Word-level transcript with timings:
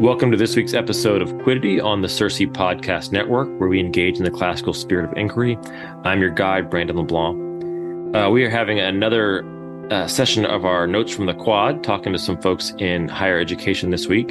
Welcome 0.00 0.30
to 0.30 0.36
this 0.36 0.54
week's 0.54 0.74
episode 0.74 1.22
of 1.22 1.36
Quiddity 1.38 1.80
on 1.80 2.02
the 2.02 2.08
Circe 2.08 2.38
Podcast 2.38 3.10
Network, 3.10 3.48
where 3.58 3.68
we 3.68 3.80
engage 3.80 4.16
in 4.16 4.22
the 4.22 4.30
classical 4.30 4.72
spirit 4.72 5.10
of 5.10 5.16
inquiry. 5.18 5.58
I'm 6.04 6.20
your 6.20 6.30
guide, 6.30 6.70
Brandon 6.70 6.98
LeBlanc. 6.98 8.14
Uh, 8.14 8.30
we 8.30 8.44
are 8.44 8.48
having 8.48 8.78
another 8.78 9.44
uh, 9.90 10.06
session 10.06 10.46
of 10.46 10.64
our 10.64 10.86
Notes 10.86 11.12
from 11.12 11.26
the 11.26 11.34
Quad, 11.34 11.82
talking 11.82 12.12
to 12.12 12.18
some 12.20 12.40
folks 12.40 12.72
in 12.78 13.08
higher 13.08 13.40
education 13.40 13.90
this 13.90 14.06
week. 14.06 14.30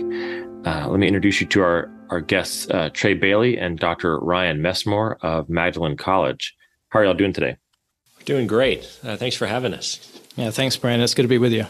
Uh, 0.65 0.87
let 0.87 1.01
me 1.01 1.05
introduce 1.05 1.41
you 1.41 1.47
to 1.47 1.61
our, 1.61 1.91
our 2.11 2.21
guests, 2.21 2.69
uh, 2.69 2.89
Trae 2.91 3.19
Bailey 3.19 3.57
and 3.57 3.77
Dr. 3.77 4.19
Ryan 4.19 4.61
Messmore 4.61 5.17
of 5.21 5.49
Magdalen 5.49 5.97
College. 5.97 6.55
How 6.87 6.99
are 6.99 7.03
y'all 7.03 7.13
doing 7.13 7.33
today? 7.33 7.57
Doing 8.23 8.47
great. 8.47 8.89
Uh, 9.03 9.17
thanks 9.17 9.35
for 9.35 9.47
having 9.47 9.73
us. 9.73 10.17
Yeah, 10.37 10.49
thanks, 10.49 10.77
Brandon. 10.77 11.03
It's 11.03 11.13
good 11.13 11.23
to 11.23 11.27
be 11.27 11.37
with 11.37 11.51
you. 11.51 11.65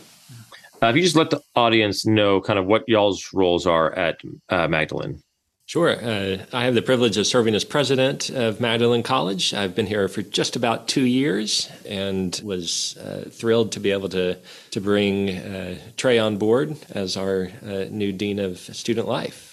Uh, 0.82 0.88
if 0.88 0.96
you 0.96 1.02
just 1.02 1.16
let 1.16 1.30
the 1.30 1.42
audience 1.56 2.06
know 2.06 2.40
kind 2.42 2.60
of 2.60 2.66
what 2.66 2.84
y'all's 2.88 3.30
roles 3.34 3.66
are 3.66 3.94
at 3.94 4.22
uh, 4.50 4.68
Magdalen. 4.68 5.22
Sure. 5.66 5.98
Uh, 6.02 6.46
I 6.54 6.64
have 6.64 6.76
the 6.76 6.82
privilege 6.82 7.18
of 7.18 7.28
serving 7.28 7.54
as 7.54 7.66
president 7.66 8.30
of 8.30 8.62
Magdalen 8.62 9.04
College. 9.04 9.54
I've 9.54 9.76
been 9.76 9.86
here 9.86 10.08
for 10.08 10.22
just 10.22 10.56
about 10.56 10.88
two 10.88 11.04
years 11.04 11.70
and 11.86 12.40
was 12.42 12.96
uh, 12.98 13.26
thrilled 13.30 13.74
to 13.74 13.82
be 13.82 13.92
able 13.92 14.08
to, 14.10 14.38
to 14.72 14.80
bring 14.80 15.30
uh, 15.30 15.78
Trae 15.98 16.24
on 16.24 16.38
board 16.38 16.78
as 16.92 17.18
our 17.18 17.50
uh, 17.66 17.86
new 17.90 18.14
Dean 18.14 18.40
of 18.40 18.60
Student 18.60 19.10
Life. 19.10 19.48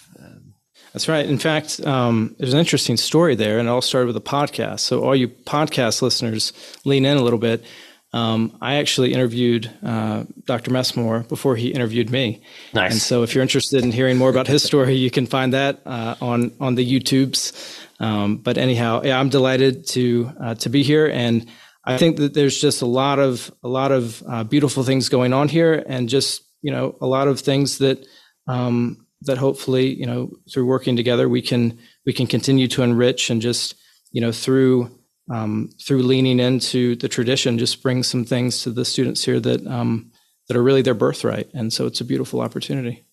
That's 0.95 1.09
right. 1.09 1.25
In 1.25 1.37
fact, 1.37 1.85
um, 1.85 2.37
there's 2.39 2.53
an 2.53 2.59
interesting 2.61 2.95
story 2.95 3.35
there, 3.35 3.59
and 3.59 3.67
it 3.67 3.69
all 3.69 3.81
started 3.81 4.07
with 4.07 4.15
a 4.15 4.21
podcast. 4.21 4.79
So, 4.79 5.03
all 5.03 5.13
you 5.13 5.27
podcast 5.27 6.01
listeners, 6.01 6.53
lean 6.85 7.03
in 7.03 7.17
a 7.17 7.21
little 7.21 7.37
bit. 7.37 7.65
Um, 8.15 8.57
I 8.61 8.75
actually 8.75 9.13
interviewed 9.13 9.69
uh, 9.83 10.23
Dr. 10.45 10.71
Messmore 10.71 11.27
before 11.27 11.57
he 11.57 11.73
interviewed 11.73 12.09
me. 12.09 12.41
Nice. 12.73 12.93
And 12.93 13.01
so, 13.01 13.23
if 13.23 13.35
you're 13.35 13.41
interested 13.41 13.83
in 13.83 13.91
hearing 13.91 14.17
more 14.17 14.29
about 14.29 14.47
his 14.47 14.63
story, 14.63 14.95
you 14.95 15.11
can 15.11 15.25
find 15.25 15.53
that 15.53 15.81
uh, 15.85 16.15
on 16.21 16.53
on 16.61 16.75
the 16.75 16.85
YouTubes. 16.99 17.51
Um, 17.99 18.37
but 18.37 18.57
anyhow, 18.57 19.01
yeah, 19.03 19.19
I'm 19.19 19.27
delighted 19.27 19.85
to 19.89 20.31
uh, 20.39 20.55
to 20.55 20.69
be 20.69 20.81
here, 20.81 21.07
and 21.07 21.45
I 21.83 21.97
think 21.97 22.15
that 22.17 22.33
there's 22.33 22.59
just 22.59 22.81
a 22.81 22.85
lot 22.85 23.19
of 23.19 23.51
a 23.63 23.67
lot 23.67 23.91
of 23.91 24.23
uh, 24.29 24.45
beautiful 24.45 24.83
things 24.83 25.09
going 25.09 25.33
on 25.33 25.49
here, 25.49 25.83
and 25.85 26.07
just 26.07 26.41
you 26.61 26.71
know 26.71 26.95
a 27.01 27.07
lot 27.07 27.27
of 27.27 27.41
things 27.41 27.79
that 27.79 28.07
um, 28.47 29.05
that 29.23 29.37
hopefully 29.37 29.93
you 29.93 30.05
know 30.05 30.31
through 30.51 30.65
working 30.65 30.95
together 30.95 31.27
we 31.27 31.41
can 31.41 31.77
we 32.05 32.13
can 32.13 32.27
continue 32.27 32.67
to 32.69 32.81
enrich 32.81 33.29
and 33.29 33.41
just 33.41 33.75
you 34.11 34.21
know 34.21 34.31
through 34.31 34.89
um, 35.29 35.69
through 35.81 36.03
leaning 36.03 36.39
into 36.39 36.95
the 36.95 37.09
tradition, 37.09 37.57
just 37.57 37.81
bring 37.81 38.03
some 38.03 38.25
things 38.25 38.61
to 38.63 38.71
the 38.71 38.85
students 38.85 39.23
here 39.23 39.39
that 39.39 39.65
um, 39.65 40.11
that 40.47 40.55
are 40.55 40.63
really 40.63 40.81
their 40.81 40.93
birthright, 40.93 41.49
and 41.53 41.73
so 41.73 41.85
it's 41.85 42.01
a 42.01 42.05
beautiful 42.05 42.41
opportunity. 42.41 43.03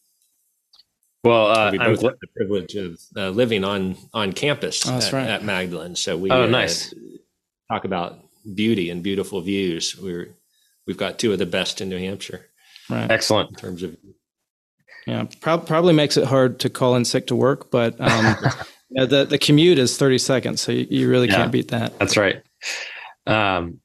Well, 1.25 1.47
uh, 1.47 1.71
we 1.71 1.79
both 1.79 2.03
have 2.03 2.19
the 2.21 2.27
privilege 2.37 2.75
of 2.75 3.01
uh, 3.17 3.31
living 3.31 3.65
on 3.65 3.97
on 4.13 4.33
campus 4.33 4.87
oh, 4.87 4.97
at, 4.97 5.13
right. 5.13 5.29
at, 5.29 5.45
Magdalen, 5.45 5.97
so 5.97 6.19
we 6.19 6.31
oh, 6.31 6.47
nice. 6.47 6.93
Uh, 6.93 6.97
talk 7.71 7.85
about 7.85 8.19
beauty 8.55 8.91
and 8.91 9.03
beautiful 9.03 9.41
views. 9.41 9.97
We're 9.97 10.35
we've 10.87 10.97
got 10.97 11.19
two 11.19 11.33
of 11.33 11.39
the 11.39 11.47
best 11.47 11.81
in 11.81 11.89
New 11.89 11.99
Hampshire. 11.99 12.47
Right, 12.91 13.11
excellent 13.11 13.51
in 13.51 13.57
terms 13.57 13.83
of. 13.83 13.97
Yeah, 15.07 15.27
pro- 15.41 15.59
probably 15.59 15.95
makes 15.95 16.17
it 16.17 16.25
hard 16.25 16.61
to 16.61 16.71
call 16.71 16.95
in 16.95 17.05
sick 17.05 17.27
to 17.29 17.37
work, 17.37 17.73
but 17.73 18.01
um, 18.01 18.37
Yeah, 18.95 19.07
the 19.07 19.25
the 19.25 19.39
commute 19.39 19.79
is 19.79 19.97
thirty 19.97 20.19
seconds, 20.19 20.61
so 20.61 20.73
you, 20.73 20.87
you 20.91 21.09
really 21.09 21.29
yeah, 21.29 21.37
can't 21.37 21.53
beat 21.53 21.69
that. 21.69 21.99
That's 21.99 22.17
right. 22.17 22.43
Um, 23.27 23.81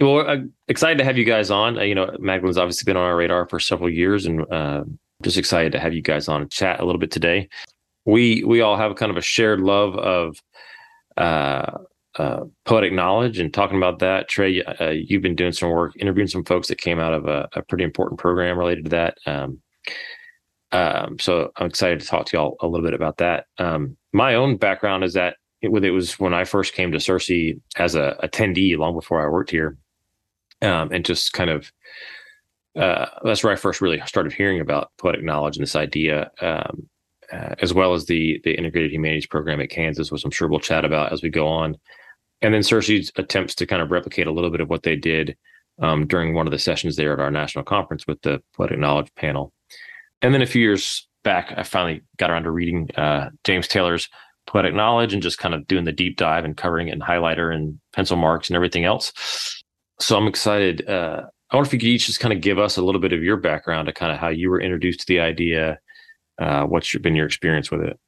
well, 0.00 0.28
uh, 0.28 0.36
excited 0.68 0.98
to 0.98 1.04
have 1.04 1.16
you 1.16 1.24
guys 1.24 1.50
on. 1.50 1.78
Uh, 1.78 1.82
you 1.82 1.94
know, 1.94 2.14
Magdalen's 2.18 2.58
obviously 2.58 2.84
been 2.84 2.96
on 2.96 3.04
our 3.04 3.16
radar 3.16 3.48
for 3.48 3.58
several 3.58 3.90
years, 3.90 4.26
and 4.26 4.50
uh, 4.52 4.84
just 5.22 5.36
excited 5.36 5.72
to 5.72 5.80
have 5.80 5.94
you 5.94 6.02
guys 6.02 6.28
on 6.28 6.42
and 6.42 6.50
chat 6.50 6.80
a 6.80 6.84
little 6.84 6.98
bit 6.98 7.10
today. 7.10 7.48
We 8.04 8.44
we 8.44 8.60
all 8.60 8.76
have 8.76 8.96
kind 8.96 9.10
of 9.10 9.16
a 9.16 9.22
shared 9.22 9.60
love 9.60 9.96
of 9.96 10.36
uh, 11.16 11.78
uh, 12.16 12.44
poetic 12.64 12.92
knowledge 12.92 13.38
and 13.38 13.52
talking 13.52 13.76
about 13.76 13.98
that. 14.00 14.28
Trae, 14.28 14.80
uh, 14.80 14.90
you've 14.90 15.22
been 15.22 15.36
doing 15.36 15.52
some 15.52 15.70
work 15.70 15.94
interviewing 15.98 16.28
some 16.28 16.44
folks 16.44 16.68
that 16.68 16.78
came 16.78 17.00
out 17.00 17.14
of 17.14 17.26
a, 17.26 17.48
a 17.54 17.62
pretty 17.62 17.84
important 17.84 18.20
program 18.20 18.58
related 18.58 18.84
to 18.84 18.90
that. 18.90 19.18
Um, 19.26 19.60
um, 20.72 21.18
so 21.18 21.50
I'm 21.56 21.66
excited 21.66 22.00
to 22.00 22.06
talk 22.06 22.26
to 22.26 22.36
y'all 22.36 22.56
a 22.60 22.66
little 22.66 22.84
bit 22.84 22.94
about 22.94 23.18
that. 23.18 23.46
Um, 23.58 23.96
my 24.14 24.34
own 24.36 24.56
background 24.56 25.02
is 25.04 25.12
that 25.14 25.36
it, 25.60 25.70
it, 25.84 25.90
was 25.90 26.18
when 26.20 26.32
I 26.32 26.44
first 26.44 26.72
came 26.72 26.92
to 26.92 27.00
Circe 27.00 27.30
as 27.76 27.94
a 27.96 28.16
attendee, 28.22 28.78
long 28.78 28.94
before 28.94 29.22
I 29.22 29.28
worked 29.28 29.50
here, 29.50 29.76
um, 30.62 30.90
and 30.92 31.04
just 31.04 31.32
kind 31.32 31.50
of 31.50 31.70
uh, 32.76 33.06
that's 33.24 33.42
where 33.42 33.52
I 33.52 33.56
first 33.56 33.80
really 33.80 34.00
started 34.06 34.32
hearing 34.32 34.60
about 34.60 34.92
poetic 34.98 35.22
knowledge 35.22 35.56
and 35.56 35.62
this 35.62 35.76
idea, 35.76 36.30
um, 36.40 36.88
uh, 37.32 37.56
as 37.60 37.74
well 37.74 37.92
as 37.92 38.06
the 38.06 38.40
the 38.44 38.56
integrated 38.56 38.92
humanities 38.92 39.26
program 39.26 39.60
at 39.60 39.70
Kansas, 39.70 40.12
which 40.12 40.24
I'm 40.24 40.30
sure 40.30 40.48
we'll 40.48 40.60
chat 40.60 40.84
about 40.84 41.12
as 41.12 41.22
we 41.22 41.28
go 41.28 41.48
on. 41.48 41.76
And 42.40 42.54
then 42.54 42.62
Circe's 42.62 43.10
attempts 43.16 43.54
to 43.56 43.66
kind 43.66 43.82
of 43.82 43.90
replicate 43.90 44.28
a 44.28 44.32
little 44.32 44.50
bit 44.50 44.60
of 44.60 44.70
what 44.70 44.84
they 44.84 44.96
did 44.96 45.36
um, 45.80 46.06
during 46.06 46.34
one 46.34 46.46
of 46.46 46.52
the 46.52 46.58
sessions 46.58 46.94
there 46.94 47.12
at 47.12 47.20
our 47.20 47.30
national 47.30 47.64
conference 47.64 48.06
with 48.06 48.20
the 48.22 48.40
poetic 48.54 48.78
knowledge 48.78 49.12
panel. 49.16 49.52
And 50.22 50.32
then 50.32 50.42
a 50.42 50.46
few 50.46 50.62
years 50.62 51.08
back, 51.24 51.52
I 51.56 51.64
finally 51.64 52.02
got 52.18 52.30
around 52.30 52.44
to 52.44 52.50
reading 52.50 52.90
uh, 52.96 53.30
James 53.42 53.66
Taylor's 53.66 54.08
Poetic 54.46 54.74
Knowledge 54.74 55.12
and 55.12 55.22
just 55.22 55.38
kind 55.38 55.54
of 55.54 55.66
doing 55.66 55.84
the 55.84 55.92
deep 55.92 56.16
dive 56.16 56.44
and 56.44 56.56
covering 56.56 56.88
it 56.88 56.94
in 56.94 57.00
highlighter 57.00 57.52
and 57.54 57.80
pencil 57.92 58.16
marks 58.16 58.48
and 58.48 58.56
everything 58.56 58.84
else. 58.84 59.62
So 59.98 60.16
I'm 60.16 60.28
excited. 60.28 60.88
Uh, 60.88 61.22
I 61.50 61.56
wonder 61.56 61.66
if 61.66 61.72
you 61.72 61.78
could 61.78 61.88
each 61.88 62.06
just 62.06 62.20
kind 62.20 62.32
of 62.32 62.40
give 62.40 62.58
us 62.58 62.76
a 62.76 62.82
little 62.82 63.00
bit 63.00 63.12
of 63.12 63.22
your 63.22 63.36
background 63.36 63.86
to 63.86 63.92
kind 63.92 64.12
of 64.12 64.18
how 64.18 64.28
you 64.28 64.50
were 64.50 64.60
introduced 64.60 65.00
to 65.00 65.06
the 65.06 65.20
idea, 65.20 65.78
uh, 66.40 66.64
what's 66.64 66.92
your, 66.92 67.00
been 67.00 67.14
your 67.14 67.26
experience 67.26 67.70
with 67.70 67.80
it. 67.80 67.98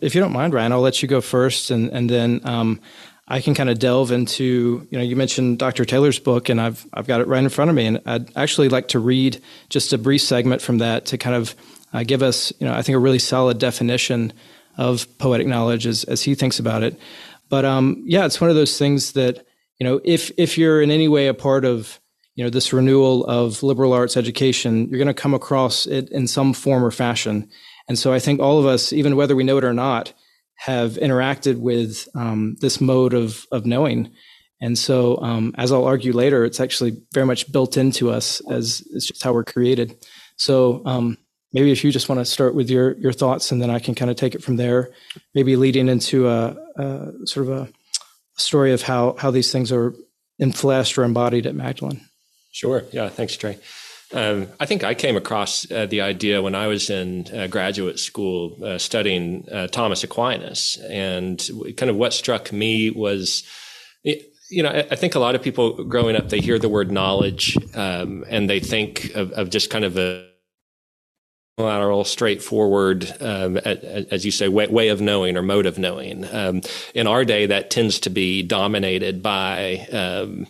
If 0.00 0.14
you 0.14 0.20
don't 0.20 0.32
mind, 0.32 0.52
Ryan, 0.52 0.72
I'll 0.72 0.80
let 0.80 1.02
you 1.02 1.08
go 1.08 1.22
first, 1.22 1.70
and 1.70 1.88
and 1.90 2.10
then 2.10 2.40
um, 2.44 2.80
I 3.28 3.40
can 3.40 3.54
kind 3.54 3.68
of 3.68 3.78
delve 3.78 4.12
into, 4.12 4.86
you 4.90 4.98
know, 4.98 5.02
you 5.02 5.16
mentioned 5.16 5.58
Dr. 5.58 5.84
Taylor's 5.84 6.18
book, 6.18 6.48
and 6.48 6.60
I've 6.60 6.86
I've 6.92 7.06
got 7.06 7.20
it 7.20 7.26
right 7.26 7.42
in 7.42 7.48
front 7.48 7.70
of 7.70 7.74
me, 7.74 7.86
and 7.86 8.00
I'd 8.06 8.36
actually 8.36 8.68
like 8.68 8.88
to 8.88 9.00
read 9.00 9.42
just 9.68 9.92
a 9.92 9.98
brief 9.98 10.22
segment 10.22 10.62
from 10.62 10.78
that 10.78 11.06
to 11.06 11.18
kind 11.18 11.34
of 11.34 11.54
uh, 11.92 12.04
give 12.04 12.22
us, 12.22 12.52
you 12.60 12.66
know, 12.66 12.72
I 12.72 12.82
think 12.82 12.94
a 12.94 13.00
really 13.00 13.18
solid 13.18 13.58
definition 13.58 14.32
of 14.78 15.06
poetic 15.18 15.46
knowledge 15.46 15.86
as 15.86 16.04
as 16.04 16.22
he 16.22 16.34
thinks 16.34 16.58
about 16.58 16.82
it. 16.82 16.98
But 17.48 17.64
um, 17.64 18.02
yeah, 18.06 18.26
it's 18.26 18.40
one 18.40 18.50
of 18.50 18.56
those 18.56 18.78
things 18.78 19.12
that 19.12 19.44
you 19.78 19.84
know, 19.84 20.00
if 20.04 20.30
if 20.38 20.56
you're 20.56 20.80
in 20.80 20.90
any 20.90 21.08
way 21.08 21.26
a 21.26 21.34
part 21.34 21.64
of 21.64 22.00
you 22.34 22.44
know 22.44 22.50
this 22.50 22.72
renewal 22.72 23.24
of 23.24 23.62
liberal 23.62 23.92
arts 23.92 24.16
education, 24.16 24.88
you're 24.88 24.98
going 24.98 25.08
to 25.08 25.14
come 25.14 25.34
across 25.34 25.86
it 25.86 26.10
in 26.10 26.26
some 26.26 26.52
form 26.52 26.84
or 26.84 26.90
fashion. 26.90 27.48
And 27.88 27.98
so 27.98 28.12
I 28.12 28.18
think 28.18 28.40
all 28.40 28.58
of 28.58 28.66
us, 28.66 28.92
even 28.92 29.16
whether 29.16 29.36
we 29.36 29.44
know 29.44 29.58
it 29.58 29.64
or 29.64 29.72
not, 29.72 30.12
have 30.56 30.92
interacted 30.92 31.58
with 31.58 32.08
um, 32.14 32.56
this 32.60 32.80
mode 32.80 33.14
of 33.14 33.46
of 33.52 33.66
knowing. 33.66 34.12
And 34.60 34.78
so, 34.78 35.18
um, 35.18 35.54
as 35.58 35.70
I'll 35.70 35.84
argue 35.84 36.12
later, 36.12 36.44
it's 36.44 36.60
actually 36.60 37.02
very 37.12 37.26
much 37.26 37.52
built 37.52 37.76
into 37.76 38.10
us 38.10 38.40
as 38.50 38.82
it's 38.92 39.06
just 39.06 39.22
how 39.22 39.34
we're 39.34 39.44
created. 39.44 39.94
So, 40.36 40.82
um, 40.86 41.18
maybe 41.52 41.72
if 41.72 41.84
you 41.84 41.92
just 41.92 42.08
want 42.08 42.20
to 42.20 42.24
start 42.24 42.54
with 42.54 42.70
your 42.70 42.96
your 42.98 43.12
thoughts, 43.12 43.52
and 43.52 43.60
then 43.60 43.70
I 43.70 43.78
can 43.78 43.94
kind 43.94 44.10
of 44.10 44.16
take 44.16 44.34
it 44.34 44.42
from 44.42 44.56
there. 44.56 44.90
Maybe 45.34 45.56
leading 45.56 45.88
into 45.88 46.28
a, 46.28 46.56
a 46.76 47.12
sort 47.26 47.48
of 47.48 47.52
a 47.52 47.68
story 48.36 48.72
of 48.72 48.82
how 48.82 49.16
how 49.18 49.30
these 49.30 49.52
things 49.52 49.70
are 49.72 49.94
infleshed 50.40 50.98
or 50.98 51.04
embodied 51.04 51.46
at 51.46 51.54
Magdalen. 51.54 52.00
Sure. 52.50 52.84
Yeah. 52.92 53.08
Thanks, 53.08 53.36
Trae. 53.36 53.58
Um, 54.12 54.48
I 54.60 54.66
think 54.66 54.84
I 54.84 54.94
came 54.94 55.16
across 55.16 55.70
uh, 55.70 55.86
the 55.86 56.00
idea 56.00 56.40
when 56.40 56.54
I 56.54 56.68
was 56.68 56.90
in 56.90 57.26
uh, 57.34 57.48
graduate 57.48 57.98
school 57.98 58.56
uh, 58.64 58.78
studying 58.78 59.48
uh, 59.50 59.66
Thomas 59.66 60.04
Aquinas, 60.04 60.78
and 60.88 61.42
kind 61.76 61.90
of 61.90 61.96
what 61.96 62.12
struck 62.12 62.52
me 62.52 62.90
was, 62.90 63.42
you 64.04 64.62
know, 64.62 64.70
I, 64.70 64.94
think 64.94 65.16
a 65.16 65.18
lot 65.18 65.34
of 65.34 65.42
people 65.42 65.82
growing 65.84 66.14
up 66.14 66.28
they 66.28 66.40
hear 66.40 66.58
the 66.58 66.68
word 66.68 66.92
knowledge 66.92 67.58
um, 67.74 68.24
and 68.28 68.48
they 68.48 68.60
think 68.60 69.10
of, 69.16 69.32
of, 69.32 69.50
just 69.50 69.70
kind 69.70 69.84
of 69.84 69.98
a 69.98 70.28
lateral, 71.58 72.04
straightforward, 72.04 73.12
um, 73.20 73.56
as 73.56 74.24
you 74.24 74.30
say, 74.30 74.46
way, 74.46 74.68
way, 74.68 74.88
of 74.88 75.00
knowing 75.00 75.36
or 75.36 75.42
mode 75.42 75.66
of 75.66 75.78
knowing. 75.78 76.24
Um, 76.32 76.60
in 76.94 77.08
our 77.08 77.24
day, 77.24 77.46
that 77.46 77.70
tends 77.70 77.98
to 78.00 78.10
be 78.10 78.42
dominated 78.44 79.20
by 79.20 79.88
um, 79.90 80.46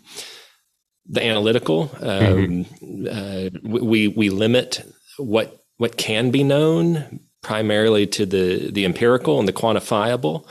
the 1.08 1.25
analytical. 1.25 1.91
Um, 2.00 2.64
mm-hmm. 2.64 3.06
uh, 3.11 3.81
we 3.82 4.08
we 4.08 4.31
limit 4.31 4.82
what 5.19 5.58
what 5.79 5.97
can 5.97 6.31
be 6.31 6.43
known 6.43 7.20
primarily 7.43 8.06
to 8.08 8.26
the 8.26 8.70
the 8.70 8.85
empirical 8.85 9.38
and 9.38 9.49
the 9.49 9.53
quantifiable. 9.53 10.47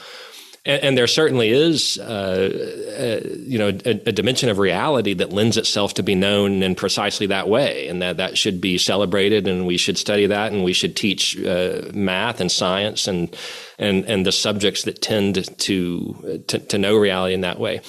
And, 0.65 0.83
and 0.83 0.97
there 0.97 1.07
certainly 1.07 1.49
is, 1.49 1.99
uh, 1.99 3.21
uh, 3.23 3.27
you 3.37 3.59
know, 3.59 3.67
a, 3.85 3.91
a, 4.07 4.11
dimension 4.11 4.49
of 4.49 4.57
reality 4.57 5.13
that 5.13 5.31
lends 5.31 5.57
itself 5.57 5.93
to 5.95 6.03
be 6.03 6.15
known 6.15 6.63
in 6.63 6.73
precisely 6.73 7.27
that 7.27 7.47
way, 7.47 7.87
and 7.87 8.01
that 8.01 8.17
that 8.17 8.37
should 8.37 8.59
be 8.59 8.77
celebrated, 8.77 9.47
and 9.47 9.67
we 9.67 9.77
should 9.77 9.97
study 9.97 10.25
that, 10.25 10.51
and 10.51 10.63
we 10.63 10.73
should 10.73 10.95
teach 10.95 11.37
uh, 11.45 11.83
math 11.93 12.41
and 12.41 12.51
science 12.51 13.07
and 13.07 13.35
and 13.77 14.05
and 14.05 14.25
the 14.25 14.31
subjects 14.31 14.83
that 14.83 15.01
tend 15.01 15.35
to, 15.59 16.43
to 16.47 16.59
to 16.59 16.77
know 16.77 16.95
reality 16.95 17.35
in 17.35 17.41
that 17.41 17.59
way. 17.59 17.81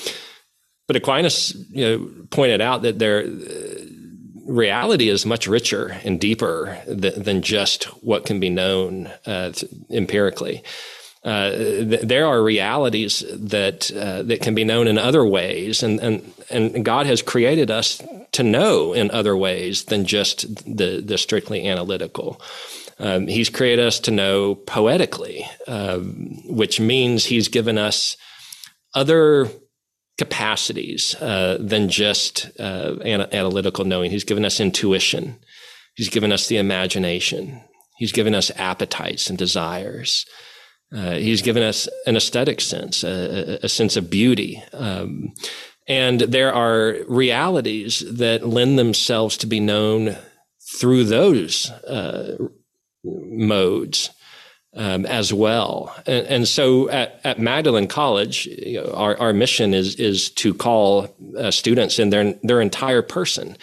But 0.86 0.96
Aquinas, 0.96 1.54
you 1.70 1.84
know, 1.84 2.10
pointed 2.30 2.60
out 2.60 2.82
that 2.82 2.98
their 2.98 3.26
reality 4.46 5.08
is 5.08 5.26
much 5.26 5.46
richer 5.46 5.98
and 6.04 6.20
deeper 6.20 6.78
th- 6.86 7.16
than 7.16 7.42
just 7.42 7.84
what 8.04 8.24
can 8.24 8.40
be 8.40 8.50
known 8.50 9.10
uh, 9.26 9.52
empirically. 9.90 10.62
Uh, 11.24 11.50
th- 11.50 12.02
there 12.02 12.26
are 12.26 12.42
realities 12.42 13.24
that 13.32 13.90
uh, 13.90 14.22
that 14.22 14.40
can 14.40 14.54
be 14.54 14.62
known 14.62 14.86
in 14.86 14.96
other 14.96 15.24
ways, 15.24 15.82
and, 15.82 15.98
and 15.98 16.32
and 16.50 16.84
God 16.84 17.06
has 17.06 17.20
created 17.20 17.70
us 17.70 18.00
to 18.32 18.44
know 18.44 18.92
in 18.92 19.10
other 19.10 19.36
ways 19.36 19.84
than 19.84 20.04
just 20.04 20.64
the 20.64 21.02
the 21.04 21.18
strictly 21.18 21.66
analytical. 21.66 22.40
Um, 22.98 23.26
he's 23.26 23.50
created 23.50 23.84
us 23.84 23.98
to 24.00 24.10
know 24.10 24.54
poetically, 24.54 25.46
um, 25.66 26.40
which 26.46 26.80
means 26.80 27.26
He's 27.26 27.48
given 27.48 27.76
us 27.76 28.16
other 28.94 29.50
capacities 30.18 31.14
uh, 31.20 31.58
than 31.60 31.88
just 31.88 32.50
uh, 32.58 32.96
an- 33.04 33.32
analytical 33.32 33.84
knowing. 33.84 34.10
He's 34.10 34.24
given 34.24 34.44
us 34.44 34.60
intuition. 34.60 35.38
He's 35.94 36.08
given 36.08 36.32
us 36.32 36.46
the 36.46 36.56
imagination. 36.58 37.62
He's 37.96 38.12
given 38.12 38.34
us 38.34 38.50
appetites 38.56 39.28
and 39.28 39.38
desires. 39.38 40.26
Uh, 40.94 41.14
he's 41.14 41.42
given 41.42 41.62
us 41.62 41.88
an 42.06 42.16
aesthetic 42.16 42.60
sense, 42.60 43.02
a, 43.02 43.58
a 43.62 43.68
sense 43.68 43.96
of 43.96 44.10
beauty. 44.10 44.62
Um, 44.72 45.32
and 45.88 46.20
there 46.20 46.52
are 46.52 46.96
realities 47.08 48.04
that 48.10 48.46
lend 48.46 48.78
themselves 48.78 49.36
to 49.38 49.46
be 49.46 49.60
known 49.60 50.16
through 50.78 51.04
those 51.04 51.70
uh, 51.70 52.36
modes 53.04 54.10
um, 54.76 55.06
as 55.06 55.32
well. 55.32 55.94
And, 56.06 56.26
and, 56.26 56.48
so 56.48 56.88
at, 56.90 57.20
at 57.24 57.38
Magdalen 57.38 57.88
College, 57.88 58.46
you 58.46 58.80
know, 58.80 58.92
our, 58.92 59.18
our 59.18 59.32
mission 59.32 59.72
is, 59.72 59.96
is 59.96 60.30
to 60.32 60.52
call 60.52 61.08
uh, 61.36 61.50
students 61.50 61.98
in 61.98 62.10
their, 62.10 62.34
their 62.42 62.60
entire 62.60 63.02
person. 63.02 63.56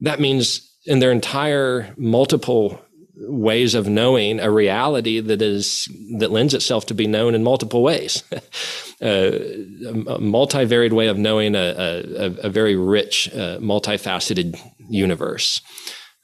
That 0.00 0.20
means 0.20 0.70
in 0.84 0.98
their 0.98 1.10
entire 1.10 1.94
multiple 1.96 2.80
ways 3.16 3.74
of 3.74 3.88
knowing 3.88 4.40
a 4.40 4.50
reality 4.50 5.20
that 5.20 5.40
is 5.40 5.88
that 6.18 6.30
lends 6.30 6.52
itself 6.52 6.86
to 6.86 6.94
be 6.94 7.06
known 7.06 7.34
in 7.34 7.42
multiple 7.42 7.82
ways. 7.82 8.22
uh, 8.32 9.06
a 9.06 10.18
multivariate 10.18 10.92
way 10.92 11.06
of 11.06 11.16
knowing 11.16 11.54
a, 11.54 11.58
a, 11.58 12.24
a 12.46 12.48
very 12.50 12.76
rich, 12.76 13.30
uh, 13.32 13.58
multifaceted 13.58 14.60
universe. 14.90 15.62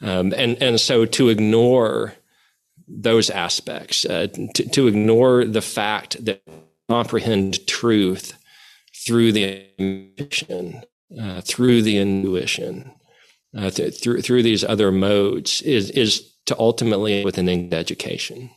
Um, 0.03 0.35
and 0.37 0.61
and 0.61 0.81
so 0.81 1.07
to 1.07 1.29
ignore 1.29 2.15
those 2.91 3.31
aspects, 3.31 4.05
uh, 4.05 4.27
to, 4.55 4.69
to 4.69 4.89
ignore 4.89 5.45
the 5.45 5.63
fact 5.63 6.25
that 6.25 6.43
comprehend 6.89 7.67
truth 7.67 8.35
through 9.07 9.33
the 9.33 9.67
intuition, 9.79 10.83
uh, 11.21 11.41
through 11.43 11.83
the 11.83 11.99
intuition, 11.99 12.93
uh, 13.57 13.71
th- 13.71 14.01
through 14.01 14.23
through 14.23 14.43
these 14.43 14.65
other 14.65 14.91
modes 14.93 15.63
is 15.63 15.91
is 15.91 16.33
to 16.47 16.59
ultimately 16.59 17.25
with 17.25 17.39
an 17.39 17.73
education. 17.73 18.51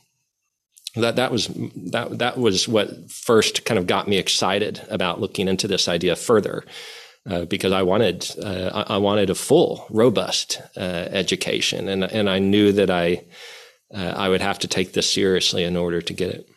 That 0.96 1.16
that 1.16 1.32
was 1.32 1.48
that 1.48 2.18
that 2.20 2.38
was 2.38 2.68
what 2.68 3.12
first 3.12 3.66
kind 3.66 3.78
of 3.78 3.88
got 3.88 4.08
me 4.08 4.18
excited 4.18 4.82
about 4.90 5.22
looking 5.22 5.48
into 5.48 5.68
this 5.68 5.88
idea 5.88 6.16
further. 6.16 6.64
Uh, 7.26 7.46
because 7.46 7.72
I 7.72 7.84
wanted 7.84 8.30
uh, 8.44 8.84
I 8.90 8.98
wanted 8.98 9.30
a 9.30 9.36
full, 9.36 9.86
robust 9.90 10.62
uh, 10.76 11.08
education, 11.10 11.88
and 11.88 12.04
and 12.04 12.30
I 12.30 12.40
knew 12.40 12.74
that 12.74 12.90
I 12.90 13.24
uh, 13.94 14.14
I 14.16 14.30
would 14.30 14.42
have 14.42 14.60
to 14.60 14.68
take 14.68 14.94
this 14.94 15.12
seriously 15.12 15.64
in 15.64 15.76
order 15.76 16.02
to 16.02 16.14
get 16.14 16.30
it. 16.32 16.50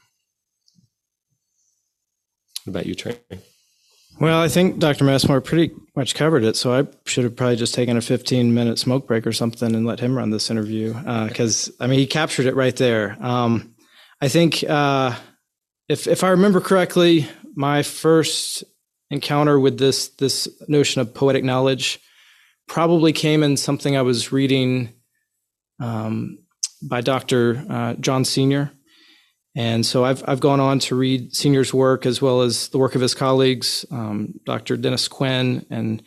What 2.65 2.71
about 2.71 2.87
you, 2.87 2.95
Trae? 2.95 3.19
Well, 4.19 4.41
I 4.41 4.49
think 4.49 4.79
Dr. 4.79 5.05
Messmore 5.05 5.43
pretty 5.43 5.75
much 5.95 6.15
covered 6.15 6.43
it, 6.43 6.57
so 6.57 6.73
I 6.73 6.87
should 7.05 7.25
have 7.25 7.37
probably 7.37 7.57
just 7.57 7.75
taken 7.75 7.99
a 7.99 8.01
15 8.01 8.55
minute 8.55 8.79
smoke 8.79 9.07
break 9.07 9.27
or 9.27 9.33
something 9.33 9.75
and 9.75 9.85
let 9.85 10.01
him 10.01 10.17
run 10.17 10.31
this 10.31 10.51
interview 10.51 10.95
because 11.29 11.69
uh, 11.69 11.85
I 11.85 11.87
mean 11.87 11.99
he 11.99 12.07
captured 12.07 12.47
it 12.47 12.57
right 12.57 12.75
there. 12.75 13.17
Um, 13.21 13.75
I 14.21 14.29
think 14.29 14.65
uh, 14.67 15.15
if 15.89 16.07
if 16.07 16.25
I 16.25 16.31
remember 16.31 16.61
correctly, 16.61 17.29
my 17.55 17.83
first 17.83 18.65
encounter 19.11 19.61
with 19.61 19.79
this 19.79 20.09
this 20.17 20.49
notion 20.67 21.03
of 21.03 21.13
poetic 21.13 21.45
knowledge 21.45 22.01
probably 22.67 23.13
came 23.13 23.43
in 23.43 23.59
something 23.59 23.97
I 23.97 24.03
was 24.03 24.33
reading 24.33 24.95
um, 25.79 26.39
by 26.83 27.01
Dr. 27.01 27.65
Uh, 27.69 27.95
John 27.95 28.25
Senior. 28.25 28.71
And 29.57 29.87
so 29.87 30.05
I've, 30.05 30.23
I've 30.29 30.41
gone 30.41 30.61
on 30.61 30.79
to 30.81 30.95
read 30.95 31.35
Senior's 31.35 31.73
work 31.73 32.05
as 32.05 32.21
well 32.21 32.43
as 32.43 32.69
the 32.69 32.79
work 32.79 32.95
of 32.95 33.01
his 33.01 33.15
colleagues, 33.15 33.87
um, 33.91 34.35
Dr. 34.45 34.77
Dennis 34.77 35.09
Quinn, 35.09 35.65
and 35.71 36.03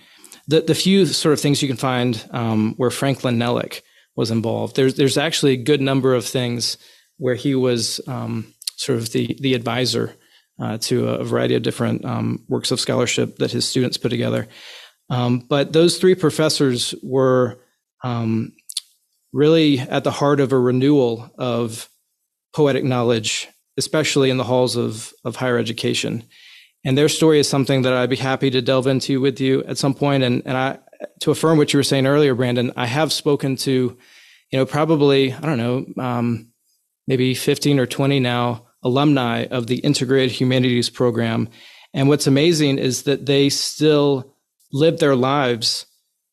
the, 0.47 0.61
the 0.61 0.75
few 0.75 1.07
sort 1.07 1.33
of 1.33 1.39
things 1.39 1.61
you 1.61 1.67
can 1.67 1.77
find 1.77 2.23
um, 2.29 2.75
where 2.77 2.91
Franklin 2.91 3.37
Nelick 3.39 3.81
was 4.15 4.29
involved. 4.29 4.75
There's, 4.75 4.95
there's 4.95 5.17
actually 5.17 5.53
a 5.53 5.63
good 5.63 5.81
number 5.81 6.13
of 6.13 6.25
things 6.25 6.77
where 7.17 7.35
he 7.35 7.55
was 7.55 7.99
um, 8.07 8.53
sort 8.77 8.99
of 8.99 9.11
the, 9.11 9.35
the 9.41 9.55
advisor 9.55 10.15
uh, 10.61 10.77
to 10.77 11.07
a 11.07 11.23
variety 11.23 11.55
of 11.55 11.63
different 11.63 12.05
um, 12.05 12.43
works 12.47 12.69
of 12.71 12.79
scholarship 12.79 13.37
that 13.37 13.51
his 13.51 13.67
students 13.67 13.97
put 13.97 14.09
together. 14.09 14.47
Um, 15.09 15.39
but 15.39 15.73
those 15.73 15.97
three 15.97 16.15
professors 16.15 16.93
were 17.01 17.59
um, 18.03 18.53
really 19.31 19.79
at 19.79 20.03
the 20.03 20.11
heart 20.11 20.39
of 20.39 20.51
a 20.51 20.59
renewal 20.59 21.29
of 21.37 21.89
poetic 22.53 22.83
knowledge, 22.83 23.47
especially 23.77 24.29
in 24.29 24.37
the 24.37 24.43
halls 24.43 24.75
of, 24.75 25.13
of 25.23 25.35
higher 25.35 25.57
education. 25.57 26.23
And 26.83 26.97
their 26.97 27.09
story 27.09 27.39
is 27.39 27.49
something 27.49 27.81
that 27.83 27.93
I'd 27.93 28.09
be 28.09 28.15
happy 28.15 28.49
to 28.51 28.61
delve 28.61 28.87
into 28.87 29.19
with 29.19 29.39
you 29.39 29.63
at 29.65 29.77
some 29.77 29.93
point. 29.93 30.23
And, 30.23 30.41
and 30.45 30.57
I, 30.57 30.79
to 31.21 31.31
affirm 31.31 31.57
what 31.57 31.73
you 31.73 31.79
were 31.79 31.83
saying 31.83 32.07
earlier, 32.07 32.33
Brandon, 32.33 32.71
I 32.75 32.85
have 32.85 33.11
spoken 33.11 33.55
to, 33.57 33.71
you 34.51 34.57
know, 34.59 34.65
probably, 34.65 35.33
I 35.33 35.41
don't 35.41 35.57
know, 35.57 36.03
um, 36.03 36.51
maybe 37.07 37.33
15 37.33 37.79
or 37.79 37.85
20 37.85 38.19
now 38.19 38.67
alumni 38.83 39.45
of 39.45 39.67
the 39.67 39.79
Integrated 39.79 40.31
Humanities 40.31 40.89
Program. 40.89 41.49
And 41.93 42.07
what's 42.07 42.27
amazing 42.27 42.77
is 42.77 43.03
that 43.03 43.25
they 43.25 43.49
still 43.49 44.35
live 44.71 44.99
their 44.99 45.15
lives 45.15 45.85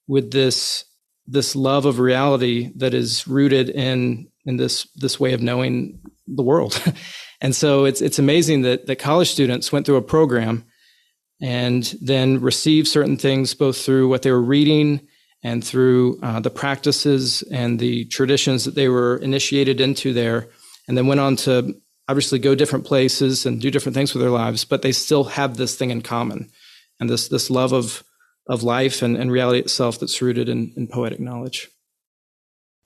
with 0.07 0.31
this 0.31 0.85
this 1.27 1.57
love 1.57 1.87
of 1.87 1.99
reality 1.99 2.71
that 2.77 2.95
is 2.95 3.27
rooted 3.27 3.69
in 3.71 4.29
in 4.45 4.57
this 4.57 4.89
this 4.95 5.19
way 5.19 5.33
of 5.33 5.43
knowing 5.43 6.01
the 6.27 6.43
world. 6.43 6.81
and 7.41 7.55
so 7.55 7.85
it's 7.85 8.01
it's 8.01 8.19
amazing 8.19 8.63
that 8.63 8.87
that 8.87 8.97
college 8.97 9.31
students 9.31 9.73
went 9.73 9.87
through 9.87 9.97
a 9.97 10.03
program 10.03 10.65
and 11.41 11.95
then 12.01 12.41
received 12.41 12.89
certain 12.89 13.17
things 13.17 13.55
both 13.55 13.77
through 13.77 14.09
what 14.09 14.23
they 14.23 14.31
were 14.31 14.43
reading 14.43 15.07
and 15.43 15.63
through 15.63 16.19
uh, 16.23 16.41
the 16.41 16.51
practices 16.51 17.43
and 17.53 17.79
the 17.79 18.07
traditions 18.07 18.65
that 18.65 18.75
they 18.75 18.89
were 18.89 19.19
initiated 19.19 19.81
into 19.81 20.13
there, 20.13 20.49
and 20.89 20.97
then 20.97 21.07
went 21.07 21.21
on 21.21 21.37
to 21.37 21.75
obviously 22.09 22.39
go 22.39 22.55
different 22.55 22.87
places 22.87 23.45
and 23.47 23.61
do 23.61 23.71
different 23.71 23.95
things 23.95 24.15
with 24.15 24.23
their 24.23 24.31
lives, 24.31 24.65
but 24.65 24.83
they 24.83 24.93
still 24.93 25.25
have 25.25 25.57
this 25.57 25.77
thing 25.77 25.91
in 25.91 26.01
common 26.01 26.51
and 27.01 27.11
this 27.11 27.29
this 27.29 27.51
love 27.51 27.73
of 27.73 28.03
of 28.49 28.63
life 28.63 29.03
and, 29.03 29.17
and 29.17 29.31
reality 29.31 29.59
itself 29.59 29.99
that's 29.99 30.23
rooted 30.23 30.49
in, 30.49 30.73
in 30.77 30.87
poetic 30.87 31.21
knowledge. 31.21 31.69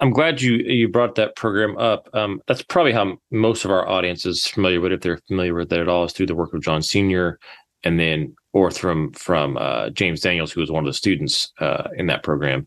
I'm 0.01 0.11
glad 0.11 0.41
you 0.41 0.55
you 0.55 0.89
brought 0.89 1.17
that 1.17 1.37
program 1.37 1.77
up. 1.77 2.09
Um, 2.15 2.41
that's 2.47 2.63
probably 2.63 2.93
how 2.93 3.19
most 3.31 3.67
of 3.67 3.71
our 3.71 3.87
audience 3.87 4.25
is 4.25 4.47
familiar 4.47 4.81
with, 4.81 4.93
it, 4.93 4.95
if 4.95 5.01
they're 5.03 5.21
familiar 5.29 5.55
with 5.55 5.73
it 5.73 5.79
at 5.79 5.89
all, 5.89 6.05
is 6.05 6.13
through 6.13 6.27
the 6.27 6.35
work 6.35 6.55
of 6.55 6.63
John 6.63 6.83
Senior, 6.83 7.39
and 7.85 8.01
then 8.01 8.35
or 8.55 8.71
from 8.71 9.13
from 9.13 9.59
uh, 9.59 9.91
James 9.91 10.21
Daniels, 10.21 10.53
who 10.53 10.61
was 10.63 10.71
one 10.71 10.85
of 10.85 10.89
the 10.89 10.95
students 10.95 11.53
uh, 11.61 11.89
in 11.97 12.07
that 12.07 12.23
program, 12.23 12.67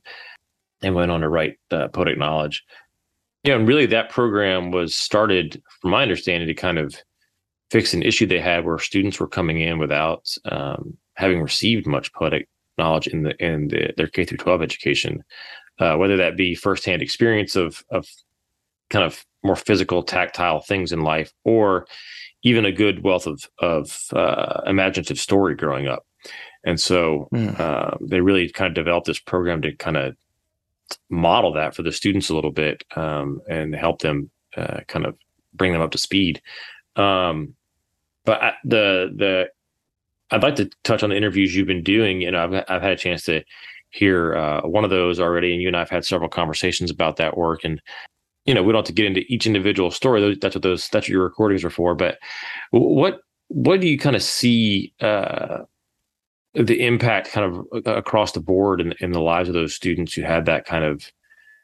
and 0.84 0.94
went 0.94 1.10
on 1.10 1.22
to 1.22 1.30
write 1.30 1.58
uh, 1.72 1.88
Poetic 1.88 2.20
Knowledge. 2.20 2.64
Yeah, 3.44 3.56
and 3.56 3.68
really 3.68 3.88
that 3.88 4.12
program 4.12 4.72
was 4.72 4.94
started, 4.94 5.62
from 5.82 5.92
my 5.92 6.04
understanding, 6.04 6.48
to 6.48 6.54
kind 6.54 6.78
of 6.78 6.96
fix 7.72 7.96
an 7.96 8.04
issue 8.04 8.28
they 8.28 8.40
had 8.40 8.64
where 8.64 8.78
students 8.78 9.20
were 9.20 9.28
coming 9.28 9.60
in 9.60 9.80
without 9.80 10.34
um, 10.46 10.96
having 11.16 11.42
received 11.42 11.88
much 11.88 12.14
poetic 12.14 12.48
knowledge 12.78 13.08
in 13.08 13.24
the 13.24 13.36
in 13.44 13.68
the, 13.68 13.94
their 13.98 14.08
K 14.08 14.26
through 14.26 14.38
12 14.38 14.62
education 14.62 15.24
uh, 15.80 15.96
whether 15.96 16.18
that 16.18 16.38
be 16.38 16.56
firsthand 16.56 17.02
experience 17.02 17.56
of 17.56 17.84
of 17.90 18.08
kind 18.90 19.06
of 19.06 19.26
more 19.44 19.56
physical, 19.56 20.04
tactile 20.04 20.62
things 20.62 20.92
in 20.92 21.02
life, 21.02 21.34
or 21.44 21.86
even 22.44 22.66
a 22.66 22.72
good 22.72 23.04
wealth 23.04 23.28
of 23.28 23.50
of 23.60 24.08
uh, 24.14 24.62
imaginative 24.66 25.20
story 25.20 25.56
growing 25.56 25.88
up. 25.88 26.06
And 26.64 26.80
so 26.80 27.28
mm. 27.34 27.60
uh, 27.60 27.98
they 28.02 28.22
really 28.22 28.50
kind 28.50 28.70
of 28.70 28.76
developed 28.76 29.08
this 29.08 29.20
program 29.20 29.62
to 29.64 29.76
kind 29.76 29.98
of 29.98 30.16
model 31.10 31.54
that 31.54 31.76
for 31.76 31.84
the 31.84 31.92
students 31.92 32.30
a 32.30 32.36
little 32.36 32.52
bit 32.52 32.84
um, 32.96 33.42
and 33.50 33.76
help 33.76 34.02
them 34.02 34.30
uh, 34.56 34.82
kind 34.88 35.06
of 35.06 35.18
bring 35.54 35.74
them 35.74 35.82
up 35.82 35.92
to 35.92 35.98
speed. 35.98 36.42
Um, 36.96 37.56
but 38.26 38.54
the 38.64 39.12
the 39.16 39.50
I'd 40.34 40.44
like 40.44 40.56
to 40.56 40.70
touch 40.84 41.04
on 41.04 41.12
the 41.12 41.16
interviews 41.18 41.56
you've 41.56 41.68
been 41.68 41.84
doing. 41.84 42.22
You 42.22 42.32
know, 42.32 42.44
I've 42.44 42.66
I've 42.68 42.82
had 42.82 42.92
a 42.92 42.98
chance 42.98 43.24
to 43.26 43.44
hear 43.92 44.36
uh, 44.36 44.62
one 44.62 44.84
of 44.84 44.90
those 44.90 45.20
already, 45.20 45.54
and 45.54 45.62
you 45.62 45.68
and 45.68 45.78
I've 45.78 45.90
had 45.90 46.06
several 46.06 46.30
conversations 46.30 46.90
about 46.90 47.18
that 47.18 47.38
work. 47.38 47.64
And 47.64 47.80
you 48.46 48.54
know, 48.54 48.64
we 48.64 48.74
don't 48.74 48.80
have 48.80 48.88
to 48.88 48.94
get 48.94 49.06
into 49.06 49.24
each 49.28 49.46
individual 49.46 49.92
story. 49.92 50.36
That's 50.42 50.56
what 50.56 50.64
those 50.64 50.90
that's 50.90 51.06
what 51.06 51.10
your 51.10 51.24
recordings 51.24 51.64
are 51.64 51.70
for. 51.70 51.94
But 51.94 52.18
what 52.72 53.22
what 53.50 53.80
do 53.80 53.88
you 53.88 54.00
kind 54.00 54.16
of 54.16 54.24
see 54.24 54.94
uh, 55.02 55.60
the 56.56 56.86
impact 56.86 57.32
kind 57.32 57.66
of 57.74 57.86
across 57.86 58.32
the 58.32 58.40
board 58.40 58.82
in, 58.82 58.94
in 59.00 59.12
the 59.12 59.22
lives 59.22 59.50
of 59.50 59.54
those 59.54 59.76
students 59.76 60.14
who 60.14 60.24
had 60.24 60.46
that 60.46 60.66
kind 60.66 60.84
of 60.84 61.12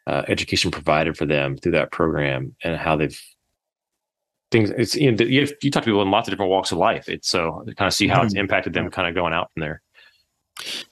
uh, 0.05 0.23
education 0.27 0.69
provided 0.69 1.17
for 1.17 1.25
them 1.25 1.57
through 1.57 1.71
that 1.71 1.91
program 1.91 2.55
and 2.63 2.77
how 2.77 2.95
they've 2.95 3.19
things 4.51 4.69
it's 4.71 4.95
you, 4.95 5.11
know, 5.11 5.25
you, 5.25 5.47
you 5.61 5.71
talk 5.71 5.83
to 5.83 5.87
people 5.87 6.01
in 6.01 6.11
lots 6.11 6.27
of 6.27 6.31
different 6.31 6.49
walks 6.49 6.71
of 6.71 6.77
life 6.77 7.07
it's 7.07 7.29
so 7.29 7.63
kind 7.77 7.87
of 7.87 7.93
see 7.93 8.07
how 8.07 8.23
it's 8.23 8.33
mm-hmm. 8.33 8.41
impacted 8.41 8.73
them 8.73 8.89
kind 8.89 9.07
of 9.07 9.15
going 9.15 9.33
out 9.33 9.51
from 9.53 9.61
there 9.61 9.81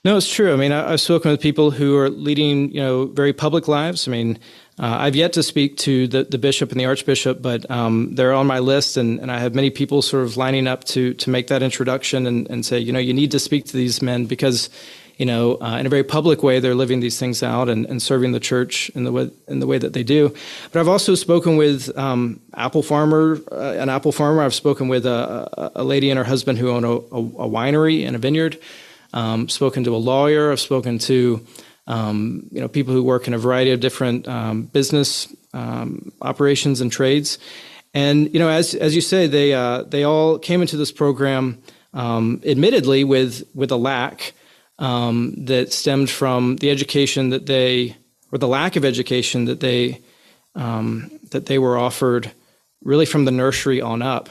no, 0.04 0.18
it's 0.18 0.34
true. 0.34 0.54
I 0.54 0.56
mean, 0.56 0.72
I, 0.72 0.92
have 0.92 1.02
spoken 1.02 1.32
with 1.32 1.42
people 1.42 1.72
who 1.72 1.98
are 1.98 2.10
leading, 2.10 2.72
you 2.72 2.80
know, 2.80 3.08
very 3.08 3.34
public 3.34 3.68
lives. 3.68 4.08
I 4.08 4.12
mean, 4.12 4.40
uh, 4.80 4.98
I've 5.00 5.16
yet 5.16 5.34
to 5.34 5.44
speak 5.44 5.78
to 5.78 6.08
the, 6.08 6.24
the 6.24 6.38
bishop 6.38 6.72
and 6.72 6.80
the 6.80 6.86
archbishop, 6.86 7.42
but 7.42 7.70
um, 7.70 8.16
they're 8.16 8.34
on 8.34 8.48
my 8.48 8.60
list, 8.60 8.96
and, 8.96 9.20
and 9.20 9.32
I 9.32 9.40
have 9.40 9.56
many 9.56 9.70
people 9.70 10.02
sort 10.02 10.24
of 10.24 10.38
lining 10.38 10.68
up 10.68 10.86
to 10.86 11.14
to 11.16 11.30
make 11.30 11.48
that 11.48 11.64
introduction 11.64 12.26
and, 12.26 12.50
and 12.50 12.66
say, 12.66 12.80
you 12.80 12.94
know, 12.94 13.00
you 13.00 13.14
need 13.14 13.32
to 13.32 13.40
speak 13.40 13.66
to 13.66 13.74
these 13.74 14.02
men 14.02 14.26
because, 14.26 14.70
you 15.18 15.26
know, 15.26 15.56
uh, 15.56 15.78
in 15.80 15.86
a 15.88 15.90
very 15.90 16.04
public 16.04 16.44
way, 16.44 16.60
they're 16.60 16.76
living 16.76 17.00
these 17.00 17.20
things 17.20 17.42
out 17.42 17.70
and, 17.70 17.86
and 17.88 18.02
serving 18.02 18.34
the 18.34 18.40
church 18.40 18.90
in 18.90 19.04
the 19.04 19.12
way 19.12 19.32
in 19.48 19.60
the 19.60 19.68
way 19.68 19.80
that 19.80 19.94
they 19.94 20.04
do. 20.04 20.34
But 20.72 20.80
I've 20.80 20.88
also 20.88 21.16
spoken 21.16 21.58
with 21.58 21.96
um, 21.98 22.40
apple 22.54 22.84
farmer, 22.84 23.40
uh, 23.52 23.76
an 23.80 23.90
apple 23.90 24.12
farmer. 24.12 24.44
I've 24.44 24.54
spoken 24.54 24.88
with 24.88 25.08
a, 25.08 25.72
a 25.76 25.84
lady 25.84 26.12
and 26.12 26.20
her 26.20 26.24
husband 26.24 26.60
who 26.60 26.70
own 26.70 26.84
a, 26.84 26.92
a, 26.92 27.50
winery 27.50 28.06
and 28.06 28.16
a 28.16 28.20
vineyard. 28.20 28.60
Um, 29.14 29.50
spoken 29.50 29.84
to 29.86 29.96
a 29.96 29.98
lawyer. 29.98 30.52
I've 30.52 30.60
spoken 30.60 31.00
to 31.00 31.44
um, 31.88 32.48
you 32.52 32.62
know 32.62 32.68
people 32.68 32.94
who 32.94 33.04
work 33.04 33.28
in 33.28 33.34
a 33.34 33.40
variety 33.40 33.72
of 33.72 33.80
different 33.80 34.28
um, 34.28 34.64
business 34.64 35.34
um, 35.54 36.12
operations 36.22 36.80
and 36.80 36.92
trades. 36.92 37.40
And 37.96 38.32
you 38.32 38.40
know, 38.40 38.50
as 38.50 38.76
as 38.76 38.94
you 38.94 39.02
say, 39.02 39.26
they 39.26 39.56
uh, 39.56 39.82
they 39.82 40.04
all 40.04 40.38
came 40.38 40.62
into 40.62 40.78
this 40.78 40.92
program, 40.92 41.60
um, 41.96 42.40
admittedly 42.46 43.04
with 43.04 43.48
with 43.56 43.72
a 43.72 43.78
lack 43.78 44.34
um, 44.80 45.34
that 45.46 45.74
stemmed 45.74 46.10
from 46.10 46.58
the 46.58 46.70
education 46.70 47.30
that 47.30 47.46
they 47.46 47.98
or 48.32 48.38
the 48.38 48.48
lack 48.48 48.76
of 48.76 48.86
education 48.86 49.46
that 49.46 49.60
they 49.60 50.02
that 51.32 51.46
they 51.46 51.60
were 51.60 51.78
offered, 51.78 52.32
really 52.84 53.06
from 53.06 53.26
the 53.26 53.32
nursery 53.32 53.82
on 53.82 54.02
up. 54.02 54.30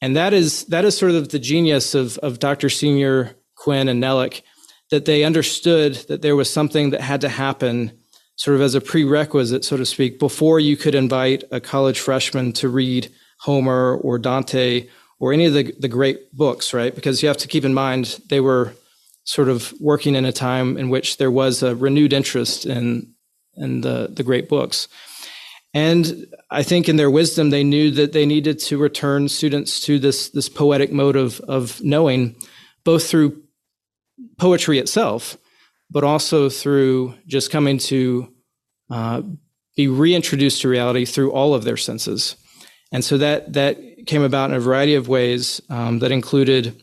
And 0.00 0.16
that 0.16 0.32
is 0.32 0.64
that 0.66 0.84
is 0.84 0.96
sort 0.96 1.12
of 1.12 1.30
the 1.30 1.38
genius 1.38 1.94
of 1.94 2.18
of 2.18 2.38
Dr. 2.38 2.68
Senior 2.68 3.36
Quinn 3.54 3.88
and 3.88 4.02
Nelick 4.02 4.42
that 4.90 5.04
they 5.04 5.24
understood 5.24 5.94
that 6.08 6.22
there 6.22 6.36
was 6.36 6.52
something 6.52 6.90
that 6.90 7.00
had 7.00 7.20
to 7.22 7.28
happen 7.28 7.92
sort 8.36 8.54
of 8.54 8.60
as 8.60 8.74
a 8.74 8.80
prerequisite, 8.80 9.64
so 9.64 9.76
to 9.76 9.86
speak, 9.86 10.18
before 10.18 10.60
you 10.60 10.76
could 10.76 10.94
invite 10.94 11.42
a 11.50 11.60
college 11.60 11.98
freshman 11.98 12.52
to 12.52 12.68
read 12.68 13.08
Homer 13.40 13.96
or 13.96 14.18
Dante 14.18 14.86
or 15.18 15.32
any 15.32 15.46
of 15.46 15.54
the, 15.54 15.74
the 15.80 15.88
great 15.88 16.32
books, 16.36 16.74
right? 16.74 16.94
Because 16.94 17.22
you 17.22 17.28
have 17.28 17.38
to 17.38 17.48
keep 17.48 17.64
in 17.64 17.72
mind 17.72 18.20
they 18.28 18.40
were 18.40 18.74
sort 19.26 19.48
of 19.48 19.74
working 19.78 20.14
in 20.14 20.24
a 20.24 20.32
time 20.32 20.78
in 20.78 20.88
which 20.88 21.18
there 21.18 21.30
was 21.30 21.62
a 21.62 21.76
renewed 21.76 22.12
interest 22.12 22.64
in 22.64 23.12
in 23.56 23.80
the, 23.80 24.08
the 24.10 24.22
great 24.22 24.48
books. 24.48 24.88
And 25.72 26.26
I 26.50 26.62
think 26.62 26.88
in 26.88 26.96
their 26.96 27.10
wisdom, 27.10 27.50
they 27.50 27.64
knew 27.64 27.90
that 27.90 28.12
they 28.12 28.24
needed 28.24 28.58
to 28.60 28.78
return 28.78 29.28
students 29.28 29.80
to 29.80 29.98
this, 29.98 30.30
this 30.30 30.48
poetic 30.48 30.92
mode 30.92 31.16
of, 31.16 31.40
of 31.40 31.82
knowing, 31.82 32.36
both 32.84 33.06
through 33.06 33.42
poetry 34.38 34.78
itself, 34.78 35.36
but 35.90 36.04
also 36.04 36.48
through 36.48 37.14
just 37.26 37.50
coming 37.50 37.78
to 37.78 38.32
uh, 38.90 39.22
be 39.76 39.88
reintroduced 39.88 40.62
to 40.62 40.68
reality 40.68 41.04
through 41.04 41.32
all 41.32 41.52
of 41.52 41.64
their 41.64 41.76
senses. 41.76 42.36
And 42.92 43.04
so 43.04 43.18
that 43.18 43.52
that 43.54 43.78
came 44.06 44.22
about 44.22 44.50
in 44.50 44.56
a 44.56 44.60
variety 44.60 44.94
of 44.94 45.08
ways 45.08 45.60
um, 45.68 45.98
that 45.98 46.12
included 46.12 46.82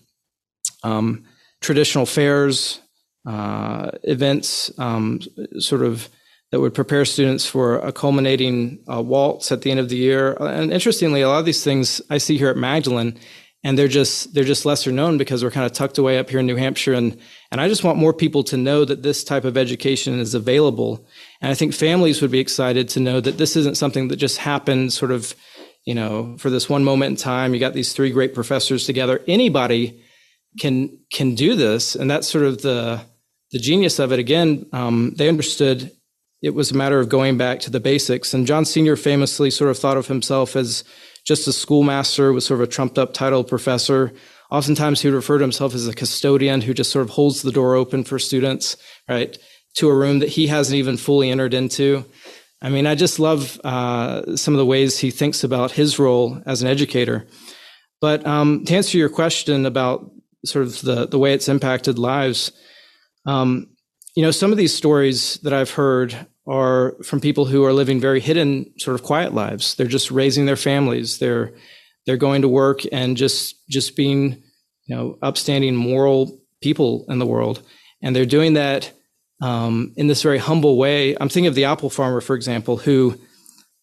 um, 0.83 1.23
traditional 1.63 2.05
fairs, 2.05 2.79
uh, 3.25 3.89
events, 4.03 4.71
um, 4.77 5.19
sort 5.57 5.81
of 5.81 6.09
that 6.51 6.59
would 6.59 6.75
prepare 6.75 7.03
students 7.03 7.47
for 7.47 7.79
a 7.79 7.91
culminating 7.91 8.83
uh, 8.87 9.01
waltz 9.01 9.51
at 9.51 9.63
the 9.63 9.71
end 9.71 9.79
of 9.79 9.89
the 9.89 9.95
year. 9.95 10.33
And 10.39 10.71
interestingly, 10.71 11.21
a 11.21 11.27
lot 11.27 11.39
of 11.39 11.45
these 11.45 11.63
things 11.63 11.99
I 12.11 12.19
see 12.19 12.37
here 12.37 12.49
at 12.49 12.57
Magdalen 12.57 13.17
and 13.63 13.79
they're 13.79 13.87
just 13.87 14.33
they're 14.33 14.43
just 14.43 14.65
lesser 14.65 14.91
known 14.91 15.17
because 15.17 15.43
we're 15.43 15.51
kind 15.51 15.65
of 15.65 15.71
tucked 15.71 15.97
away 15.97 16.17
up 16.17 16.29
here 16.29 16.39
in 16.39 16.45
New 16.45 16.57
Hampshire. 16.57 16.93
And 16.93 17.17
and 17.51 17.61
I 17.61 17.67
just 17.67 17.83
want 17.83 17.97
more 17.97 18.13
people 18.13 18.43
to 18.45 18.57
know 18.57 18.83
that 18.85 19.03
this 19.03 19.23
type 19.23 19.45
of 19.45 19.57
education 19.57 20.19
is 20.19 20.35
available. 20.35 21.07
And 21.41 21.49
I 21.49 21.55
think 21.55 21.73
families 21.73 22.21
would 22.21 22.31
be 22.31 22.39
excited 22.39 22.89
to 22.89 22.99
know 22.99 23.21
that 23.21 23.37
this 23.37 23.55
isn't 23.55 23.77
something 23.77 24.09
that 24.09 24.17
just 24.17 24.37
happened 24.37 24.91
sort 24.91 25.11
of 25.11 25.33
you 25.85 25.95
know 25.95 26.35
for 26.37 26.49
this 26.49 26.69
one 26.69 26.83
moment 26.83 27.11
in 27.11 27.15
time. 27.15 27.53
You 27.53 27.59
got 27.59 27.73
these 27.73 27.93
three 27.93 28.11
great 28.11 28.33
professors 28.33 28.85
together. 28.85 29.21
Anybody 29.27 30.02
can 30.59 30.97
can 31.11 31.35
do 31.35 31.55
this 31.55 31.95
and 31.95 32.09
that's 32.09 32.27
sort 32.27 32.45
of 32.45 32.61
the 32.61 33.01
the 33.51 33.59
genius 33.59 33.99
of 33.99 34.11
it 34.11 34.19
again 34.19 34.65
um, 34.73 35.13
they 35.17 35.27
understood 35.27 35.91
it 36.41 36.53
was 36.53 36.71
a 36.71 36.75
matter 36.75 36.99
of 36.99 37.09
going 37.09 37.37
back 37.37 37.59
to 37.61 37.71
the 37.71 37.79
basics 37.79 38.33
and 38.33 38.45
John 38.45 38.65
Senior 38.65 38.95
famously 38.95 39.49
sort 39.49 39.71
of 39.71 39.77
thought 39.77 39.97
of 39.97 40.07
himself 40.07 40.55
as 40.55 40.83
just 41.25 41.47
a 41.47 41.53
schoolmaster 41.53 42.33
with 42.33 42.43
sort 42.43 42.59
of 42.59 42.67
a 42.67 42.71
trumped 42.71 42.97
up 42.97 43.13
title 43.13 43.43
professor. 43.43 44.13
Oftentimes 44.51 45.01
he 45.01 45.07
would 45.07 45.15
refer 45.15 45.37
to 45.37 45.43
himself 45.43 45.73
as 45.73 45.87
a 45.87 45.93
custodian 45.93 46.61
who 46.61 46.73
just 46.73 46.91
sort 46.91 47.03
of 47.03 47.11
holds 47.11 47.41
the 47.41 47.51
door 47.51 47.75
open 47.75 48.03
for 48.03 48.19
students, 48.19 48.77
right, 49.07 49.37
to 49.75 49.89
a 49.89 49.95
room 49.95 50.19
that 50.19 50.29
he 50.29 50.47
hasn't 50.47 50.77
even 50.77 50.97
fully 50.97 51.31
entered 51.31 51.53
into. 51.53 52.05
I 52.61 52.69
mean, 52.69 52.85
I 52.85 52.95
just 52.95 53.19
love 53.19 53.59
uh, 53.63 54.35
some 54.35 54.53
of 54.53 54.57
the 54.57 54.65
ways 54.65 54.99
he 54.99 55.11
thinks 55.11 55.43
about 55.43 55.71
his 55.71 55.97
role 55.97 56.41
as 56.45 56.61
an 56.61 56.67
educator. 56.67 57.25
But 57.99 58.25
um, 58.27 58.65
to 58.65 58.75
answer 58.75 58.97
your 58.97 59.09
question 59.09 59.65
about 59.65 60.11
sort 60.45 60.65
of 60.65 60.81
the, 60.81 61.07
the 61.07 61.19
way 61.19 61.33
it's 61.33 61.49
impacted 61.49 61.97
lives, 61.97 62.51
um, 63.25 63.67
you 64.15 64.23
know, 64.23 64.31
some 64.31 64.51
of 64.51 64.57
these 64.57 64.75
stories 64.75 65.39
that 65.43 65.53
I've 65.53 65.71
heard 65.71 66.27
are 66.45 66.95
from 67.03 67.19
people 67.19 67.45
who 67.45 67.63
are 67.63 67.73
living 67.73 67.99
very 67.99 68.19
hidden, 68.19 68.71
sort 68.77 68.95
of 68.95 69.03
quiet 69.03 69.33
lives. 69.33 69.75
They're 69.75 69.87
just 69.87 70.11
raising 70.11 70.45
their 70.45 70.55
families. 70.55 71.19
They're 71.19 71.53
they're 72.05 72.17
going 72.17 72.41
to 72.41 72.49
work 72.49 72.81
and 72.91 73.15
just 73.15 73.55
just 73.69 73.95
being, 73.95 74.43
you 74.85 74.95
know, 74.95 75.17
upstanding 75.21 75.75
moral 75.75 76.39
people 76.61 77.05
in 77.07 77.19
the 77.19 77.25
world, 77.25 77.61
and 78.01 78.15
they're 78.15 78.25
doing 78.25 78.53
that 78.53 78.91
um, 79.41 79.93
in 79.95 80.07
this 80.07 80.21
very 80.21 80.37
humble 80.37 80.77
way. 80.77 81.15
I'm 81.19 81.29
thinking 81.29 81.47
of 81.47 81.55
the 81.55 81.65
apple 81.65 81.89
farmer, 81.89 82.21
for 82.21 82.35
example, 82.35 82.77
who 82.77 83.17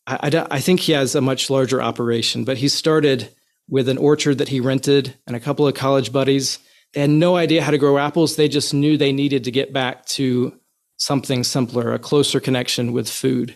I, 0.06 0.30
I, 0.32 0.46
I 0.50 0.60
think 0.60 0.80
he 0.80 0.92
has 0.92 1.14
a 1.14 1.20
much 1.20 1.50
larger 1.50 1.80
operation, 1.82 2.44
but 2.44 2.58
he 2.58 2.68
started 2.68 3.34
with 3.70 3.88
an 3.88 3.98
orchard 3.98 4.38
that 4.38 4.48
he 4.48 4.60
rented 4.60 5.14
and 5.26 5.36
a 5.36 5.40
couple 5.40 5.66
of 5.66 5.74
college 5.74 6.12
buddies. 6.12 6.58
They 6.92 7.00
had 7.00 7.10
no 7.10 7.36
idea 7.36 7.62
how 7.62 7.70
to 7.70 7.78
grow 7.78 7.98
apples. 7.98 8.36
They 8.36 8.48
just 8.48 8.74
knew 8.74 8.96
they 8.96 9.12
needed 9.12 9.44
to 9.44 9.50
get 9.50 9.72
back 9.72 10.04
to 10.06 10.52
something 10.96 11.44
simpler, 11.44 11.94
a 11.94 11.98
closer 11.98 12.40
connection 12.40 12.92
with 12.92 13.08
food. 13.08 13.54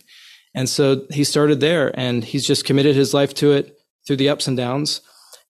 And 0.55 0.69
so 0.69 1.05
he 1.11 1.25
started 1.25 1.61
there 1.61 1.93
and 1.99 2.25
he's 2.25 2.47
just 2.47 2.65
committed 2.65 2.95
his 2.95 3.13
life 3.13 3.35
to 3.35 3.53
it 3.53 3.77
through 4.07 4.17
the 4.17 4.29
ups 4.29 4.47
and 4.47 4.57
downs. 4.57 5.01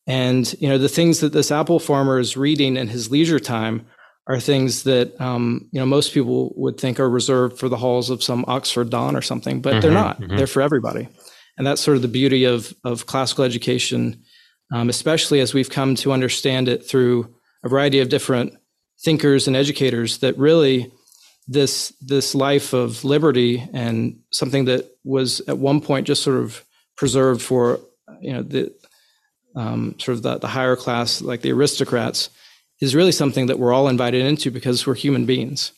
And, 0.06 0.52
you 0.60 0.68
know, 0.68 0.78
the 0.78 0.88
things 0.88 1.20
that 1.20 1.32
this 1.32 1.52
apple 1.52 1.78
farmer 1.78 2.18
is 2.18 2.36
reading 2.36 2.76
in 2.76 2.88
his 2.88 3.10
leisure 3.10 3.38
time 3.38 3.86
are 4.26 4.40
things 4.40 4.84
that, 4.84 5.18
um, 5.20 5.68
you 5.70 5.78
know, 5.78 5.86
most 5.86 6.14
people 6.14 6.52
would 6.56 6.78
think 6.78 6.98
are 6.98 7.08
reserved 7.08 7.58
for 7.58 7.68
the 7.68 7.76
halls 7.76 8.08
of 8.08 8.22
some 8.22 8.44
Oxford 8.48 8.90
Don 8.90 9.14
or 9.14 9.22
something, 9.22 9.60
but 9.60 9.74
mm-hmm, 9.74 9.80
they're 9.80 9.92
not. 9.92 10.20
Mm-hmm. 10.20 10.36
They're 10.36 10.46
for 10.46 10.62
everybody. 10.62 11.08
And 11.58 11.66
that's 11.66 11.82
sort 11.82 11.96
of 11.96 12.02
the 12.02 12.08
beauty 12.08 12.44
of, 12.44 12.74
of 12.84 13.06
classical 13.06 13.44
education, 13.44 14.24
um, 14.74 14.88
especially 14.88 15.38
as 15.38 15.54
we've 15.54 15.70
come 15.70 15.94
to 15.94 16.12
understand 16.12 16.66
it 16.68 16.84
through 16.84 17.32
a 17.62 17.68
variety 17.68 18.00
of 18.00 18.08
different 18.08 18.54
thinkers 19.04 19.46
and 19.46 19.54
educators 19.54 20.18
that 20.18 20.36
really 20.36 20.90
this 21.46 21.92
this 22.00 22.34
life 22.34 22.72
of 22.72 23.04
liberty 23.04 23.62
and 23.72 24.18
something 24.30 24.64
that 24.64 24.90
was 25.04 25.40
at 25.46 25.58
one 25.58 25.80
point 25.80 26.08
just 26.08 26.24
sort 26.24 26.38
of 26.38 26.64
preserved 26.96 27.40
for 27.40 27.78
you 28.20 28.32
know 28.32 28.42
the 28.42 28.74
um, 29.54 29.94
sort 30.00 30.16
of 30.16 30.22
the, 30.24 30.38
the 30.38 30.48
higher 30.48 30.74
class 30.74 31.22
like 31.22 31.42
the 31.42 31.52
aristocrats 31.52 32.30
is 32.80 32.96
really 32.96 33.12
something 33.12 33.46
that 33.46 33.60
we're 33.60 33.72
all 33.72 33.86
invited 33.86 34.26
into 34.26 34.50
because 34.50 34.84
we're 34.86 34.94
human 34.94 35.24
beings. 35.24 35.70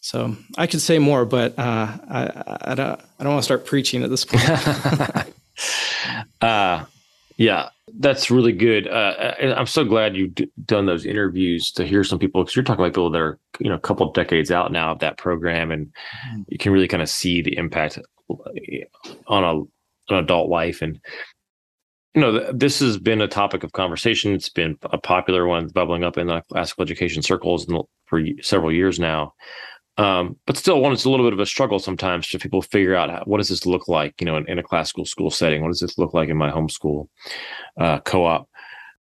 So 0.00 0.36
i 0.58 0.66
could 0.66 0.82
say 0.82 0.98
more 0.98 1.24
but 1.24 1.56
uh, 1.56 1.86
I, 2.10 2.58
I, 2.62 2.74
don't, 2.74 3.00
I 3.18 3.22
don't 3.22 3.32
want 3.32 3.42
to 3.42 3.44
start 3.44 3.64
preaching 3.64 4.02
at 4.02 4.10
this 4.10 4.24
point. 4.24 4.44
Uh, 6.40 6.84
yeah 7.36 7.68
that's 7.98 8.30
really 8.30 8.52
good. 8.52 8.88
Uh, 8.88 9.34
I'm 9.40 9.66
so 9.66 9.84
glad 9.84 10.16
you've 10.16 10.34
d- 10.34 10.50
done 10.64 10.86
those 10.86 11.04
interviews 11.04 11.70
to 11.72 11.86
hear 11.86 12.02
some 12.02 12.18
people 12.18 12.42
because 12.42 12.56
you're 12.56 12.64
talking 12.64 12.82
about 12.82 12.92
people 12.92 13.10
that 13.10 13.20
are 13.20 13.38
you 13.60 13.68
know 13.68 13.76
a 13.76 13.80
couple 13.80 14.06
of 14.06 14.14
decades 14.14 14.50
out 14.50 14.72
now 14.72 14.92
of 14.92 15.00
that 15.00 15.18
program, 15.18 15.70
and 15.70 15.86
mm-hmm. 15.86 16.42
you 16.48 16.58
can 16.58 16.72
really 16.72 16.88
kind 16.88 17.02
of 17.02 17.08
see 17.08 17.42
the 17.42 17.56
impact 17.56 17.98
on 19.26 19.44
a 19.44 20.12
an 20.12 20.18
adult 20.18 20.48
life. 20.48 20.82
And 20.82 20.98
you 22.14 22.20
know, 22.20 22.52
this 22.52 22.80
has 22.80 22.98
been 22.98 23.20
a 23.20 23.28
topic 23.28 23.64
of 23.64 23.72
conversation. 23.72 24.32
It's 24.32 24.48
been 24.48 24.78
a 24.84 24.98
popular 24.98 25.46
one, 25.46 25.68
bubbling 25.68 26.04
up 26.04 26.16
in 26.16 26.28
the 26.28 26.42
classical 26.50 26.82
education 26.82 27.22
circles 27.22 27.66
for 28.06 28.22
several 28.40 28.72
years 28.72 28.98
now. 28.98 29.34
Um, 29.96 30.36
but 30.46 30.56
still, 30.56 30.80
one 30.80 30.92
it's 30.92 31.04
a 31.04 31.10
little 31.10 31.26
bit 31.26 31.32
of 31.32 31.38
a 31.38 31.46
struggle 31.46 31.78
sometimes 31.78 32.28
to 32.28 32.38
people 32.38 32.62
figure 32.62 32.96
out 32.96 33.10
how, 33.10 33.22
what 33.26 33.38
does 33.38 33.48
this 33.48 33.64
look 33.64 33.86
like, 33.86 34.20
you 34.20 34.24
know, 34.24 34.36
in, 34.36 34.48
in, 34.48 34.58
a 34.58 34.62
classical 34.62 35.04
school 35.04 35.30
setting. 35.30 35.62
What 35.62 35.68
does 35.68 35.80
this 35.80 35.98
look 35.98 36.12
like 36.12 36.28
in 36.28 36.36
my 36.36 36.50
homeschool 36.50 37.06
uh, 37.78 38.00
co-op? 38.00 38.48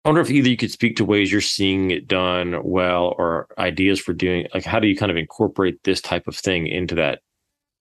I 0.05 0.09
wonder 0.09 0.21
if 0.21 0.31
either 0.31 0.49
you 0.49 0.57
could 0.57 0.73
speak 0.73 0.97
to 0.97 1.05
ways 1.05 1.31
you're 1.31 1.41
seeing 1.41 1.93
it 1.93 2.09
done 2.09 2.61
well 2.65 3.15
or 3.17 3.47
ideas 3.59 4.01
for 4.01 4.13
doing 4.13 4.49
like 4.53 4.65
how 4.65 4.81
do 4.81 4.89
you 4.89 4.97
kind 4.97 5.13
of 5.13 5.17
incorporate 5.17 5.85
this 5.85 6.01
type 6.01 6.27
of 6.27 6.35
thing 6.35 6.67
into 6.67 6.97
that 6.97 7.21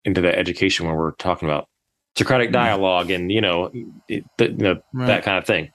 into 0.06 0.22
that 0.22 0.38
education 0.38 0.86
when 0.86 0.96
we're 0.96 1.14
talking 1.14 1.50
about 1.50 1.68
Socratic 2.18 2.50
mm. 2.50 2.54
dialogue 2.54 3.10
and 3.10 3.32
you 3.32 3.42
know, 3.42 3.72
it, 4.08 4.24
the, 4.38 4.50
you 4.50 4.58
know 4.58 4.82
right. 4.94 5.08
that 5.08 5.24
kind 5.24 5.38
of 5.38 5.46
thing. 5.46 5.72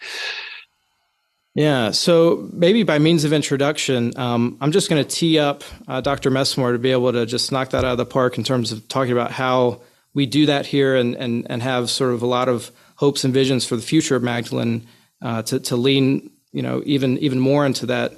Yeah, 1.57 1.93
so 1.93 2.51
maybe 2.53 2.83
by 2.83 2.99
means 2.99 3.25
of 3.25 3.33
introduction, 3.33 4.13
um, 4.19 4.59
I'm 4.61 4.73
just 4.73 4.91
going 4.91 5.03
to 5.03 5.09
tee 5.09 5.39
up 5.39 5.65
uh, 5.89 6.03
Dr. 6.03 6.31
Messmore 6.31 6.73
to 6.73 6.79
be 6.79 6.93
able 6.93 7.13
to 7.13 7.25
just 7.25 7.51
knock 7.51 7.71
that 7.71 7.83
out 7.83 7.93
of 7.93 7.97
the 7.97 8.05
park 8.05 8.37
in 8.37 8.45
terms 8.45 8.73
of 8.73 8.87
talking 8.89 9.13
about 9.13 9.31
how 9.31 9.81
we 10.13 10.27
do 10.27 10.45
that 10.47 10.67
here 10.67 10.97
and 10.97 11.15
and 11.15 11.47
and 11.49 11.63
have 11.63 11.89
sort 11.89 12.13
of 12.13 12.21
a 12.21 12.27
lot 12.27 12.51
of 12.51 12.71
hopes 12.97 13.25
and 13.25 13.33
visions 13.33 13.65
for 13.65 13.75
the 13.75 13.81
future 13.81 14.17
of 14.17 14.23
Magdalen 14.23 14.87
uh, 15.23 15.43
to 15.43 15.59
to 15.61 15.77
lean 15.77 16.31
you 16.53 16.61
know 16.61 16.83
even 16.85 17.17
even 17.19 17.41
more 17.41 17.65
into 17.65 17.87
that 17.87 18.13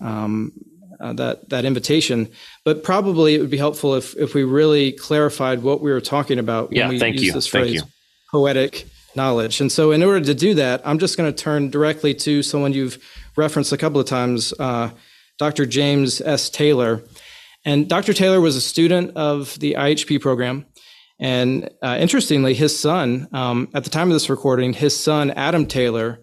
um, 0.00 0.52
uh, 1.00 1.14
that 1.14 1.48
that 1.48 1.64
invitation. 1.64 2.28
But 2.62 2.84
probably 2.84 3.34
it 3.34 3.40
would 3.40 3.50
be 3.50 3.56
helpful 3.56 3.96
if 3.96 4.16
if 4.16 4.34
we 4.34 4.44
really 4.44 4.92
clarified 4.92 5.64
what 5.64 5.80
we 5.80 5.90
were 5.90 6.00
talking 6.00 6.38
about 6.38 6.70
when 6.70 6.78
yeah, 6.78 6.88
we 6.88 7.00
thank 7.00 7.16
use 7.16 7.24
you. 7.24 7.32
this 7.32 7.48
thank 7.48 7.64
phrase, 7.64 7.74
you. 7.74 7.82
poetic 8.30 8.86
knowledge. 9.16 9.60
And 9.60 9.70
so, 9.70 9.92
in 9.92 10.02
order 10.02 10.24
to 10.24 10.34
do 10.34 10.54
that, 10.54 10.82
I'm 10.84 10.98
just 10.98 11.16
going 11.16 11.32
to 11.32 11.42
turn 11.42 11.70
directly 11.70 12.14
to 12.14 12.42
someone 12.42 12.72
you've 12.72 12.98
referenced 13.36 13.72
a 13.72 13.76
couple 13.76 14.00
of 14.00 14.06
times, 14.06 14.52
uh, 14.58 14.90
Dr. 15.38 15.66
James 15.66 16.20
S. 16.20 16.50
Taylor. 16.50 17.02
And 17.64 17.88
Dr. 17.88 18.12
Taylor 18.12 18.40
was 18.40 18.56
a 18.56 18.60
student 18.60 19.16
of 19.16 19.58
the 19.58 19.74
IHP 19.74 20.20
program. 20.20 20.66
And 21.18 21.70
uh, 21.82 21.96
interestingly, 21.98 22.54
his 22.54 22.78
son, 22.78 23.28
um, 23.32 23.68
at 23.74 23.84
the 23.84 23.90
time 23.90 24.08
of 24.08 24.14
this 24.14 24.28
recording, 24.28 24.72
his 24.72 24.98
son, 24.98 25.30
Adam 25.30 25.66
Taylor, 25.66 26.20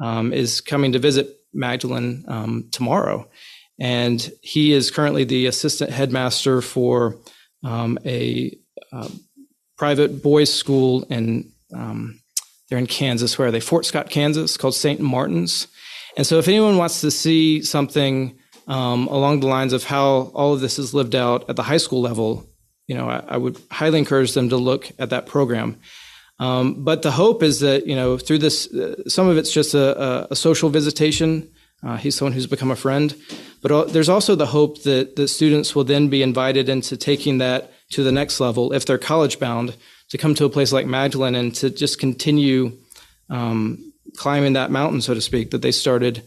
um, 0.00 0.32
is 0.32 0.60
coming 0.60 0.92
to 0.92 0.98
visit 0.98 1.40
Magdalen 1.52 2.24
um, 2.28 2.68
tomorrow. 2.70 3.28
And 3.80 4.30
he 4.42 4.72
is 4.72 4.90
currently 4.90 5.24
the 5.24 5.46
assistant 5.46 5.90
headmaster 5.90 6.60
for 6.60 7.16
um, 7.64 7.98
a 8.04 8.56
uh, 8.92 9.08
private 9.76 10.22
boys' 10.22 10.52
school 10.52 11.04
in, 11.04 11.52
um, 11.74 12.20
they're 12.68 12.78
in 12.78 12.86
Kansas. 12.86 13.38
Where 13.38 13.48
are 13.48 13.50
they? 13.50 13.60
Fort 13.60 13.86
Scott, 13.86 14.10
Kansas, 14.10 14.56
called 14.56 14.74
St. 14.74 15.00
Martin's. 15.00 15.68
And 16.16 16.26
so 16.26 16.38
if 16.38 16.48
anyone 16.48 16.76
wants 16.76 17.00
to 17.00 17.10
see 17.10 17.62
something 17.62 18.38
um, 18.66 19.06
along 19.08 19.40
the 19.40 19.46
lines 19.46 19.72
of 19.72 19.84
how 19.84 20.30
all 20.34 20.52
of 20.52 20.60
this 20.60 20.78
is 20.78 20.92
lived 20.92 21.14
out 21.14 21.48
at 21.48 21.56
the 21.56 21.62
high 21.62 21.76
school 21.78 22.00
level, 22.00 22.46
you 22.86 22.94
know, 22.94 23.08
I, 23.08 23.24
I 23.28 23.36
would 23.36 23.60
highly 23.70 23.98
encourage 23.98 24.32
them 24.32 24.48
to 24.50 24.56
look 24.56 24.90
at 24.98 25.10
that 25.10 25.26
program. 25.26 25.78
Um, 26.40 26.84
but 26.84 27.02
the 27.02 27.10
hope 27.10 27.42
is 27.42 27.60
that 27.60 27.86
you 27.86 27.96
know 27.96 28.16
through 28.16 28.38
this, 28.38 28.72
uh, 28.72 29.08
some 29.08 29.28
of 29.28 29.36
it's 29.36 29.52
just 29.52 29.74
a, 29.74 30.00
a, 30.00 30.28
a 30.30 30.36
social 30.36 30.70
visitation. 30.70 31.50
Uh, 31.82 31.96
he's 31.96 32.16
someone 32.16 32.32
who's 32.32 32.46
become 32.46 32.70
a 32.70 32.76
friend, 32.76 33.14
but 33.62 33.92
there's 33.92 34.08
also 34.08 34.34
the 34.34 34.46
hope 34.46 34.82
that 34.82 35.16
the 35.16 35.28
students 35.28 35.74
will 35.74 35.84
then 35.84 36.08
be 36.08 36.22
invited 36.22 36.68
into 36.68 36.96
taking 36.96 37.38
that 37.38 37.72
to 37.90 38.02
the 38.02 38.12
next 38.12 38.40
level 38.40 38.72
if 38.72 38.84
they're 38.84 38.98
college 38.98 39.38
bound 39.38 39.76
to 40.10 40.18
come 40.18 40.34
to 40.34 40.44
a 40.44 40.50
place 40.50 40.72
like 40.72 40.86
Magdalen 40.86 41.34
and 41.34 41.54
to 41.56 41.70
just 41.70 41.98
continue 41.98 42.72
um, 43.30 43.92
climbing 44.16 44.54
that 44.54 44.70
mountain, 44.70 45.00
so 45.00 45.14
to 45.14 45.20
speak, 45.20 45.50
that 45.50 45.62
they 45.62 45.72
started 45.72 46.22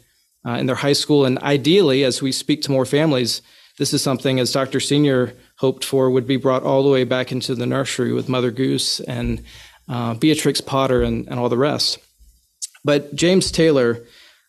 uh, 0.46 0.52
in 0.52 0.66
their 0.66 0.76
high 0.76 0.94
school. 0.94 1.26
And 1.26 1.40
ideally, 1.40 2.04
as 2.04 2.22
we 2.22 2.32
speak 2.32 2.62
to 2.64 2.72
more 2.72 2.86
families, 2.86 3.42
this 3.78 3.94
is 3.94 4.02
something, 4.02 4.40
as 4.40 4.52
Dr. 4.52 4.80
Senior 4.80 5.34
hoped 5.58 5.84
for, 5.84 6.10
would 6.10 6.28
be 6.28 6.38
brought 6.38 6.64
all 6.64 6.84
the 6.84 6.90
way 6.90 7.04
back 7.04 7.32
into 7.32 7.56
the 7.56 7.66
nursery 7.66 8.14
with 8.14 8.30
Mother 8.30 8.52
Goose 8.52 9.00
and 9.02 9.44
uh, 9.90 10.14
Beatrix 10.14 10.62
Potter 10.62 11.02
and, 11.02 11.28
and 11.28 11.40
all 11.40 11.50
the 11.50 11.58
rest. 11.58 12.00
But 12.84 13.16
James 13.16 13.52
Taylor, 13.52 14.04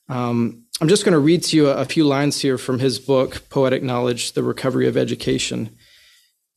um, 0.08 0.64
I'm 0.80 0.88
just 0.88 1.04
going 1.04 1.12
to 1.12 1.18
read 1.18 1.42
to 1.44 1.56
you 1.56 1.68
a, 1.68 1.78
a 1.78 1.84
few 1.84 2.04
lines 2.04 2.40
here 2.40 2.58
from 2.58 2.78
his 2.78 2.98
book, 2.98 3.48
Poetic 3.50 3.82
Knowledge 3.82 4.32
The 4.32 4.42
Recovery 4.42 4.86
of 4.86 4.96
Education. 4.96 5.76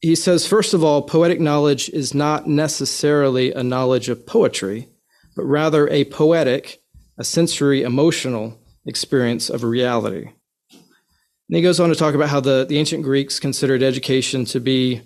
He 0.05 0.13
says, 0.13 0.45
first 0.45 0.75
of 0.75 0.83
all, 0.83 1.01
poetic 1.01 1.39
knowledge 1.39 1.89
is 1.89 2.13
not 2.13 2.47
necessarily 2.47 3.51
a 3.51 3.63
knowledge 3.63 4.07
of 4.07 4.27
poetry, 4.27 4.88
but 5.35 5.45
rather 5.45 5.89
a 5.89 6.03
poetic, 6.05 6.79
a 7.18 7.24
sensory 7.24 7.81
emotional 7.81 8.55
experience 8.85 9.50
of 9.50 9.63
reality. 9.63 10.27
And 10.70 11.55
he 11.57 11.63
goes 11.63 11.79
on 11.79 11.89
to 11.89 11.96
talk 11.96 12.13
about 12.13 12.29
how 12.29 12.39
the, 12.39 12.68
the 12.70 12.77
ancient 12.77 13.01
Greeks 13.01 13.39
considered 13.39 13.81
education 13.81 14.46
to 14.46 14.59
be, 14.59 15.01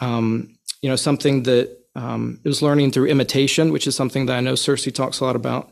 um, 0.00 0.58
you 0.80 0.90
know, 0.90 0.96
something 0.96 1.44
that 1.44 1.78
um, 1.94 2.40
it 2.44 2.48
was 2.48 2.62
learning 2.62 2.90
through 2.90 3.06
imitation, 3.06 3.70
which 3.70 3.86
is 3.86 3.94
something 3.94 4.26
that 4.26 4.36
I 4.36 4.40
know 4.40 4.56
Circe 4.56 4.90
talks 4.90 5.20
a 5.20 5.24
lot 5.24 5.36
about. 5.36 5.70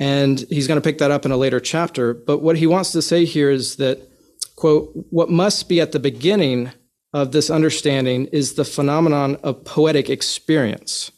And 0.00 0.40
he's 0.48 0.68
going 0.68 0.80
to 0.80 0.88
pick 0.88 0.96
that 1.00 1.10
up 1.10 1.26
in 1.26 1.32
a 1.32 1.36
later 1.36 1.60
chapter. 1.60 2.14
But 2.14 2.38
what 2.38 2.56
he 2.56 2.66
wants 2.66 2.92
to 2.92 3.02
say 3.02 3.26
here 3.26 3.50
is 3.50 3.76
that, 3.76 3.98
quote, 4.56 4.90
what 5.10 5.28
must 5.28 5.68
be 5.68 5.82
at 5.82 5.92
the 5.92 6.00
beginning 6.00 6.72
of 7.12 7.32
this 7.32 7.50
understanding 7.50 8.26
is 8.26 8.54
the 8.54 8.64
phenomenon 8.64 9.36
of 9.42 9.64
poetic 9.64 10.10
experience. 10.10 11.10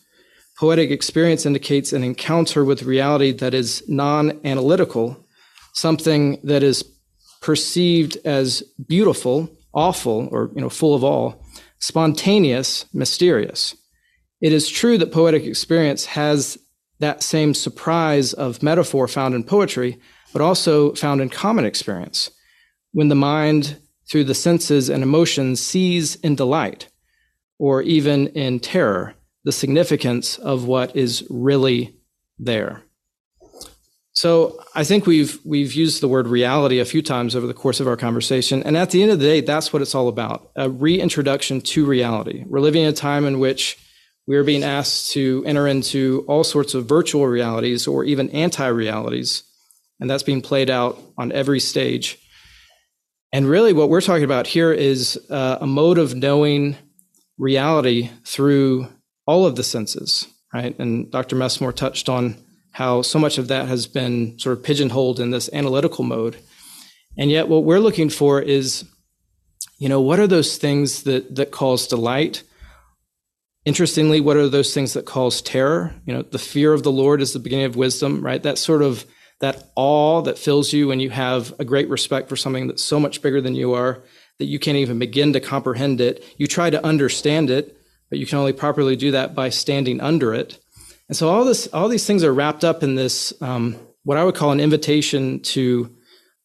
Poetic 0.58 0.90
experience 0.90 1.46
indicates 1.46 1.92
an 1.92 2.04
encounter 2.04 2.64
with 2.64 2.82
reality 2.82 3.32
that 3.32 3.54
is 3.54 3.82
non 3.88 4.40
analytical, 4.44 5.26
something 5.72 6.38
that 6.44 6.62
is 6.62 6.84
perceived 7.40 8.18
as 8.24 8.62
beautiful, 8.86 9.50
awful, 9.72 10.28
or 10.30 10.50
you 10.54 10.60
know, 10.60 10.68
full 10.68 10.94
of 10.94 11.02
awe, 11.02 11.32
spontaneous, 11.78 12.84
mysterious. 12.92 13.74
It 14.40 14.52
is 14.52 14.68
true 14.68 14.98
that 14.98 15.12
poetic 15.12 15.44
experience 15.44 16.04
has 16.06 16.58
that 16.98 17.22
same 17.22 17.54
surprise 17.54 18.32
of 18.34 18.62
metaphor 18.62 19.08
found 19.08 19.34
in 19.34 19.42
poetry, 19.42 19.98
but 20.32 20.42
also 20.42 20.94
found 20.94 21.20
in 21.20 21.30
common 21.30 21.64
experience. 21.64 22.30
When 22.92 23.08
the 23.08 23.14
mind, 23.14 23.78
through 24.10 24.24
the 24.24 24.34
senses 24.34 24.88
and 24.88 25.02
emotions, 25.02 25.64
sees 25.64 26.16
in 26.16 26.34
delight, 26.34 26.88
or 27.58 27.82
even 27.82 28.28
in 28.28 28.58
terror, 28.60 29.14
the 29.44 29.52
significance 29.52 30.38
of 30.38 30.64
what 30.64 30.94
is 30.96 31.26
really 31.30 31.96
there. 32.38 32.82
So 34.12 34.60
I 34.74 34.84
think 34.84 35.06
we've 35.06 35.38
we've 35.44 35.72
used 35.72 36.02
the 36.02 36.08
word 36.08 36.26
reality 36.26 36.80
a 36.80 36.84
few 36.84 37.00
times 37.00 37.36
over 37.36 37.46
the 37.46 37.54
course 37.54 37.80
of 37.80 37.86
our 37.86 37.96
conversation, 37.96 38.62
and 38.64 38.76
at 38.76 38.90
the 38.90 39.02
end 39.02 39.12
of 39.12 39.20
the 39.20 39.24
day, 39.24 39.40
that's 39.40 39.72
what 39.72 39.82
it's 39.82 39.94
all 39.94 40.08
about—a 40.08 40.68
reintroduction 40.68 41.60
to 41.60 41.86
reality. 41.86 42.44
We're 42.46 42.60
living 42.60 42.82
in 42.82 42.88
a 42.88 42.92
time 42.92 43.24
in 43.24 43.38
which 43.38 43.78
we 44.26 44.36
are 44.36 44.44
being 44.44 44.62
asked 44.62 45.12
to 45.12 45.42
enter 45.46 45.66
into 45.66 46.24
all 46.28 46.44
sorts 46.44 46.74
of 46.74 46.86
virtual 46.86 47.26
realities 47.26 47.86
or 47.86 48.04
even 48.04 48.30
anti 48.30 48.66
realities. 48.66 49.44
And 50.00 50.08
that's 50.08 50.22
being 50.22 50.40
played 50.40 50.70
out 50.70 50.98
on 51.18 51.30
every 51.32 51.60
stage. 51.60 52.18
And 53.32 53.48
really, 53.48 53.72
what 53.72 53.88
we're 53.88 54.00
talking 54.00 54.24
about 54.24 54.48
here 54.48 54.72
is 54.72 55.18
uh, 55.30 55.58
a 55.60 55.66
mode 55.66 55.98
of 55.98 56.16
knowing 56.16 56.76
reality 57.38 58.10
through 58.24 58.88
all 59.24 59.46
of 59.46 59.54
the 59.54 59.62
senses, 59.62 60.26
right? 60.52 60.76
And 60.78 61.10
Dr. 61.10 61.36
Messmore 61.36 61.72
touched 61.72 62.08
on 62.08 62.36
how 62.72 63.02
so 63.02 63.18
much 63.18 63.38
of 63.38 63.48
that 63.48 63.68
has 63.68 63.86
been 63.86 64.36
sort 64.38 64.58
of 64.58 64.64
pigeonholed 64.64 65.20
in 65.20 65.30
this 65.30 65.48
analytical 65.52 66.02
mode. 66.02 66.38
And 67.16 67.30
yet, 67.30 67.48
what 67.48 67.64
we're 67.64 67.78
looking 67.78 68.10
for 68.10 68.42
is, 68.42 68.84
you 69.78 69.88
know, 69.88 70.00
what 70.00 70.18
are 70.18 70.26
those 70.26 70.58
things 70.58 71.04
that 71.04 71.36
that 71.36 71.52
cause 71.52 71.86
delight? 71.86 72.42
Interestingly, 73.64 74.20
what 74.20 74.38
are 74.38 74.48
those 74.48 74.74
things 74.74 74.94
that 74.94 75.06
cause 75.06 75.40
terror? 75.40 75.94
You 76.04 76.14
know, 76.14 76.22
the 76.22 76.38
fear 76.38 76.72
of 76.72 76.82
the 76.82 76.90
Lord 76.90 77.20
is 77.20 77.32
the 77.32 77.38
beginning 77.38 77.66
of 77.66 77.76
wisdom, 77.76 78.24
right? 78.24 78.42
That 78.42 78.58
sort 78.58 78.82
of 78.82 79.04
that 79.40 79.70
awe 79.74 80.20
that 80.22 80.38
fills 80.38 80.72
you 80.72 80.88
when 80.88 81.00
you 81.00 81.10
have 81.10 81.54
a 81.58 81.64
great 81.64 81.88
respect 81.88 82.28
for 82.28 82.36
something 82.36 82.66
that's 82.66 82.84
so 82.84 83.00
much 83.00 83.22
bigger 83.22 83.40
than 83.40 83.54
you 83.54 83.74
are 83.74 84.02
that 84.38 84.46
you 84.46 84.58
can't 84.58 84.76
even 84.76 84.98
begin 84.98 85.32
to 85.32 85.40
comprehend 85.40 86.00
it. 86.00 86.24
You 86.38 86.46
try 86.46 86.70
to 86.70 86.84
understand 86.84 87.50
it, 87.50 87.76
but 88.08 88.18
you 88.18 88.26
can 88.26 88.38
only 88.38 88.52
properly 88.52 88.96
do 88.96 89.10
that 89.12 89.34
by 89.34 89.48
standing 89.50 90.00
under 90.00 90.34
it. 90.34 90.58
And 91.08 91.16
so 91.16 91.28
all 91.28 91.44
this, 91.44 91.66
all 91.72 91.88
these 91.88 92.06
things 92.06 92.22
are 92.22 92.32
wrapped 92.32 92.64
up 92.64 92.82
in 92.82 92.94
this, 92.94 93.32
um, 93.40 93.76
what 94.04 94.16
I 94.16 94.24
would 94.24 94.34
call 94.34 94.52
an 94.52 94.60
invitation 94.60 95.40
to 95.40 95.94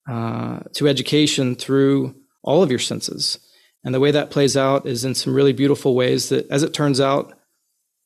uh, 0.08 0.60
to 0.74 0.88
education 0.88 1.56
through 1.56 2.16
all 2.44 2.62
of 2.62 2.70
your 2.70 2.80
senses. 2.80 3.40
And 3.84 3.94
the 3.94 4.00
way 4.00 4.12
that 4.12 4.30
plays 4.30 4.56
out 4.56 4.86
is 4.86 5.04
in 5.04 5.16
some 5.16 5.34
really 5.34 5.54
beautiful 5.54 5.96
ways 5.96 6.30
that, 6.30 6.48
as 6.52 6.62
it 6.62 6.74
turns 6.74 7.02
out, 7.02 7.34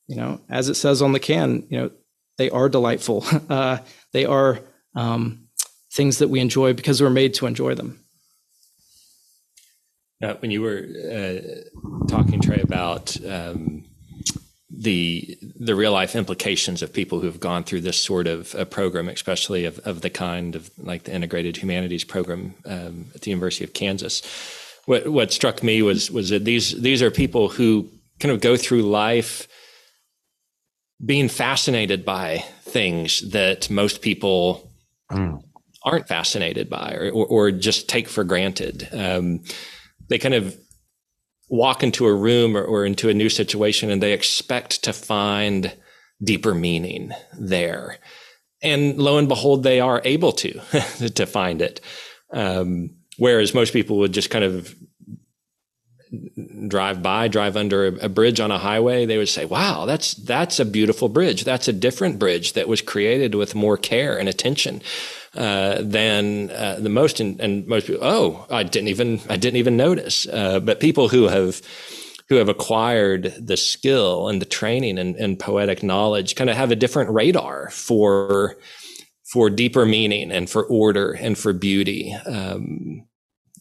you 0.06 0.16
know, 0.16 0.40
as 0.48 0.68
it 0.68 0.74
says 0.74 1.02
on 1.02 1.12
the 1.12 1.20
can, 1.20 1.66
you 1.68 1.78
know, 1.78 1.90
they 2.38 2.50
are 2.50 2.68
delightful. 2.68 3.24
Uh, 3.50 3.78
they 4.12 4.24
are 4.24 4.60
um, 4.94 5.48
things 5.92 6.18
that 6.18 6.28
we 6.28 6.40
enjoy 6.40 6.72
because 6.72 7.02
we're 7.02 7.10
made 7.10 7.34
to 7.34 7.46
enjoy 7.46 7.74
them. 7.74 8.00
Now, 10.20 10.34
when 10.34 10.50
you 10.50 10.60
were 10.60 10.86
uh, 11.10 12.06
talking, 12.08 12.40
Trae, 12.40 12.62
about 12.62 13.16
um, 13.24 13.84
the 14.70 15.36
the 15.58 15.74
real 15.74 15.92
life 15.92 16.14
implications 16.14 16.82
of 16.82 16.92
people 16.92 17.20
who 17.20 17.26
have 17.26 17.40
gone 17.40 17.64
through 17.64 17.80
this 17.80 17.98
sort 17.98 18.26
of 18.26 18.54
program, 18.70 19.08
especially 19.08 19.64
of, 19.64 19.78
of 19.80 20.02
the 20.02 20.10
kind 20.10 20.54
of 20.56 20.70
like 20.78 21.04
the 21.04 21.14
integrated 21.14 21.56
humanities 21.56 22.04
program 22.04 22.54
um, 22.66 23.06
at 23.14 23.22
the 23.22 23.30
University 23.30 23.64
of 23.64 23.72
Kansas, 23.72 24.22
what 24.84 25.08
what 25.08 25.32
struck 25.32 25.62
me 25.62 25.82
was 25.82 26.10
was 26.10 26.28
that 26.30 26.44
these 26.44 26.80
these 26.80 27.02
are 27.02 27.10
people 27.10 27.48
who 27.48 27.88
kind 28.20 28.32
of 28.32 28.40
go 28.40 28.56
through 28.56 28.82
life 28.82 29.48
being 31.04 31.28
fascinated 31.28 32.04
by 32.04 32.44
things 32.62 33.30
that 33.30 33.70
most 33.70 34.02
people 34.02 34.69
mm. 35.10 35.42
aren't 35.84 36.08
fascinated 36.08 36.68
by 36.68 36.94
or, 36.94 37.10
or, 37.10 37.26
or 37.26 37.50
just 37.50 37.88
take 37.88 38.08
for 38.08 38.24
granted. 38.24 38.88
Um, 38.92 39.42
they 40.08 40.18
kind 40.18 40.34
of 40.34 40.56
walk 41.48 41.82
into 41.82 42.06
a 42.06 42.14
room 42.14 42.56
or, 42.56 42.62
or 42.62 42.84
into 42.84 43.08
a 43.08 43.14
new 43.14 43.28
situation 43.28 43.90
and 43.90 44.02
they 44.02 44.12
expect 44.12 44.84
to 44.84 44.92
find 44.92 45.76
deeper 46.22 46.54
meaning 46.54 47.12
there. 47.38 47.98
And 48.62 48.98
lo 48.98 49.18
and 49.18 49.28
behold, 49.28 49.62
they 49.62 49.80
are 49.80 50.02
able 50.04 50.32
to, 50.32 50.52
to 51.14 51.26
find 51.26 51.62
it. 51.62 51.80
Um, 52.32 52.90
whereas 53.18 53.54
most 53.54 53.72
people 53.72 53.98
would 53.98 54.12
just 54.12 54.30
kind 54.30 54.44
of 54.44 54.74
drive 56.68 57.02
by, 57.02 57.28
drive 57.28 57.56
under 57.56 57.86
a, 57.86 58.06
a, 58.06 58.08
bridge 58.08 58.40
on 58.40 58.50
a 58.50 58.58
highway, 58.58 59.06
they 59.06 59.18
would 59.18 59.28
say, 59.28 59.44
"Wow, 59.44 59.86
that's 59.86 60.14
that's 60.14 60.58
a 60.58 60.64
beautiful 60.64 61.08
bridge. 61.08 61.44
That's 61.44 61.68
a 61.68 61.72
different 61.72 62.18
bridge 62.18 62.54
that 62.54 62.68
was 62.68 62.82
created 62.82 63.34
with 63.34 63.54
more 63.54 63.76
care 63.76 64.18
and 64.18 64.28
attention 64.28 64.82
uh, 65.34 65.78
than 65.80 66.50
uh, 66.50 66.76
the 66.80 66.88
most." 66.88 67.20
And, 67.20 67.40
and, 67.40 67.66
most 67.66 67.86
people, 67.86 68.04
oh, 68.04 68.46
I 68.50 68.64
didn't 68.64 68.88
even 68.88 69.20
I 69.28 69.36
didn't 69.36 69.58
even 69.58 69.76
notice. 69.76 70.26
Uh, 70.26 70.60
but 70.60 70.80
people 70.80 71.08
who 71.08 71.28
have 71.28 71.62
who 72.28 72.36
have 72.36 72.48
acquired 72.48 73.34
the 73.38 73.56
skill 73.56 74.28
and 74.28 74.40
the 74.40 74.46
training 74.46 74.98
and, 74.98 75.16
and 75.16 75.38
poetic 75.38 75.82
knowledge 75.82 76.36
kind 76.36 76.48
of 76.48 76.56
have 76.56 76.70
a 76.70 76.76
different 76.76 77.10
radar 77.10 77.70
for 77.70 78.56
for 79.32 79.48
deeper 79.48 79.86
meaning 79.86 80.32
and 80.32 80.50
for 80.50 80.64
order 80.64 81.12
and 81.12 81.38
for 81.38 81.52
beauty. 81.52 82.12
Um, 82.26 83.06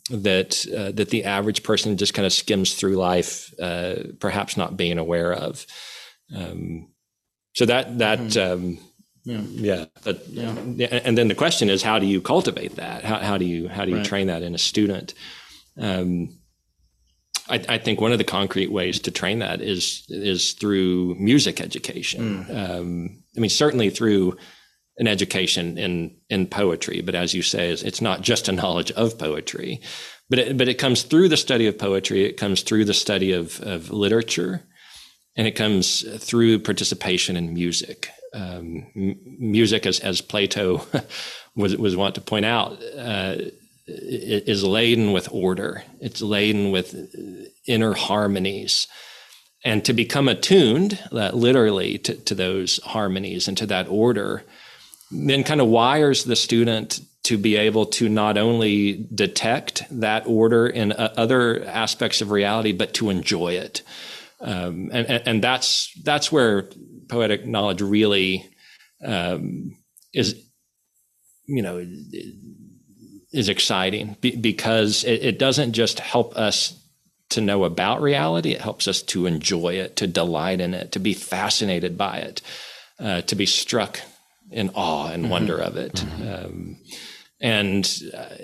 that 0.10 0.66
uh, 0.76 0.92
that 0.92 1.10
the 1.10 1.26
average 1.26 1.64
person 1.64 1.98
just 1.98 2.14
kind 2.14 2.26
of 2.26 2.34
skims 2.34 2.74
through 2.74 2.96
life, 2.96 3.54
uh, 3.60 3.96
perhaps 4.20 4.58
not 4.58 4.78
being 4.78 4.98
aware 4.98 5.34
of. 5.34 5.66
Um, 6.36 6.90
so 7.54 7.66
that 7.66 8.00
that 8.00 8.20
mm-hmm. 8.20 8.54
um, 8.54 8.80
yeah, 9.24 9.42
yeah, 9.50 9.86
but, 10.04 10.28
yeah. 10.30 10.50
And 11.04 11.18
then 11.18 11.28
the 11.28 11.36
question 11.36 11.70
is, 11.70 11.84
how 11.84 12.00
do 12.00 12.06
you 12.06 12.22
cultivate 12.22 12.76
that? 12.78 13.04
How, 13.04 13.18
how 13.20 13.38
do 13.38 13.46
you 13.46 13.68
how 13.68 13.86
do 13.86 13.92
you 13.92 13.98
right. 13.98 14.06
train 14.06 14.28
that 14.28 14.42
in 14.42 14.56
a 14.56 14.60
student? 14.60 15.14
Um, 15.78 16.40
I, 17.48 17.64
I, 17.68 17.78
think 17.78 18.00
one 18.00 18.12
of 18.12 18.18
the 18.18 18.24
concrete 18.24 18.72
ways 18.72 19.00
to 19.02 19.12
train 19.12 19.40
that 19.40 19.62
is 19.62 20.06
is 20.10 20.54
through 20.54 21.16
music 21.16 21.62
education. 21.62 22.46
Mm. 22.46 23.16
I 23.36 23.40
mean, 23.40 23.50
certainly 23.50 23.90
through 23.90 24.38
an 25.00 25.08
education 25.08 25.78
in 25.78 26.16
in 26.30 26.46
poetry, 26.46 27.02
but 27.02 27.16
as 27.16 27.34
you 27.34 27.42
say, 27.42 27.72
it's 27.72 28.02
not 28.02 28.22
just 28.22 28.48
a 28.48 28.52
knowledge 28.52 28.92
of 28.92 29.18
poetry, 29.18 29.82
but 30.30 30.40
it, 30.40 30.58
but 30.58 30.68
it 30.68 30.76
comes 30.76 31.04
through 31.04 31.30
the 31.30 31.38
study 31.38 31.66
of 31.66 31.80
poetry. 31.80 32.26
It 32.26 32.38
comes 32.38 32.62
through 32.62 32.86
the 32.86 32.94
study 32.94 33.32
of 33.32 33.60
of 33.62 33.90
literature, 33.92 34.62
and 35.36 35.48
it 35.48 35.56
comes 35.56 36.04
through 36.24 36.60
participation 36.60 37.36
in 37.38 37.54
music. 37.54 38.10
Um, 38.34 38.86
m- 38.96 39.20
music, 39.40 39.86
as 39.86 40.00
as 40.02 40.22
Plato 40.22 40.86
was 41.56 41.76
was 41.78 41.96
want 41.96 42.16
to 42.16 42.22
point 42.22 42.46
out, 42.46 42.74
uh, 42.98 43.36
is 43.88 44.64
laden 44.64 45.14
with 45.14 45.30
order. 45.32 45.84
It's 46.02 46.22
laden 46.22 46.72
with 46.72 46.94
inner 47.66 47.94
harmonies 47.94 48.88
and 49.64 49.84
to 49.84 49.94
become 49.94 50.28
attuned 50.28 51.00
uh, 51.12 51.32
literally 51.34 51.98
to, 51.98 52.16
to, 52.16 52.36
those 52.36 52.80
harmonies 52.84 53.48
and 53.48 53.58
to 53.58 53.66
that 53.66 53.88
order 53.90 54.44
then 55.12 55.44
kind 55.44 55.62
of 55.62 55.68
wires 55.68 56.24
the 56.24 56.36
student 56.36 57.00
to 57.24 57.38
be 57.38 57.58
able 57.58 57.86
to 57.86 58.10
not 58.10 58.38
only 58.38 59.08
detect 59.14 59.84
that 59.92 60.26
order 60.26 60.68
in 60.68 60.92
uh, 60.92 61.14
other 61.18 61.64
aspects 61.66 62.22
of 62.22 62.32
reality, 62.32 62.72
but 62.72 62.94
to 62.96 63.10
enjoy 63.10 63.54
it. 63.54 63.82
Um, 64.42 64.90
and, 64.94 65.08
and, 65.28 65.44
that's 65.44 65.94
that's 66.04 66.32
where 66.32 66.70
poetic 67.10 67.46
knowledge 67.46 67.82
really 67.82 68.50
um, 69.06 69.78
is, 70.14 70.42
you 71.46 71.62
know, 71.62 71.86
is 73.34 73.50
exciting 73.50 74.16
because 74.22 75.04
it, 75.04 75.24
it 75.24 75.40
doesn't 75.40 75.74
just 75.74 76.00
help 76.00 76.38
us 76.38 76.82
to 77.32 77.42
know 77.42 77.66
about 77.66 78.02
reality; 78.02 78.52
it 78.52 78.62
helps 78.62 78.88
us 78.88 79.02
to 79.04 79.26
enjoy 79.26 79.74
it, 79.74 79.98
to 79.98 80.08
delight 80.08 80.62
in 80.62 80.74
it, 80.74 80.94
to 80.94 81.00
be 81.00 81.14
fascinated 81.14 81.98
by 81.98 82.20
it, 82.20 82.42
uh, 82.98 83.22
to 83.24 83.36
be 83.36 83.46
struck 83.46 84.00
in 84.52 84.70
awe 84.76 85.12
and 85.12 85.24
mm-hmm. 85.24 85.32
wonder 85.32 85.58
of 85.58 85.78
it. 85.78 85.94
Mm-hmm. 85.94 86.46
Um, 86.46 86.78
and 87.42 88.02
uh, 88.16 88.36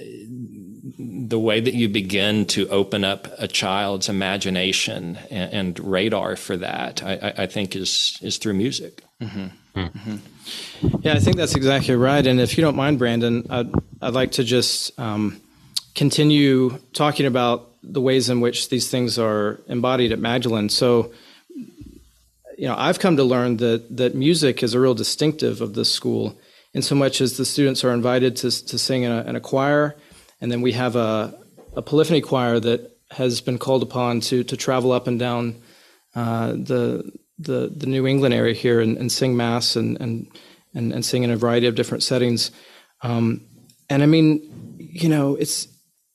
the 0.98 1.40
way 1.40 1.60
that 1.60 1.74
you 1.74 1.90
begin 1.90 2.46
to 2.46 2.70
open 2.70 3.04
up 3.04 3.28
a 3.38 3.48
child's 3.48 4.08
imagination 4.08 5.18
and, 5.30 5.54
and 5.54 5.80
radar 5.80 6.36
for 6.38 6.56
that, 6.58 7.04
I, 7.04 7.34
I, 7.40 7.46
think, 7.46 7.76
is 7.76 8.18
is 8.22 8.38
through 8.38 8.54
music. 8.54 9.04
Mm-hmm. 9.22 9.80
Mm-hmm. 9.80 10.98
Yeah, 11.02 11.14
I 11.14 11.20
think 11.20 11.36
that's 11.36 11.56
exactly 11.56 11.96
right. 11.96 12.26
And 12.26 12.40
if 12.40 12.58
you 12.58 12.64
don't 12.64 12.78
mind, 12.78 12.98
Brandon, 12.98 13.46
I'd, 13.50 13.70
I'd 14.02 14.14
like 14.14 14.32
to 14.34 14.44
just 14.44 14.98
um, 14.98 15.42
continue 15.96 16.80
talking 16.94 17.26
about 17.26 17.72
the 17.84 18.02
ways 18.02 18.30
in 18.30 18.40
which 18.40 18.70
these 18.70 18.90
things 18.90 19.20
are 19.20 19.60
embodied 19.68 20.12
at 20.12 20.20
Magdalen. 20.20 20.70
So 20.70 21.12
you 22.58 22.68
know, 22.68 22.76
I've 22.78 23.00
come 23.00 23.18
to 23.18 23.24
learn 23.24 23.58
that 23.58 23.98
that 23.98 24.16
music 24.16 24.64
is 24.64 24.74
a 24.74 24.80
real 24.80 24.94
distinctive 24.94 25.62
of 25.62 25.74
this 25.74 25.92
school, 25.92 26.38
in 26.74 26.82
so 26.82 26.96
much 26.96 27.22
as 27.22 27.38
the 27.38 27.46
students 27.46 27.84
are 27.84 27.94
invited 27.94 28.36
to 28.38 28.52
to 28.52 28.78
sing 28.78 29.04
in 29.04 29.12
a, 29.12 29.24
in 29.24 29.36
a 29.36 29.42
choir, 29.42 29.96
and 30.42 30.52
then 30.52 30.62
we 30.62 30.74
have 30.74 30.96
a 30.96 31.38
a 31.76 31.82
polyphony 31.82 32.22
choir 32.22 32.60
that 32.60 32.98
has 33.12 33.42
been 33.42 33.58
called 33.58 33.84
upon 33.84 34.20
to 34.22 34.44
to 34.44 34.58
travel 34.58 34.92
up 34.92 35.08
and 35.08 35.20
down 35.20 35.56
uh, 36.16 36.52
the 36.52 37.12
the 37.40 37.72
the 37.76 37.88
New 37.88 38.08
England 38.08 38.34
area 38.34 38.54
here 38.54 38.80
and, 38.80 38.98
and 38.98 39.12
sing 39.12 39.36
mass 39.36 39.76
and, 39.76 40.00
and 40.00 40.28
and 40.74 40.94
and 40.94 41.06
sing 41.06 41.24
in 41.24 41.32
a 41.32 41.38
variety 41.38 41.68
of 41.68 41.76
different 41.76 42.04
settings. 42.04 42.52
Um, 43.02 43.42
and 43.90 44.02
I 44.02 44.06
mean, 44.06 44.78
you 44.78 45.10
know, 45.10 45.36
it's 45.36 45.68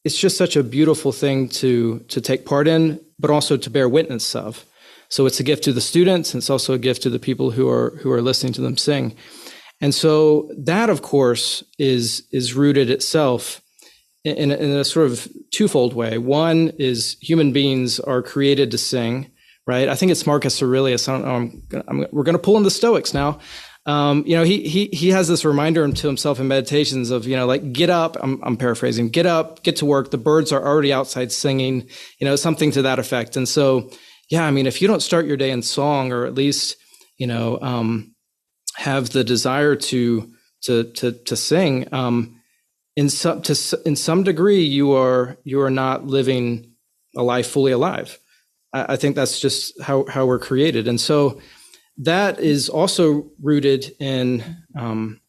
it's 0.05 0.19
just 0.19 0.37
such 0.37 0.57
a 0.57 0.63
beautiful 0.63 1.13
thing 1.13 1.49
to 1.61 2.01
to 2.09 2.21
take 2.21 2.45
part 2.45 2.67
in, 2.69 3.01
but 3.19 3.31
also 3.31 3.57
to 3.57 3.71
bear 3.71 3.89
witness 3.89 4.35
of. 4.35 4.65
So 5.11 5.27
it's 5.27 5.41
a 5.41 5.45
gift 5.45 5.65
to 5.65 5.73
the 5.73 5.81
students, 5.81 6.33
and 6.33 6.41
it's 6.41 6.51
also 6.51 6.73
a 6.73 6.79
gift 6.79 7.03
to 7.03 7.11
the 7.11 7.19
people 7.19 7.51
who 7.51 7.69
are 7.69 7.91
who 8.01 8.11
are 8.11 8.23
listening 8.23 8.53
to 8.55 8.61
them 8.61 8.77
sing. 8.77 9.17
And 9.81 9.95
so 9.95 10.51
that, 10.57 10.89
of 10.89 11.03
course, 11.03 11.65
is 11.79 12.27
is 12.33 12.55
rooted 12.55 12.91
itself 12.91 13.61
in, 14.25 14.51
in 14.53 14.71
a 14.71 14.85
sort 14.85 15.11
of 15.11 15.29
twofold 15.51 15.95
way. 15.95 16.19
One 16.19 16.73
is 16.79 17.17
human 17.21 17.53
beings 17.53 17.99
are 17.99 18.23
created 18.23 18.71
to 18.71 18.79
sing, 18.79 19.31
right? 19.67 19.89
I 19.89 19.95
think 19.95 20.13
it's 20.13 20.27
Marcus 20.27 20.63
Aurelius. 20.63 21.09
I 21.09 21.13
don't 21.13 21.25
know. 21.25 21.35
I'm, 21.35 21.83
I'm, 21.89 22.07
we're 22.13 22.23
going 22.23 22.37
to 22.37 22.43
pull 22.43 22.57
in 22.57 22.63
the 22.63 22.71
Stoics 22.71 23.15
now. 23.15 23.39
Um, 23.87 24.25
you 24.27 24.37
know, 24.37 24.45
he 24.45 24.69
he 24.69 24.87
he 24.93 25.09
has 25.09 25.27
this 25.27 25.45
reminder 25.45 25.91
to 25.91 26.07
himself 26.07 26.39
in 26.39 26.47
meditations 26.47 27.11
of 27.11 27.27
you 27.27 27.35
know, 27.35 27.47
like 27.47 27.73
get 27.73 27.89
up. 27.89 28.17
I'm, 28.21 28.39
I'm 28.45 28.57
paraphrasing. 28.59 29.09
Get 29.09 29.27
up, 29.27 29.63
get 29.63 29.77
to 29.77 29.87
work. 29.87 30.11
The 30.11 30.19
birds 30.19 30.53
are 30.53 30.65
already 30.65 30.93
outside 30.93 31.33
singing. 31.33 31.89
You 32.19 32.27
know, 32.27 32.37
something 32.37 32.71
to 32.73 32.83
that 32.83 32.99
effect. 32.99 33.37
And 33.37 33.49
so 33.49 33.91
yeah, 34.31 34.45
I 34.47 34.53
mean, 34.53 34.67
if 34.67 34.81
you 34.81 34.89
don't 34.89 35.03
start 35.03 35.27
your 35.27 35.37
day 35.37 35.51
in 35.51 35.61
song, 35.61 36.13
or 36.13 36.25
at 36.25 36.35
least 36.35 36.77
you 37.19 37.27
know 37.27 37.59
um, 37.61 38.15
have 38.77 39.11
the 39.11 39.25
desire 39.25 39.75
to 39.77 40.33
to 40.63 40.85
to 40.85 41.13
to 41.13 41.37
sing, 41.37 41.93
um, 41.93 42.41
in 42.97 43.11
some 43.11 43.43
to 43.43 43.81
in 43.85 43.97
some 43.97 44.23
degree, 44.23 44.63
you 44.63 44.93
are 44.93 45.37
you 45.43 45.61
are 45.61 45.71
not 45.71 46.07
living 46.07 46.73
a 47.17 47.23
life 47.23 47.49
fully 47.49 47.73
alive. 47.73 48.19
I, 48.73 48.95
I 48.95 48.97
think 48.97 49.17
that's 49.17 49.41
just 49.41 49.81
how 49.83 50.07
how 50.09 50.27
we're 50.27 50.39
created, 50.39 50.87
and 50.87 51.01
so 51.01 51.41
that 51.99 52.39
is 52.39 52.69
also 52.69 53.31
rooted 53.43 53.97
in 53.99 54.59
um, 54.79 55.21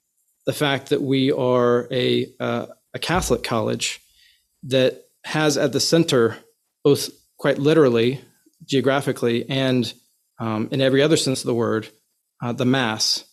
the 0.45 0.53
fact 0.53 0.89
that 0.89 1.01
we 1.01 1.31
are 1.31 1.87
a 1.91 2.27
uh, 2.39 2.67
a 2.93 2.99
Catholic 2.99 3.43
college 3.43 3.99
that 4.63 5.05
has 5.23 5.57
at 5.57 5.73
the 5.73 5.79
center 5.79 6.37
both 6.83 7.09
quite 7.37 7.57
literally 7.57 8.21
geographically 8.65 9.49
and 9.49 9.93
um, 10.39 10.69
in 10.71 10.81
every 10.81 11.01
other 11.01 11.17
sense 11.17 11.41
of 11.41 11.45
the 11.45 11.53
word, 11.53 11.87
uh, 12.43 12.53
the 12.53 12.65
mass 12.65 13.23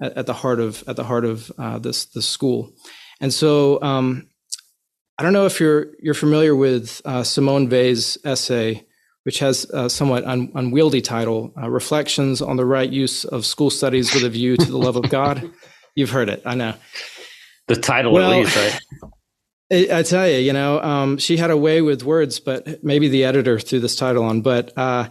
at, 0.00 0.16
at, 0.16 0.26
the 0.26 0.32
heart 0.32 0.60
of 0.60 0.82
at 0.88 0.96
the 0.96 1.04
heart 1.04 1.24
of 1.24 1.52
uh, 1.58 1.78
this 1.78 2.06
this 2.06 2.26
school. 2.26 2.72
And 3.20 3.32
so 3.32 3.80
um, 3.82 4.28
I 5.18 5.22
don't 5.22 5.32
know 5.32 5.46
if 5.46 5.60
you're 5.60 5.88
you're 6.00 6.14
familiar 6.14 6.56
with 6.56 7.02
uh, 7.04 7.22
Simone 7.22 7.68
Weil's 7.68 8.18
essay, 8.24 8.86
which 9.24 9.38
has 9.40 9.64
a 9.70 9.88
somewhat 9.90 10.24
un- 10.24 10.50
unwieldy 10.54 11.02
title, 11.02 11.52
uh, 11.60 11.68
"Reflections 11.70 12.40
on 12.40 12.56
the 12.56 12.66
Right 12.66 12.90
Use 12.90 13.24
of 13.24 13.44
School 13.44 13.70
Studies 13.70 14.12
with 14.14 14.24
a 14.24 14.30
View 14.30 14.56
to 14.56 14.64
the 14.64 14.78
Love 14.78 14.96
of 14.96 15.08
God." 15.10 15.50
You've 15.94 16.10
heard 16.10 16.28
it, 16.28 16.42
I 16.44 16.56
know. 16.56 16.74
The 17.68 17.76
title, 17.76 18.12
well, 18.12 18.32
at 18.32 18.38
least, 18.38 18.56
right? 18.56 19.12
I 19.74 20.02
tell 20.02 20.28
you, 20.28 20.38
you 20.38 20.52
know, 20.52 20.80
um, 20.80 21.18
she 21.18 21.36
had 21.36 21.50
a 21.50 21.56
way 21.56 21.82
with 21.82 22.02
words, 22.02 22.40
but 22.40 22.82
maybe 22.84 23.08
the 23.08 23.24
editor 23.24 23.58
threw 23.58 23.80
this 23.80 23.96
title 23.96 24.24
on. 24.24 24.40
But 24.40 24.76
uh, 24.76 25.08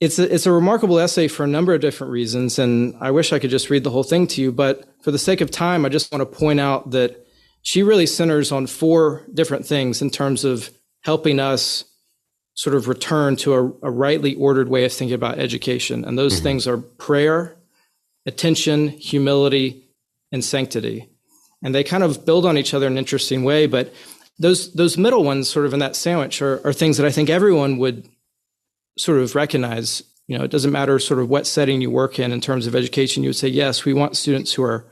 it's 0.00 0.18
a, 0.18 0.32
it's 0.32 0.46
a 0.46 0.52
remarkable 0.52 0.98
essay 0.98 1.28
for 1.28 1.44
a 1.44 1.48
number 1.48 1.74
of 1.74 1.80
different 1.80 2.12
reasons, 2.12 2.58
and 2.58 2.96
I 3.00 3.10
wish 3.10 3.32
I 3.32 3.38
could 3.38 3.50
just 3.50 3.70
read 3.70 3.84
the 3.84 3.90
whole 3.90 4.04
thing 4.04 4.26
to 4.28 4.40
you. 4.40 4.52
But 4.52 4.88
for 5.02 5.10
the 5.10 5.18
sake 5.18 5.40
of 5.40 5.50
time, 5.50 5.84
I 5.84 5.88
just 5.88 6.12
want 6.12 6.22
to 6.22 6.38
point 6.38 6.60
out 6.60 6.90
that 6.92 7.26
she 7.62 7.82
really 7.82 8.06
centers 8.06 8.52
on 8.52 8.66
four 8.66 9.26
different 9.34 9.66
things 9.66 10.00
in 10.00 10.10
terms 10.10 10.44
of 10.44 10.70
helping 11.02 11.40
us 11.40 11.84
sort 12.54 12.74
of 12.74 12.88
return 12.88 13.36
to 13.36 13.54
a, 13.54 13.64
a 13.82 13.90
rightly 13.90 14.34
ordered 14.34 14.68
way 14.68 14.84
of 14.84 14.92
thinking 14.92 15.14
about 15.14 15.38
education, 15.38 16.04
and 16.04 16.18
those 16.18 16.34
mm-hmm. 16.34 16.44
things 16.44 16.66
are 16.66 16.78
prayer, 16.78 17.56
attention, 18.26 18.88
humility, 18.88 19.84
and 20.32 20.44
sanctity. 20.44 21.08
And 21.62 21.74
they 21.74 21.84
kind 21.84 22.02
of 22.02 22.24
build 22.24 22.46
on 22.46 22.56
each 22.56 22.74
other 22.74 22.86
in 22.86 22.92
an 22.92 22.98
interesting 22.98 23.44
way. 23.44 23.66
But 23.66 23.92
those 24.38 24.72
those 24.74 24.96
middle 24.96 25.24
ones, 25.24 25.48
sort 25.48 25.66
of 25.66 25.72
in 25.72 25.80
that 25.80 25.96
sandwich, 25.96 26.40
are, 26.42 26.64
are 26.66 26.72
things 26.72 26.96
that 26.96 27.06
I 27.06 27.10
think 27.10 27.28
everyone 27.28 27.78
would 27.78 28.08
sort 28.96 29.18
of 29.18 29.34
recognize. 29.34 30.02
You 30.26 30.36
know, 30.36 30.44
it 30.44 30.50
doesn't 30.50 30.72
matter 30.72 30.98
sort 30.98 31.20
of 31.20 31.30
what 31.30 31.46
setting 31.46 31.80
you 31.80 31.90
work 31.90 32.18
in 32.18 32.32
in 32.32 32.40
terms 32.40 32.66
of 32.66 32.74
education. 32.74 33.22
You 33.22 33.30
would 33.30 33.36
say 33.36 33.48
yes, 33.48 33.84
we 33.84 33.94
want 33.94 34.16
students 34.16 34.52
who 34.52 34.62
are 34.62 34.86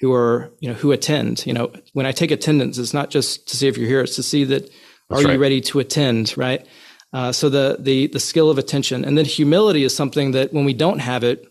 who 0.00 0.12
are 0.12 0.52
you 0.60 0.68
know 0.68 0.74
who 0.74 0.92
attend. 0.92 1.46
You 1.46 1.54
know, 1.54 1.72
when 1.92 2.06
I 2.06 2.12
take 2.12 2.30
attendance, 2.30 2.78
it's 2.78 2.94
not 2.94 3.10
just 3.10 3.48
to 3.48 3.56
see 3.56 3.66
if 3.66 3.76
you're 3.76 3.88
here; 3.88 4.02
it's 4.02 4.16
to 4.16 4.22
see 4.22 4.44
that 4.44 4.62
That's 5.08 5.22
are 5.22 5.24
right. 5.24 5.34
you 5.34 5.38
ready 5.38 5.60
to 5.62 5.80
attend, 5.80 6.36
right? 6.36 6.66
Uh, 7.12 7.32
so 7.32 7.48
the 7.48 7.76
the 7.78 8.08
the 8.08 8.20
skill 8.20 8.50
of 8.50 8.58
attention, 8.58 9.04
and 9.04 9.16
then 9.16 9.24
humility 9.24 9.84
is 9.84 9.96
something 9.96 10.32
that 10.32 10.52
when 10.52 10.64
we 10.64 10.74
don't 10.74 10.98
have 10.98 11.24
it, 11.24 11.46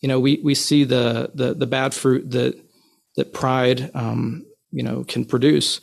you 0.00 0.08
know, 0.08 0.20
we 0.20 0.40
we 0.44 0.54
see 0.54 0.84
the 0.84 1.30
the 1.34 1.54
the 1.54 1.66
bad 1.66 1.94
fruit 1.94 2.30
that 2.32 2.60
that 3.16 3.32
pride, 3.32 3.90
um, 3.94 4.44
you 4.70 4.82
know, 4.82 5.04
can 5.04 5.24
produce. 5.24 5.80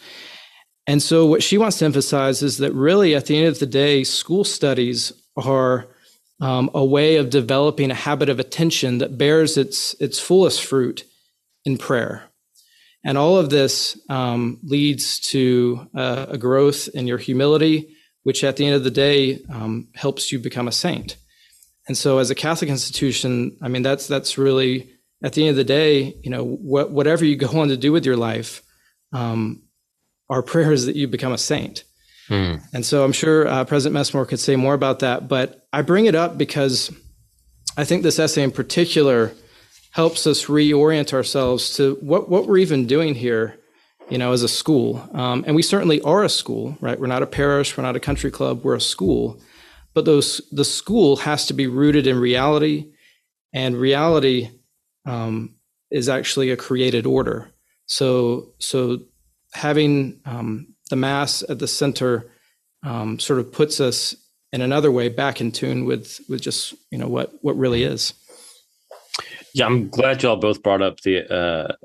And 0.88 1.02
so 1.02 1.26
what 1.26 1.44
she 1.44 1.58
wants 1.58 1.80
to 1.80 1.86
emphasize 1.86 2.41
is 2.41 2.58
that 2.58 2.74
really, 2.74 3.15
at 3.15 3.28
the 3.28 3.38
end 3.38 3.48
of 3.48 3.60
the 3.60 3.65
day, 3.65 4.04
school 4.04 4.44
studies 4.44 5.13
are 5.38 5.88
um, 6.41 6.70
a 6.74 6.84
way 6.84 7.17
of 7.17 7.30
developing 7.30 7.91
a 7.91 7.96
habit 7.96 8.28
of 8.28 8.39
attention 8.39 8.98
that 8.98 9.17
bears 9.17 9.58
its 9.58 9.94
its 10.00 10.20
fullest 10.20 10.63
fruit 10.63 11.06
in 11.65 11.78
prayer. 11.78 12.24
And 13.04 13.17
all 13.17 13.38
of 13.38 13.50
this 13.50 14.00
um, 14.10 14.60
leads 14.63 15.20
to 15.32 15.88
uh, 15.96 16.28
a 16.30 16.38
growth 16.38 16.88
in 16.94 17.08
your 17.08 17.17
humility, 17.17 17.96
which 18.24 18.44
at 18.44 18.58
the 18.58 18.65
end 18.65 18.76
of 18.76 18.84
the 18.84 18.91
day 18.91 19.39
um, 19.50 19.88
helps 19.96 20.32
you 20.32 20.39
become 20.39 20.67
a 20.67 20.72
saint. 20.72 21.17
And 21.88 21.98
so, 21.98 22.20
as 22.20 22.30
a 22.30 22.36
Catholic 22.36 22.70
institution, 22.70 23.58
I 23.62 23.67
mean, 23.67 23.82
that's 23.82 24.08
that's 24.08 24.38
really 24.38 24.90
at 25.24 25.34
the 25.34 25.44
end 25.44 25.52
of 25.52 25.56
the 25.56 25.64
day, 25.64 26.16
you 26.24 26.30
know, 26.30 26.44
what, 26.44 26.92
whatever 26.92 27.26
you 27.26 27.36
go 27.36 27.60
on 27.60 27.68
to 27.70 27.78
do 27.78 27.92
with 27.92 28.06
your 28.06 28.18
life, 28.18 28.62
um, 29.14 29.64
our 30.30 30.42
prayer 30.42 30.72
is 30.72 30.86
that 30.86 30.96
you 30.96 31.08
become 31.08 31.34
a 31.34 31.38
saint. 31.38 31.84
Hmm. 32.28 32.56
And 32.74 32.86
so, 32.86 33.04
I'm 33.04 33.12
sure 33.12 33.48
uh, 33.48 33.66
President 33.66 33.94
Messmore 33.94 34.26
could 34.26 34.40
say 34.40 34.56
more 34.56 34.74
about 34.74 35.00
that. 35.00 35.28
But 35.28 35.68
I 35.74 35.82
bring 35.82 36.06
it 36.06 36.16
up 36.16 36.38
because 36.38 36.92
I 37.78 37.84
think 37.84 38.04
this 38.04 38.20
essay 38.20 38.44
in 38.44 38.52
particular 38.52 39.34
helps 39.92 40.26
us 40.26 40.46
reorient 40.46 41.14
ourselves 41.14 41.76
to 41.76 41.96
what 41.96 42.30
what 42.30 42.48
we're 42.48 42.60
even 42.60 42.88
doing 42.88 43.16
here 43.16 43.58
you 44.12 44.18
know, 44.18 44.34
as 44.34 44.44
a 44.44 44.50
school. 44.50 45.10
Um, 45.14 45.46
and 45.48 45.56
we 45.56 45.62
certainly 45.62 46.02
are 46.02 46.24
a 46.24 46.30
school, 46.30 46.78
right? 46.82 47.00
We're 47.00 47.08
not 47.08 47.24
a 47.24 47.28
parish, 47.28 47.78
we're 47.78 47.84
not 47.84 47.96
a 47.96 48.00
country 48.00 48.30
club, 48.30 48.64
we're 48.64 48.76
a 48.76 48.82
school. 48.82 49.42
But 49.94 50.04
those 50.04 50.42
the 50.52 50.66
school 50.66 51.16
has 51.18 51.46
to 51.48 51.54
be 51.54 51.66
rooted 51.68 52.06
in 52.06 52.20
reality, 52.20 52.92
and 53.54 53.76
reality 53.76 54.50
um, 55.06 55.56
is 55.90 56.10
actually 56.10 56.52
a 56.52 56.58
created 56.58 57.06
order. 57.06 57.50
So 57.86 58.54
so 58.60 59.00
having 59.54 60.20
um, 60.26 60.74
the 60.90 60.96
mass 60.96 61.44
at 61.50 61.60
the 61.60 61.68
center 61.68 62.32
um, 62.84 63.20
sort 63.20 63.40
of 63.40 63.52
puts 63.52 63.80
us 63.80 64.16
in 64.54 64.62
another 64.62 64.92
way 64.92 65.10
back 65.10 65.42
in 65.42 65.52
tune 65.52 65.86
with 65.86 66.20
with 66.30 66.42
just 66.42 66.74
you 66.92 66.98
know 66.98 67.08
what 67.08 67.34
what 67.42 67.58
really 67.58 67.84
is. 67.84 68.14
Yeah, 69.54 69.66
I'm 69.66 69.90
glad 69.90 70.24
y'all 70.24 70.38
both 70.38 70.64
brought 70.64 70.82
up 70.82 71.02
the 71.02 71.32
uh, 71.32 71.76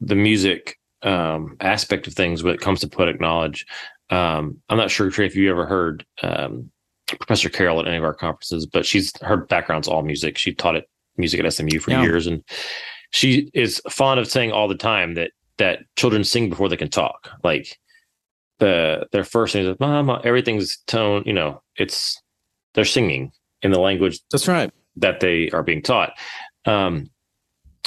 the 0.00 0.16
music 0.16 0.78
um, 1.02 1.56
aspect 1.60 2.06
of 2.06 2.14
things 2.14 2.42
when 2.42 2.54
it 2.54 2.60
comes 2.60 2.80
to 2.80 2.88
poetic 2.88 3.20
knowledge. 3.20 3.66
Um, 4.10 4.60
I'm 4.68 4.78
not 4.78 4.90
sure, 4.90 5.10
Trae, 5.10 5.26
if 5.26 5.36
you 5.36 5.50
ever 5.50 5.66
heard 5.66 6.04
um, 6.22 6.70
Professor 7.06 7.48
Carol 7.48 7.80
at 7.80 7.88
any 7.88 7.96
of 7.96 8.04
our 8.04 8.14
conferences, 8.14 8.66
but 8.66 8.86
she's 8.86 9.12
her 9.22 9.36
background's 9.36 9.88
all 9.88 10.02
music. 10.02 10.38
She 10.38 10.54
taught 10.54 10.76
it 10.76 10.88
music 11.18 11.40
at 11.40 11.52
SMU 11.52 11.78
for 11.78 11.90
yeah. 11.90 12.02
years, 12.02 12.26
and 12.26 12.42
she 13.10 13.50
is 13.54 13.80
fond 13.90 14.20
of 14.20 14.28
saying 14.28 14.52
all 14.52 14.68
the 14.68 14.74
time 14.74 15.14
that 15.14 15.30
that 15.58 15.80
children 15.96 16.24
sing 16.24 16.50
before 16.50 16.68
they 16.68 16.76
can 16.76 16.90
talk. 16.90 17.30
Like 17.42 17.78
the 18.58 19.06
their 19.12 19.24
first 19.24 19.52
thing 19.52 19.66
is, 19.66 19.80
"Mama," 19.80 20.20
everything's 20.24 20.78
tone. 20.86 21.22
You 21.26 21.32
know, 21.32 21.62
it's 21.76 22.20
they're 22.74 22.84
singing 22.84 23.32
in 23.62 23.72
the 23.72 23.80
language. 23.80 24.20
That's 24.30 24.48
right. 24.48 24.70
That 24.96 25.20
they 25.20 25.50
are 25.50 25.62
being 25.62 25.82
taught. 25.82 26.12
Um, 26.64 27.10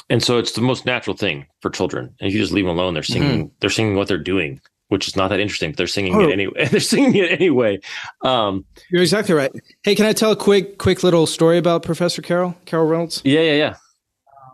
and 0.09 0.23
so 0.23 0.37
it's 0.37 0.53
the 0.53 0.61
most 0.61 0.85
natural 0.85 1.15
thing 1.15 1.45
for 1.61 1.69
children. 1.69 2.13
And 2.19 2.27
if 2.27 2.33
you 2.33 2.39
just 2.39 2.53
leave 2.53 2.65
them 2.65 2.77
alone, 2.77 2.93
they're 2.93 3.03
singing, 3.03 3.45
mm-hmm. 3.45 3.55
they're 3.59 3.69
singing 3.69 3.95
what 3.95 4.07
they're 4.07 4.17
doing, 4.17 4.59
which 4.89 5.07
is 5.07 5.15
not 5.15 5.29
that 5.29 5.39
interesting, 5.39 5.71
but 5.71 5.77
they're 5.77 5.87
singing 5.87 6.15
oh. 6.15 6.27
it 6.27 6.33
anyway. 6.33 6.67
they're 6.71 6.79
singing 6.79 7.15
it 7.15 7.31
anyway. 7.31 7.79
Um, 8.21 8.65
You're 8.91 9.01
exactly 9.01 9.33
right. 9.33 9.51
Hey, 9.83 9.95
can 9.95 10.05
I 10.05 10.13
tell 10.13 10.31
a 10.31 10.35
quick, 10.35 10.77
quick 10.77 11.03
little 11.03 11.25
story 11.25 11.57
about 11.57 11.83
Professor 11.83 12.21
Carol, 12.21 12.55
Carol 12.65 12.87
Reynolds? 12.87 13.21
Yeah, 13.23 13.41
yeah, 13.41 13.53
yeah. 13.53 13.75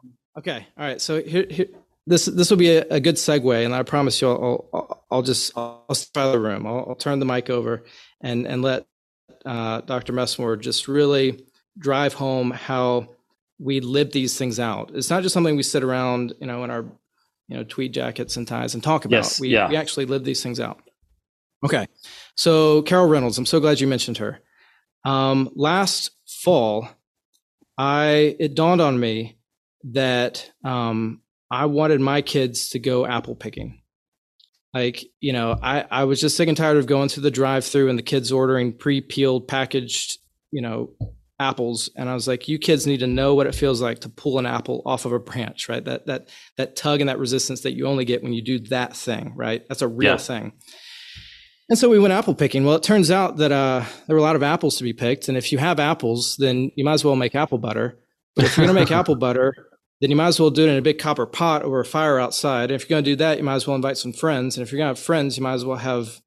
Um, 0.04 0.13
okay. 0.38 0.67
All 0.78 0.86
right. 0.86 1.02
So 1.02 1.21
here, 1.21 1.48
here 1.50 1.67
this, 2.06 2.26
this 2.26 2.50
will 2.50 2.58
be 2.58 2.76
a, 2.76 2.86
a, 2.89 3.00
good 3.00 3.15
segue. 3.15 3.65
And 3.65 3.74
I 3.74 3.84
promise 3.84 4.21
you, 4.21 4.30
I'll, 4.30 4.69
I'll, 4.74 5.06
I'll 5.10 5.21
just, 5.21 5.58
I'll 5.58 5.95
step 5.95 6.32
the 6.32 6.39
room. 6.39 6.67
I'll, 6.67 6.86
I'll, 6.89 6.95
turn 6.95 7.19
the 7.19 7.26
mic 7.26 7.50
over 7.50 7.84
and, 8.21 8.45
and 8.45 8.62
let 8.62 8.86
uh, 9.45 9.82
Dr. 9.82 10.13
Messmore 10.13 10.58
just 10.58 10.88
really 10.88 11.45
drive 11.78 12.13
home 12.13 12.52
how 12.52 13.10
we 13.58 13.80
live 13.80 14.12
these 14.12 14.38
things 14.38 14.60
out. 14.60 14.91
It's 14.93 15.10
not 15.10 15.24
just 15.24 15.34
something 15.34 15.56
we 15.56 15.63
sit 15.63 15.84
around, 15.84 16.34
you 16.39 16.48
know, 16.48 16.63
in 16.63 16.71
our, 16.71 16.86
you 17.47 17.58
know, 17.58 17.63
tweed 17.63 17.93
jackets 17.93 18.38
and 18.38 18.47
ties 18.47 18.73
and 18.73 18.84
talk 18.84 19.05
about. 19.05 19.17
Yes, 19.17 19.39
we, 19.39 19.49
yeah. 19.49 19.69
we 19.69 19.75
actually 19.75 20.05
live 20.05 20.23
these 20.23 20.41
things 20.41 20.60
out. 20.60 20.81
Okay. 21.63 21.88
So 22.36 22.81
Carol 22.84 23.08
Reynolds, 23.08 23.38
I'm 23.38 23.45
so 23.45 23.60
glad 23.60 23.79
you 23.79 23.88
mentioned 23.88 24.17
her. 24.17 24.39
Um, 25.03 25.49
last 25.55 26.12
fall, 26.27 26.89
I 27.77 28.36
it 28.39 28.55
dawned 28.55 28.81
on 28.81 28.99
me 28.99 29.38
that 29.91 30.51
um, 30.63 31.21
I 31.51 31.65
wanted 31.65 32.01
my 32.01 32.21
kids 32.21 32.69
to 32.69 32.79
go 32.79 33.05
apple 33.05 33.36
picking. 33.36 33.81
Like, 34.73 35.05
you 35.21 35.31
know, 35.31 35.58
I, 35.62 35.86
I 35.89 36.03
was 36.03 36.19
just 36.19 36.36
sick 36.36 36.49
and 36.49 36.58
tired 36.58 36.77
of 36.77 36.86
going 36.86 37.08
through 37.08 37.23
the 37.23 37.31
drive 37.31 37.63
through 37.63 37.89
and 37.89 37.97
the 37.97 38.03
kids 38.03 38.31
ordering 38.31 38.73
pre 38.73 38.99
peeled, 38.99 39.47
packaged, 39.47 40.17
you 40.51 40.62
know, 40.62 40.89
apples 41.38 41.89
and 41.98 42.08
i 42.08 42.13
was 42.13 42.30
like 42.30 42.48
you 42.48 42.58
kids 42.58 42.88
need 42.88 43.02
to 43.02 43.08
know 43.08 43.36
what 43.36 43.45
it 43.45 43.54
feels 43.54 43.82
like 43.82 44.00
to 44.00 44.08
pull 44.08 44.39
an 44.39 44.45
apple 44.45 44.82
off 44.86 45.04
of 45.04 45.12
a 45.12 45.19
branch 45.19 45.65
right? 45.67 45.84
That 45.86 46.06
that 46.08 46.30
that 46.58 46.76
tug 46.76 47.02
and 47.02 47.10
that 47.10 47.19
resistance 47.19 47.62
that 47.62 47.74
you 47.74 47.88
only 47.88 48.06
get 48.06 48.24
when 48.24 48.34
you 48.34 48.41
do 48.41 48.60
that 48.69 48.95
thing 48.95 49.34
right? 49.36 49.67
That's 49.67 49.82
a 49.82 49.88
real 49.88 50.12
yeah. 50.12 50.17
thing. 50.17 50.54
And 51.67 51.80
so 51.80 51.89
we 51.89 52.00
went 52.00 52.13
apple 52.13 52.36
picking. 52.36 52.63
Well 52.65 52.76
it 52.76 52.84
turns 52.84 53.12
out 53.12 53.38
that 53.38 53.52
uh, 53.52 53.84
there 54.08 54.15
were 54.15 54.19
a 54.19 54.24
lot 54.24 54.36
of 54.36 54.43
apples 54.43 54.78
to 54.78 54.84
be 54.84 54.93
picked 54.93 55.28
and 55.28 55.38
if 55.38 55.52
you 55.52 55.58
have 55.58 55.80
apples 55.80 56.38
then 56.38 56.71
you 56.76 56.84
might 56.84 56.93
as 56.93 57.06
well 57.06 57.15
make 57.15 57.36
apple 57.36 57.58
butter. 57.58 58.00
But 58.36 58.45
if 58.45 58.58
you're 58.58 58.65
going 58.65 58.76
to 58.76 58.82
make 58.82 58.91
apple 58.91 59.15
butter 59.28 59.54
then 60.02 60.10
you 60.10 60.15
might 60.15 60.28
as 60.28 60.39
well 60.39 60.50
do 60.50 60.67
it 60.67 60.71
in 60.71 60.78
a 60.78 60.82
big 60.82 61.00
copper 61.00 61.26
pot 61.26 61.63
over 61.63 61.80
a 61.80 61.86
fire 61.86 62.19
outside. 62.19 62.69
And 62.69 62.74
if 62.74 62.82
you're 62.82 62.95
going 62.95 63.04
to 63.04 63.12
do 63.12 63.15
that 63.17 63.38
you 63.38 63.43
might 63.43 63.56
as 63.56 63.67
well 63.67 63.76
invite 63.76 63.98
some 63.98 64.13
friends. 64.13 64.58
And 64.58 64.65
if 64.65 64.71
you're 64.71 64.78
going 64.78 64.93
to 64.93 65.00
have 65.00 65.06
friends 65.06 65.38
you 65.38 65.43
might 65.43 65.54
as 65.54 65.65
well 65.65 65.78
have 65.78 66.21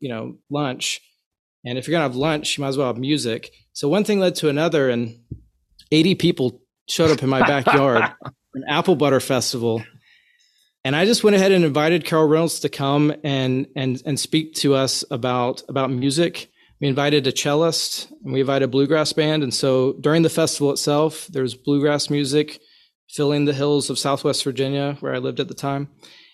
you 0.00 0.08
know 0.08 0.36
lunch. 0.50 1.00
And 1.64 1.78
if 1.78 1.86
you're 1.86 1.92
going 1.92 2.08
to 2.08 2.12
have 2.12 2.16
lunch 2.16 2.58
you 2.58 2.62
might 2.62 2.68
as 2.68 2.76
well 2.76 2.88
have 2.88 2.98
music 2.98 3.50
so 3.72 3.88
one 3.88 4.04
thing 4.04 4.20
led 4.20 4.34
to 4.36 4.48
another, 4.48 4.90
and 4.90 5.18
80 5.90 6.14
people 6.16 6.60
showed 6.88 7.10
up 7.10 7.22
in 7.22 7.28
my 7.28 7.40
backyard, 7.40 8.02
an 8.54 8.64
apple 8.68 8.96
butter 8.96 9.20
festival. 9.20 9.82
And 10.84 10.96
I 10.96 11.04
just 11.04 11.22
went 11.22 11.36
ahead 11.36 11.52
and 11.52 11.64
invited 11.64 12.04
Carol 12.04 12.26
Reynolds 12.26 12.60
to 12.60 12.68
come 12.68 13.14
and 13.22 13.68
and 13.76 14.02
and 14.04 14.18
speak 14.18 14.54
to 14.56 14.74
us 14.74 15.04
about 15.10 15.62
about 15.68 15.90
music. 15.90 16.50
We 16.80 16.88
invited 16.88 17.26
a 17.28 17.32
cellist 17.32 18.10
and 18.24 18.32
we 18.32 18.40
invited 18.40 18.64
a 18.64 18.68
bluegrass 18.68 19.12
band. 19.12 19.44
And 19.44 19.54
so 19.54 19.92
during 20.00 20.22
the 20.22 20.28
festival 20.28 20.72
itself, 20.72 21.28
there's 21.28 21.54
bluegrass 21.54 22.10
music 22.10 22.60
filling 23.08 23.44
the 23.44 23.52
hills 23.52 23.90
of 23.90 23.98
Southwest 23.98 24.42
Virginia, 24.42 24.96
where 24.98 25.14
I 25.14 25.18
lived 25.18 25.38
at 25.38 25.46
the 25.46 25.54
time. 25.54 25.88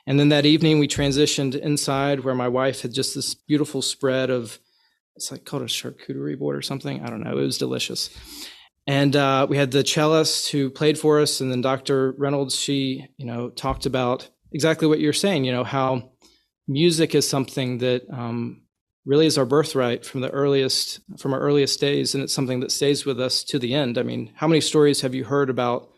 And 0.06 0.18
then 0.18 0.30
that 0.30 0.46
evening, 0.46 0.78
we 0.78 0.88
transitioned 0.88 1.54
inside 1.54 2.20
where 2.20 2.34
my 2.34 2.48
wife 2.48 2.80
had 2.80 2.94
just 2.94 3.14
this 3.14 3.34
beautiful 3.34 3.82
spread 3.82 4.30
of 4.30 4.58
it's 5.18 5.32
like 5.32 5.44
called 5.44 5.62
a 5.62 5.66
charcuterie 5.66 6.38
board 6.38 6.56
or 6.56 6.62
something. 6.62 7.02
I 7.02 7.10
don't 7.10 7.24
know. 7.24 7.36
It 7.36 7.42
was 7.42 7.58
delicious. 7.58 8.08
And 8.86 9.16
uh, 9.16 9.48
we 9.50 9.56
had 9.56 9.72
the 9.72 9.82
cellist 9.82 10.50
who 10.52 10.70
played 10.70 10.96
for 10.96 11.20
us, 11.20 11.40
and 11.40 11.50
then 11.50 11.60
Dr. 11.60 12.12
Reynolds. 12.12 12.54
She, 12.54 13.08
you 13.16 13.26
know, 13.26 13.50
talked 13.50 13.84
about 13.84 14.30
exactly 14.52 14.86
what 14.86 15.00
you're 15.00 15.12
saying. 15.12 15.42
You 15.44 15.52
know 15.52 15.64
how 15.64 16.12
music 16.68 17.16
is 17.16 17.28
something 17.28 17.78
that 17.78 18.08
um, 18.12 18.62
really 19.04 19.26
is 19.26 19.36
our 19.36 19.44
birthright 19.44 20.06
from 20.06 20.20
the 20.20 20.30
earliest 20.30 21.00
from 21.18 21.34
our 21.34 21.40
earliest 21.40 21.80
days, 21.80 22.14
and 22.14 22.22
it's 22.22 22.32
something 22.32 22.60
that 22.60 22.70
stays 22.70 23.04
with 23.04 23.20
us 23.20 23.42
to 23.44 23.58
the 23.58 23.74
end. 23.74 23.98
I 23.98 24.04
mean, 24.04 24.32
how 24.36 24.46
many 24.46 24.60
stories 24.60 25.00
have 25.00 25.14
you 25.14 25.24
heard 25.24 25.50
about 25.50 25.90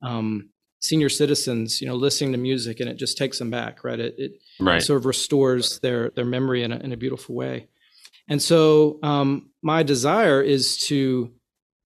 um, 0.00 0.50
senior 0.78 1.08
citizens, 1.08 1.80
you 1.80 1.88
know, 1.88 1.96
listening 1.96 2.32
to 2.32 2.38
music, 2.38 2.78
and 2.78 2.88
it 2.88 2.96
just 2.96 3.18
takes 3.18 3.38
them 3.40 3.50
back, 3.50 3.82
right? 3.84 3.98
It, 3.98 4.14
it 4.16 4.32
right. 4.60 4.80
sort 4.80 4.98
of 4.98 5.06
restores 5.06 5.80
their 5.80 6.10
their 6.10 6.24
memory 6.24 6.62
in 6.62 6.72
a, 6.72 6.76
in 6.76 6.92
a 6.92 6.96
beautiful 6.96 7.34
way. 7.34 7.68
And 8.30 8.40
so 8.40 8.98
um, 9.02 9.50
my 9.62 9.82
desire 9.82 10.40
is 10.40 10.78
to 10.86 11.32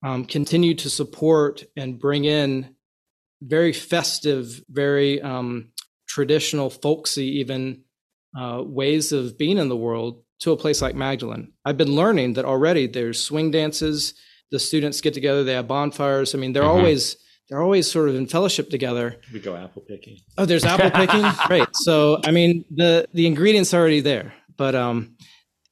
um, 0.03 0.25
continue 0.25 0.75
to 0.75 0.89
support 0.89 1.63
and 1.75 1.99
bring 1.99 2.25
in 2.25 2.75
very 3.41 3.73
festive, 3.73 4.61
very 4.69 5.21
um, 5.21 5.71
traditional, 6.07 6.69
folksy, 6.69 7.39
even 7.39 7.81
uh, 8.39 8.61
ways 8.63 9.11
of 9.11 9.37
being 9.37 9.57
in 9.57 9.69
the 9.69 9.75
world 9.75 10.21
to 10.39 10.51
a 10.51 10.57
place 10.57 10.81
like 10.81 10.95
Magdalen. 10.95 11.53
I've 11.65 11.77
been 11.77 11.95
learning 11.95 12.33
that 12.33 12.45
already 12.45 12.87
there's 12.87 13.21
swing 13.21 13.49
dances, 13.51 14.13
the 14.51 14.59
students 14.59 15.01
get 15.01 15.13
together, 15.13 15.43
they 15.43 15.53
have 15.53 15.67
bonfires. 15.67 16.35
I 16.35 16.37
mean, 16.37 16.53
they're 16.53 16.63
mm-hmm. 16.63 16.77
always 16.77 17.17
they're 17.49 17.61
always 17.61 17.89
sort 17.89 18.09
of 18.09 18.15
in 18.15 18.25
fellowship 18.25 18.69
together. 18.69 19.17
We 19.31 19.39
go 19.39 19.55
apple 19.55 19.83
picking. 19.83 20.17
Oh, 20.37 20.45
there's 20.45 20.65
apple 20.65 20.91
picking. 20.91 21.23
Great. 21.47 21.67
So 21.73 22.19
I 22.23 22.31
mean 22.31 22.65
the 22.69 23.07
the 23.13 23.27
ingredients 23.27 23.73
are 23.73 23.79
already 23.79 24.01
there, 24.01 24.33
but 24.57 24.75
um, 24.75 25.15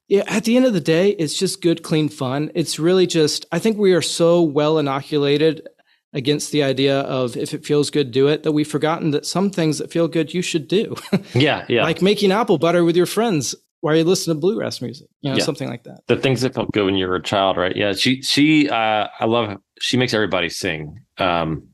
yeah, 0.07 0.23
at 0.27 0.43
the 0.43 0.55
end 0.57 0.65
of 0.65 0.73
the 0.73 0.81
day, 0.81 1.09
it's 1.11 1.37
just 1.37 1.61
good, 1.61 1.83
clean 1.83 2.09
fun. 2.09 2.51
It's 2.55 2.77
really 2.79 3.07
just 3.07 3.45
I 3.51 3.59
think 3.59 3.77
we 3.77 3.93
are 3.93 4.01
so 4.01 4.41
well 4.41 4.77
inoculated 4.79 5.67
against 6.15 6.51
the 6.51 6.61
idea 6.61 6.99
of 7.01 7.35
if 7.35 7.53
it 7.53 7.65
feels 7.65 7.89
good, 7.89 8.11
do 8.11 8.27
it, 8.27 8.43
that 8.43 8.51
we've 8.51 8.67
forgotten 8.69 9.11
that 9.11 9.25
some 9.25 9.49
things 9.49 9.79
that 9.79 9.91
feel 9.91 10.07
good 10.07 10.33
you 10.33 10.41
should 10.43 10.67
do. 10.67 10.95
yeah, 11.33 11.65
yeah. 11.67 11.83
like 11.83 12.01
making 12.03 12.31
apple 12.31 12.57
butter 12.59 12.83
with 12.83 12.95
your 12.95 13.07
friends 13.07 13.55
while 13.81 13.95
you 13.95 14.03
listen 14.03 14.33
to 14.33 14.39
bluegrass 14.39 14.79
music, 14.81 15.07
you 15.21 15.31
know, 15.31 15.37
Yeah. 15.37 15.43
something 15.43 15.67
like 15.67 15.83
that. 15.85 16.01
the 16.07 16.15
things 16.15 16.41
that 16.41 16.53
felt 16.53 16.71
good 16.71 16.85
when 16.85 16.95
you 16.95 17.07
were 17.07 17.15
a 17.15 17.21
child, 17.23 17.57
right? 17.57 17.75
Yeah, 17.75 17.93
she 17.93 18.21
she 18.21 18.69
uh 18.69 19.07
I 19.19 19.25
love 19.25 19.57
she 19.81 19.97
makes 19.97 20.13
everybody 20.13 20.49
sing. 20.49 20.99
Um 21.17 21.69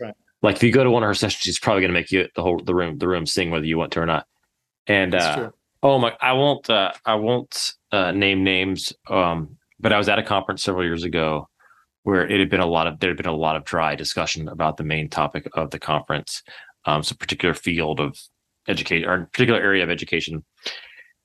Right. 0.00 0.14
like 0.42 0.56
if 0.56 0.62
you 0.62 0.72
go 0.72 0.84
to 0.84 0.90
one 0.90 1.02
of 1.02 1.06
her 1.08 1.14
sessions, 1.14 1.40
she's 1.42 1.58
probably 1.58 1.80
gonna 1.82 1.94
make 1.94 2.12
you 2.12 2.28
the 2.36 2.42
whole 2.42 2.60
the 2.62 2.74
room 2.74 2.98
the 2.98 3.08
room 3.08 3.24
sing 3.26 3.50
whether 3.50 3.64
you 3.64 3.78
want 3.78 3.92
to 3.92 4.00
or 4.00 4.06
not. 4.06 4.26
And 4.86 5.12
That's 5.12 5.24
uh 5.24 5.36
true. 5.36 5.52
Oh 5.82 5.98
my 5.98 6.14
I 6.20 6.32
won't 6.32 6.68
uh 6.68 6.92
I 7.04 7.14
won't 7.14 7.74
uh 7.92 8.12
name 8.12 8.44
names 8.44 8.92
um 9.08 9.56
but 9.78 9.92
I 9.92 9.98
was 9.98 10.08
at 10.08 10.18
a 10.18 10.22
conference 10.22 10.62
several 10.62 10.84
years 10.84 11.04
ago 11.04 11.48
where 12.02 12.26
it 12.26 12.38
had 12.38 12.50
been 12.50 12.60
a 12.60 12.66
lot 12.66 12.86
of 12.86 13.00
there 13.00 13.10
had 13.10 13.16
been 13.16 13.26
a 13.26 13.36
lot 13.36 13.56
of 13.56 13.64
dry 13.64 13.94
discussion 13.94 14.48
about 14.48 14.76
the 14.76 14.84
main 14.84 15.08
topic 15.08 15.48
of 15.54 15.70
the 15.70 15.78
conference. 15.78 16.42
Um 16.84 17.02
so 17.02 17.14
particular 17.14 17.54
field 17.54 18.00
of 18.00 18.18
education 18.68 19.08
or 19.08 19.26
particular 19.32 19.60
area 19.60 19.82
of 19.82 19.90
education. 19.90 20.44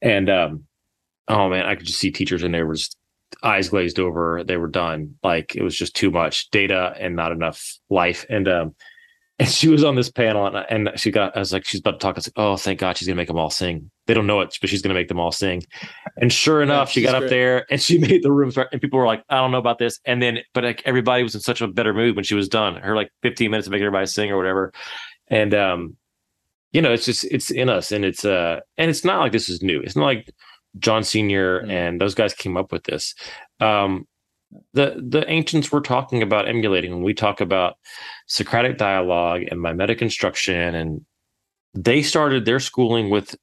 And 0.02 0.30
um 0.30 0.65
oh 1.28 1.50
man, 1.50 1.65
I 1.65 1.76
could 1.76 1.88
just 1.88 2.00
see 2.00 2.12
teachers 2.12 2.44
and 2.44 2.54
they 2.54 2.63
were 2.63 2.76
just 2.76 2.98
eyes 3.44 3.70
glazed 3.70 4.00
over. 4.00 4.44
They 4.44 4.58
were 4.58 4.68
done. 4.68 5.15
Like 5.24 5.56
it 5.56 5.63
was 5.63 5.76
just 5.76 5.96
too 5.96 6.12
much 6.12 6.50
data 6.52 6.94
and 7.00 7.15
not 7.15 7.32
enough 7.32 7.78
life. 7.89 8.26
And 8.30 8.48
um, 8.48 8.76
and 9.39 9.50
she 9.50 9.68
was 9.68 9.84
on 9.84 9.96
this 9.96 10.10
panel 10.10 10.46
and, 10.48 10.65
and 10.70 11.00
she 11.00 11.12
got. 11.12 11.36
I 11.36 11.39
was 11.39 11.52
like, 11.52 11.65
she's 11.65 11.82
about 11.82 11.94
to 11.94 11.98
talk. 12.00 12.15
I 12.15 12.20
was 12.20 12.28
like, 12.28 12.34
oh, 12.38 12.56
thank 12.56 12.80
God, 12.80 12.98
she's 12.98 13.08
gonna 13.08 13.18
make 13.18 13.28
them 13.28 13.38
all 13.38 13.50
sing. 13.50 13.91
They 14.08 14.13
don't 14.13 14.28
know 14.28 14.41
it, 14.41 14.58
but 14.62 14.70
she's 14.70 14.82
gonna 14.82 14.94
make 14.94 15.08
them 15.08 15.20
all 15.20 15.32
sing. 15.32 15.63
And 16.18 16.32
sure 16.32 16.62
enough, 16.62 16.89
she 16.89 17.02
she's 17.02 17.10
got 17.12 17.22
up 17.24 17.30
there 17.30 17.65
and 17.70 17.82
she 17.82 17.98
made 18.10 18.24
the 18.24 18.32
room 18.32 18.52
start. 18.52 18.70
And 18.72 18.82
people 18.82 19.00
were 19.00 19.08
like, 19.08 19.24
I 19.30 19.38
don't 19.38 19.52
know 19.52 19.58
about 19.58 19.80
this. 19.80 20.00
And 20.06 20.22
then, 20.22 20.39
but 20.54 20.63
like 20.63 20.82
everybody 20.86 21.24
was 21.24 21.36
in 21.36 21.41
such 21.41 21.62
a 21.62 21.68
better 21.68 21.94
mood 21.94 22.15
when 22.15 22.24
she 22.24 22.36
was 22.36 22.48
done. 22.48 22.76
Her 22.76 22.96
like 22.96 23.12
15 23.24 23.50
minutes 23.52 23.65
to 23.65 23.72
make 23.72 23.82
everybody 23.82 24.06
sing 24.06 24.32
or 24.32 24.38
whatever. 24.38 24.74
And 25.28 25.54
um, 25.54 25.98
you 26.72 26.82
know, 26.82 26.91
it's 26.91 27.06
just 27.06 27.24
it's 27.26 27.52
in 27.52 27.70
us, 27.70 27.94
and 27.94 28.04
it's 28.04 28.26
uh, 28.26 28.60
and 28.78 28.89
it's 28.89 29.06
not 29.06 29.20
like 29.20 29.32
this 29.32 29.48
is 29.48 29.62
new. 29.62 29.80
It's 29.80 29.96
not 29.96 30.06
like 30.06 30.30
John 30.78 31.04
Senior 31.06 31.62
Mm. 31.62 31.72
and 31.72 32.02
those 32.02 32.13
guys 32.15 32.34
came 32.34 32.58
up 32.58 32.72
with 32.74 32.84
this. 32.84 33.15
Um, 33.62 34.06
the 34.74 35.02
the 35.02 35.30
ancients 35.30 35.72
were 35.72 35.80
talking 35.82 36.22
about 36.22 36.48
emulating 36.50 36.91
when 36.91 37.04
we 37.04 37.13
talk 37.13 37.39
about 37.39 37.78
Socratic 38.28 38.78
dialogue 38.78 39.44
and 39.50 39.62
mimetic 39.62 40.02
instruction, 40.02 40.76
and 40.76 41.06
they 41.74 42.02
started 42.02 42.44
their 42.46 42.60
schooling 42.60 43.10
with 43.10 43.36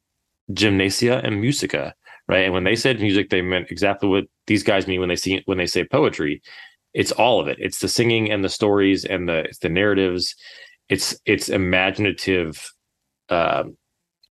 gymnasia 0.52 1.20
and 1.24 1.40
musica, 1.40 1.94
right? 2.28 2.44
And 2.44 2.52
when 2.52 2.64
they 2.64 2.76
said 2.76 3.00
music, 3.00 3.31
they 3.31 3.42
meant 3.42 3.70
exactly 3.70 4.09
what 4.09 4.24
these 4.46 4.62
guys 4.62 4.87
mean 4.87 5.00
when 5.00 5.09
they 5.09 5.16
see 5.16 5.42
when 5.46 5.59
they 5.59 5.66
say 5.66 5.85
poetry. 5.85 6.42
It's 6.94 7.12
all 7.12 7.40
of 7.40 7.48
it. 7.48 7.57
It's 7.59 7.78
the 7.78 7.88
singing 7.88 8.31
and 8.31 8.44
the 8.44 8.48
stories 8.48 9.05
and 9.05 9.28
the 9.28 9.40
it's 9.40 9.59
the 9.59 9.68
narratives. 9.68 10.35
It's 10.88 11.18
it's 11.26 11.48
imaginative 11.48 12.70
um 13.28 13.76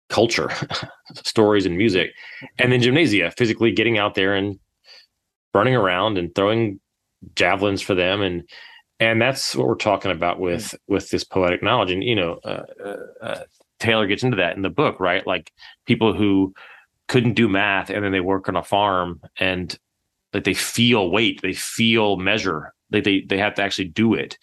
culture, 0.09 0.51
stories 1.25 1.66
and 1.66 1.77
music, 1.77 2.11
and 2.59 2.73
then 2.73 2.83
gymnasia, 2.83 3.33
physically 3.37 3.73
getting 3.73 3.99
out 3.99 4.14
there 4.14 4.35
and 4.35 4.59
running 5.55 5.75
around 5.75 6.18
and 6.18 6.35
throwing 6.35 6.81
javelins 7.35 7.83
for 7.83 7.94
them 7.94 8.23
and 8.23 8.49
and 8.99 9.20
that's 9.20 9.55
what 9.57 9.66
we're 9.66 9.75
talking 9.75 10.11
about 10.11 10.40
with 10.40 10.75
with 10.88 11.11
this 11.11 11.25
poetic 11.25 11.62
knowledge 11.62 11.90
and 11.90 12.03
you 12.03 12.14
know 12.14 12.38
uh, 12.44 12.62
uh, 12.85 12.96
uh, 13.23 13.42
taylor 13.81 14.07
gets 14.07 14.23
into 14.23 14.37
that 14.37 14.57
in 14.57 14.62
the 14.62 14.71
book 14.71 15.01
right? 15.01 15.27
Like 15.27 15.53
people 15.87 16.12
who 16.14 16.55
couldn't 17.09 17.35
do 17.35 17.49
math 17.49 17.90
and 17.90 18.05
then 18.05 18.12
they 18.12 18.21
work 18.21 18.49
on 18.49 18.57
a 18.57 18.62
farm 18.62 19.21
and 19.38 19.77
like 20.33 20.45
they 20.45 20.55
feel 20.55 21.11
weight 21.11 21.43
they 21.43 21.53
feel 21.53 22.16
measure 22.16 22.73
they 22.90 23.01
they, 23.01 23.23
they 23.23 23.38
have 23.38 23.55
to 23.55 23.62
actually 23.62 23.88
do 23.88 24.14
it 24.14 24.38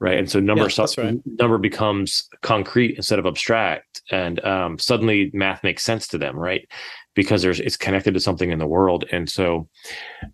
right? 0.00 0.18
And 0.18 0.28
so 0.28 0.40
number 0.40 0.64
Yeah, 0.64 0.74
that's 0.76 0.98
right. 0.98 1.20
number 1.24 1.58
becomes 1.58 2.28
concrete 2.42 2.96
instead 2.96 3.20
of 3.20 3.26
abstract. 3.26 4.02
And 4.10 4.44
um, 4.44 4.76
suddenly 4.78 5.30
math 5.32 5.62
makes 5.62 5.84
sense 5.84 6.08
to 6.08 6.18
them 6.18 6.36
right? 6.36 6.68
Because 7.14 7.42
there's 7.42 7.60
it's 7.60 7.76
connected 7.76 8.14
to 8.14 8.20
something 8.20 8.50
in 8.50 8.58
the 8.58 8.66
world. 8.66 9.04
And 9.12 9.30
so 9.30 9.68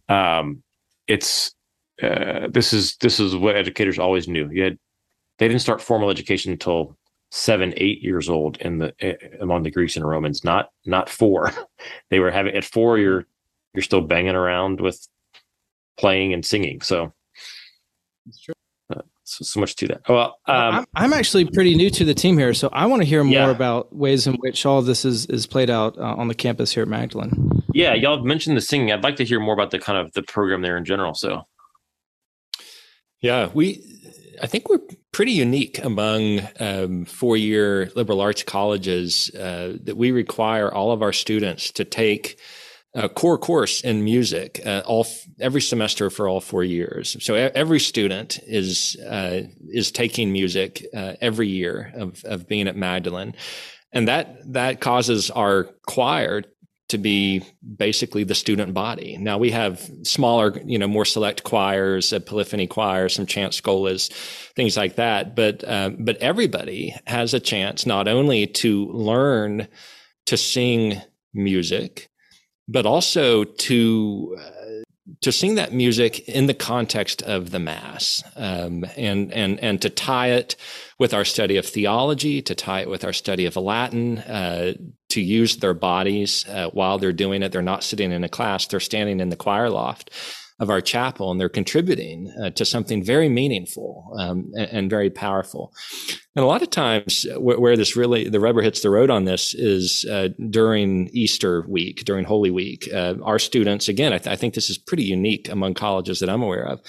um 0.09 0.63
it's 1.07 1.55
uh, 2.03 2.49
this 2.51 2.73
is 2.73 2.97
this 2.99 3.19
is 3.21 3.35
what 3.35 3.57
educators 3.57 3.99
always 3.99 4.29
knew. 4.29 4.49
You 4.51 4.63
had 4.65 4.79
they 5.39 5.49
didn't 5.49 5.63
start 5.63 5.83
formal 5.83 6.11
education 6.11 6.53
until 6.53 6.97
seven 7.31 7.75
eight 7.77 8.01
years 8.03 8.29
old 8.29 8.57
in 8.59 8.79
the 8.79 8.95
eh, 9.01 9.15
among 9.41 9.63
the 9.63 9.71
greeks 9.71 9.97
and 9.97 10.09
romans 10.09 10.45
not 10.45 10.71
not 10.87 11.09
four 11.11 11.53
they 12.11 12.19
were 12.21 12.31
having 12.31 12.55
at 12.55 12.65
four 12.65 12.99
you're 12.99 13.27
you're 13.75 13.83
still 13.83 14.01
banging 14.01 14.35
around 14.35 14.81
with 14.81 15.07
playing 15.99 16.33
and 16.33 16.45
singing 16.47 16.81
so 16.81 17.13
That's 18.25 18.41
true. 18.41 18.55
so, 19.25 19.45
so 19.45 19.61
much 19.61 19.77
to 19.77 19.89
that 19.89 20.09
well 20.09 20.39
Well, 20.49 20.57
um 20.69 20.75
I'm, 20.77 20.87
I'm 20.95 21.13
actually 21.13 21.45
pretty 21.45 21.75
new 21.75 21.91
to 21.91 22.05
the 22.05 22.15
team 22.15 22.39
here, 22.39 22.55
so 22.55 22.71
I 22.73 22.87
want 22.87 23.03
to 23.03 23.07
hear 23.07 23.23
more 23.23 23.33
Yeah. 23.35 23.51
about 23.51 23.95
ways 23.95 24.27
in 24.27 24.35
which 24.37 24.65
all 24.65 24.79
of 24.79 24.87
this 24.87 25.05
is 25.05 25.27
is 25.27 25.47
played 25.47 25.69
out 25.69 25.99
uh, 25.99 26.15
on 26.17 26.29
the 26.29 26.35
campus 26.35 26.73
here 26.73 26.83
at 26.85 26.89
Magdalen. 26.89 27.63
yeah 27.75 27.93
y'all 27.93 28.17
have 28.17 28.25
mentioned 28.25 28.57
the 28.57 28.61
singing 28.63 28.91
i'd 28.91 29.05
like 29.05 29.17
to 29.17 29.25
hear 29.25 29.39
more 29.39 29.53
about 29.53 29.71
the 29.71 29.79
kind 29.79 29.99
of 29.99 30.11
the 30.15 30.23
program 30.23 30.63
there 30.63 30.79
in 30.79 30.85
general 30.87 31.13
so 31.15 31.43
Yeah, 33.21 33.51
we. 33.53 33.83
I 34.43 34.47
think 34.47 34.69
we're 34.69 34.81
pretty 35.13 35.33
unique 35.33 35.83
among 35.85 36.41
um, 36.61 37.05
four-year 37.05 37.91
liberal 37.95 38.21
arts 38.21 38.43
colleges 38.43 39.31
uh, 39.35 39.75
that 39.83 39.97
we 39.97 40.11
require 40.11 40.73
all 40.73 40.93
of 40.93 41.03
our 41.03 41.13
students 41.13 41.71
to 41.73 41.85
take 41.85 42.39
a 42.95 43.09
core 43.09 43.39
course 43.39 43.81
in 43.83 44.03
music 44.03 44.61
uh, 44.65 44.83
all 44.87 45.07
every 45.41 45.61
semester 45.61 46.11
for 46.11 46.29
all 46.29 46.41
four 46.41 46.65
years. 46.65 47.17
So 47.21 47.35
every 47.35 47.81
student 47.81 48.39
is 48.47 48.97
uh, 49.07 49.43
is 49.69 49.93
taking 49.93 50.33
music 50.33 50.87
uh, 50.95 51.15
every 51.21 51.49
year 51.49 51.93
of 51.95 52.25
of 52.25 52.49
being 52.49 52.67
at 52.67 52.77
Magdalen, 52.77 53.35
and 53.93 54.09
that 54.09 54.53
that 54.53 54.81
causes 54.81 55.31
our 55.31 55.65
choir 55.87 56.43
to 56.89 56.99
be 56.99 57.43
basically 57.77 58.25
the 58.25 58.35
student 58.35 58.73
body. 58.73 59.17
Now 59.19 59.39
we 59.39 59.51
have 59.51 59.91
smaller, 60.03 60.59
you 60.65 60.79
know, 60.79 60.89
more 60.89 61.05
select 61.05 61.45
choirs, 61.45 62.13
a 62.13 62.21
polyphony 62.21 62.67
choir, 62.67 63.09
some 63.09 63.27
chant 63.27 63.53
scholas, 63.53 64.11
things 64.55 64.77
like 64.77 64.97
that. 64.97 65.37
But 65.37 65.65
uh, 65.65 65.91
but 65.99 66.17
everybody 66.19 66.95
has 67.07 67.35
a 67.35 67.41
chance 67.41 67.87
not 67.87 68.09
only 68.09 68.47
to 68.47 68.87
learn 68.87 69.69
to 70.27 70.37
sing 70.37 71.01
music, 71.35 72.09
but 72.67 72.87
also 72.87 73.45
to 73.45 74.37
uh, 74.39 74.58
to 75.21 75.33
sing 75.33 75.57
that 75.57 75.73
music 75.73 76.29
in 76.29 76.47
the 76.47 76.55
context 76.55 77.23
of 77.23 77.51
the 77.51 77.59
mass, 77.59 78.23
um, 78.37 78.85
and 78.97 79.33
and 79.33 79.59
and 79.61 79.83
to 79.83 79.91
tie 79.91 80.29
it 80.29 80.57
with 80.99 81.13
our 81.13 81.25
study 81.25 81.57
of 81.57 81.67
theology, 81.67 82.41
to 82.43 82.55
tie 82.55 82.81
it 82.81 82.89
with 82.89 83.05
our 83.05 83.13
study 83.13 83.47
of 83.47 83.57
Latin, 83.57 84.19
uh, 84.19 84.75
to 85.11 85.21
use 85.21 85.57
their 85.57 85.75
bodies 85.75 86.47
uh, 86.49 86.71
while 86.71 86.99
they're 86.99 87.13
doing 87.13 87.43
it. 87.43 87.53
They're 87.53 87.63
not 87.63 87.85
sitting 87.85 88.13
in 88.13 88.25
a 88.25 88.29
class; 88.29 88.67
they're 88.67 88.81
standing 88.81 89.21
in 89.21 89.29
the 89.29 89.37
choir 89.37 89.71
loft 89.71 90.11
of 90.61 90.71
our 90.71 90.81
chapel, 90.81 91.31
and 91.31 91.41
they're 91.41 91.49
contributing 91.49 92.33
uh, 92.43 92.51
to 92.51 92.65
something 92.65 93.03
very 93.03 93.29
meaningful 93.29 94.13
um, 94.19 94.51
and, 94.57 94.71
and 94.71 94.91
very 94.91 95.09
powerful. 95.09 95.73
And 96.35 96.45
a 96.45 96.49
lot 96.49 96.63
of 96.63 96.71
times, 96.71 97.27
where, 97.37 97.61
where 97.61 97.77
this 97.77 97.97
really 97.97 98.29
the 98.29 98.41
rubber 98.41 98.63
hits 98.63 98.81
the 98.81 98.91
road 98.91 99.11
on 99.11 99.25
this 99.25 99.55
is 99.55 100.05
uh, 100.11 100.29
during 100.51 101.11
Easter 101.13 101.65
week, 101.69 102.05
during 102.05 102.25
Holy 102.25 102.51
Week. 102.51 102.89
Uh, 102.93 103.15
our 103.23 103.39
students, 103.39 103.89
again, 103.89 104.13
I, 104.13 104.19
th- 104.19 104.33
I 104.33 104.37
think 104.37 104.55
this 104.55 104.71
is 104.71 104.79
pretty 104.79 105.05
unique 105.05 105.49
among 105.49 105.75
colleges 105.75 106.19
that 106.21 106.31
I'm 106.31 106.43
aware 106.43 106.67
of. 106.67 106.81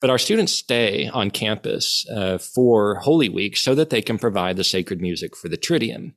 But 0.00 0.10
our 0.10 0.18
students 0.18 0.52
stay 0.52 1.08
on 1.08 1.30
campus 1.30 2.06
uh, 2.14 2.38
for 2.38 3.00
Holy 3.00 3.28
Week 3.28 3.56
so 3.56 3.74
that 3.74 3.90
they 3.90 4.02
can 4.02 4.18
provide 4.18 4.56
the 4.56 4.64
sacred 4.64 5.00
music 5.00 5.36
for 5.36 5.48
the 5.48 5.58
Triduum. 5.58 6.12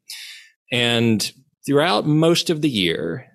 And 0.71 1.31
throughout 1.65 2.05
most 2.05 2.49
of 2.49 2.61
the 2.61 2.69
year, 2.69 3.25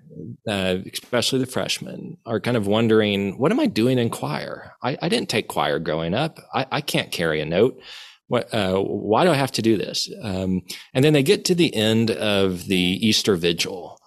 uh, 0.49 0.77
especially 0.93 1.41
the 1.41 1.47
freshmen, 1.47 2.17
are 2.25 2.41
kind 2.41 2.57
of 2.57 2.67
wondering, 2.67 3.39
what 3.39 3.53
am 3.53 3.61
I 3.61 3.67
doing 3.67 3.99
in 3.99 4.11
choir? 4.11 4.73
I, 4.83 4.97
I 5.03 5.09
didn't 5.09 5.29
take 5.29 5.49
choir 5.49 5.79
growing 5.79 6.15
up. 6.15 6.39
I, 6.55 6.67
I 6.71 6.81
can't 6.81 7.11
carry 7.11 7.41
a 7.41 7.45
note. 7.47 7.81
What, 8.29 8.53
uh, 8.53 8.81
why 8.81 9.25
do 9.25 9.31
I 9.31 9.37
have 9.37 9.53
to 9.53 9.63
do 9.63 9.77
this? 9.77 10.11
Um, 10.23 10.63
and 10.93 11.05
then 11.05 11.13
they 11.13 11.23
get 11.23 11.45
to 11.47 11.55
the 11.55 11.75
end 11.75 12.11
of 12.11 12.67
the 12.67 12.77
Easter 12.77 13.37
vigil 13.37 13.99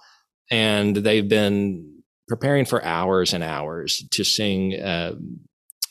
and 0.52 0.96
they've 0.96 1.28
been 1.28 2.02
preparing 2.28 2.66
for 2.66 2.84
hours 2.84 3.34
and 3.34 3.44
hours 3.44 4.04
to 4.12 4.24
sing 4.24 4.80
uh, 4.80 5.14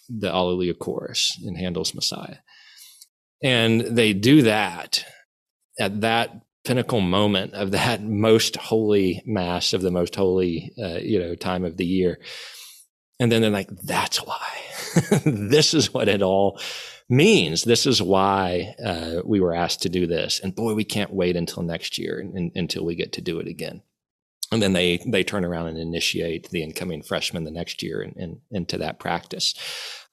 the 0.08 0.28
Alleluia 0.28 0.74
chorus 0.74 1.38
in 1.44 1.54
Handel's 1.54 1.94
Messiah. 1.94 2.36
And 3.42 3.80
they 3.80 4.12
do 4.12 4.42
that 4.42 5.04
at 5.78 6.00
that 6.00 6.42
pinnacle 6.64 7.00
moment 7.00 7.54
of 7.54 7.70
that 7.70 8.02
most 8.02 8.56
holy 8.56 9.22
mass 9.24 9.72
of 9.72 9.82
the 9.82 9.90
most 9.90 10.14
holy, 10.14 10.72
uh, 10.78 10.98
you 10.98 11.18
know, 11.18 11.34
time 11.34 11.64
of 11.64 11.76
the 11.76 11.86
year. 11.86 12.18
And 13.20 13.32
then 13.32 13.42
they're 13.42 13.50
like, 13.50 13.70
that's 13.84 14.18
why. 14.18 14.46
this 15.24 15.74
is 15.74 15.92
what 15.92 16.08
it 16.08 16.22
all 16.22 16.60
means. 17.08 17.64
This 17.64 17.86
is 17.86 18.02
why 18.02 18.74
uh, 18.84 19.22
we 19.24 19.40
were 19.40 19.54
asked 19.54 19.82
to 19.82 19.88
do 19.88 20.06
this. 20.06 20.40
And 20.40 20.54
boy, 20.54 20.74
we 20.74 20.84
can't 20.84 21.12
wait 21.12 21.36
until 21.36 21.62
next 21.62 21.98
year 21.98 22.18
and, 22.20 22.52
until 22.54 22.84
we 22.84 22.94
get 22.94 23.12
to 23.14 23.20
do 23.20 23.38
it 23.40 23.48
again. 23.48 23.82
And 24.50 24.62
then 24.62 24.72
they 24.72 24.98
they 25.06 25.24
turn 25.24 25.44
around 25.44 25.66
and 25.66 25.78
initiate 25.78 26.48
the 26.48 26.62
incoming 26.62 27.02
freshmen 27.02 27.44
the 27.44 27.50
next 27.50 27.82
year 27.82 28.10
into 28.50 28.78
that 28.78 28.98
practice. 28.98 29.54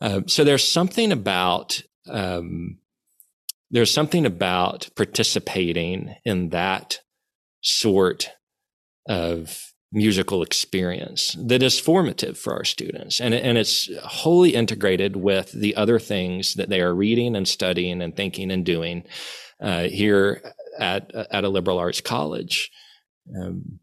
Uh, 0.01 0.21
so 0.27 0.43
there's 0.43 0.69
something 0.69 1.13
about 1.13 1.81
um, 2.09 2.79
there's 3.71 3.93
something 3.93 4.25
about 4.25 4.89
participating 4.95 6.15
in 6.23 6.49
that 6.49 6.99
sort 7.61 8.29
of 9.07 9.73
musical 9.91 10.43
experience 10.43 11.35
that 11.39 11.63
is 11.63 11.79
formative 11.79 12.37
for 12.37 12.53
our 12.53 12.65
students. 12.65 13.21
And, 13.21 13.33
and 13.33 13.57
it's 13.57 13.89
wholly 14.03 14.53
integrated 14.53 15.15
with 15.15 15.51
the 15.51 15.75
other 15.75 15.99
things 15.99 16.55
that 16.55 16.69
they 16.69 16.81
are 16.81 16.93
reading 16.93 17.35
and 17.35 17.47
studying 17.47 18.01
and 18.01 18.15
thinking 18.15 18.51
and 18.51 18.65
doing 18.65 19.05
uh, 19.61 19.83
here 19.83 20.41
at, 20.79 21.13
at 21.15 21.45
a 21.45 21.49
liberal 21.49 21.79
arts 21.79 22.01
college. 22.01 22.71
Um, 23.39 23.79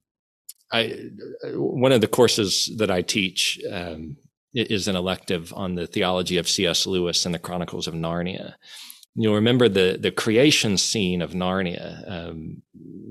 I, 0.71 1.11
one 1.55 1.93
of 1.93 2.01
the 2.01 2.09
courses 2.09 2.71
that 2.77 2.91
I 2.91 3.03
teach 3.03 3.61
um, 3.71 4.17
is 4.55 4.89
an 4.89 4.97
elective 4.97 5.53
on 5.55 5.75
the 5.75 5.87
theology 5.87 6.37
of 6.37 6.49
C.S. 6.49 6.87
Lewis 6.87 7.25
and 7.25 7.35
the 7.35 7.39
Chronicles 7.39 7.87
of 7.87 7.95
Narnia. 7.95 8.55
You'll 9.15 9.35
remember 9.35 9.69
the 9.69 9.99
the 10.01 10.11
creation 10.11 10.79
scene 10.79 11.23
of 11.23 11.33
Narnia, 11.33 12.11
um, 12.11 12.63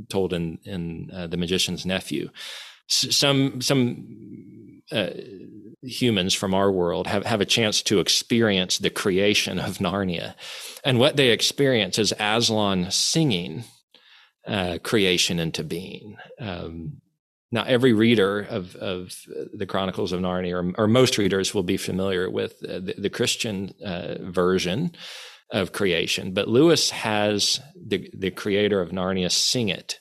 told 0.09 0.33
in 0.33 0.57
in 0.63 1.09
uh, 1.13 1.27
The 1.27 1.37
Magician's 1.37 1.85
Nephew 1.85 2.29
some 2.91 3.61
some 3.61 4.81
uh, 4.91 5.11
humans 5.81 6.33
from 6.33 6.53
our 6.53 6.71
world 6.71 7.07
have, 7.07 7.25
have 7.25 7.41
a 7.41 7.45
chance 7.45 7.81
to 7.83 7.99
experience 7.99 8.77
the 8.77 8.89
creation 8.89 9.59
of 9.59 9.77
Narnia. 9.77 10.35
And 10.83 10.99
what 10.99 11.15
they 11.15 11.29
experience 11.29 11.97
is 11.97 12.13
Aslan 12.19 12.91
singing 12.91 13.63
uh, 14.45 14.79
creation 14.83 15.39
into 15.39 15.63
being. 15.63 16.17
Um, 16.39 17.01
now, 17.53 17.63
every 17.63 17.93
reader 17.93 18.41
of, 18.41 18.75
of 18.77 19.13
the 19.53 19.65
Chronicles 19.65 20.11
of 20.11 20.21
Narnia, 20.21 20.53
or, 20.53 20.83
or 20.83 20.87
most 20.87 21.17
readers, 21.17 21.53
will 21.53 21.63
be 21.63 21.77
familiar 21.77 22.29
with 22.29 22.63
uh, 22.63 22.79
the, 22.79 22.95
the, 22.97 23.09
Christian 23.09 23.73
uh, 23.85 24.15
version 24.21 24.93
of 25.51 25.71
creation. 25.73 26.33
But 26.33 26.47
Lewis 26.47 26.89
has 26.91 27.59
the, 27.75 28.09
the 28.17 28.31
creator 28.31 28.81
of 28.81 28.89
Narnia 28.89 29.31
sing 29.31 29.69
it 29.69 29.99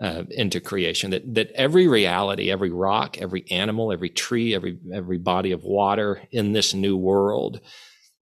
uh, 0.00 0.24
into 0.30 0.60
creation. 0.60 1.10
That 1.10 1.34
that 1.34 1.50
every 1.54 1.86
reality, 1.86 2.50
every 2.50 2.70
rock, 2.70 3.18
every 3.18 3.44
animal, 3.50 3.92
every 3.92 4.08
tree, 4.08 4.54
every 4.54 4.78
every 4.92 5.18
body 5.18 5.52
of 5.52 5.62
water 5.62 6.22
in 6.32 6.52
this 6.52 6.74
new 6.74 6.96
world 6.96 7.60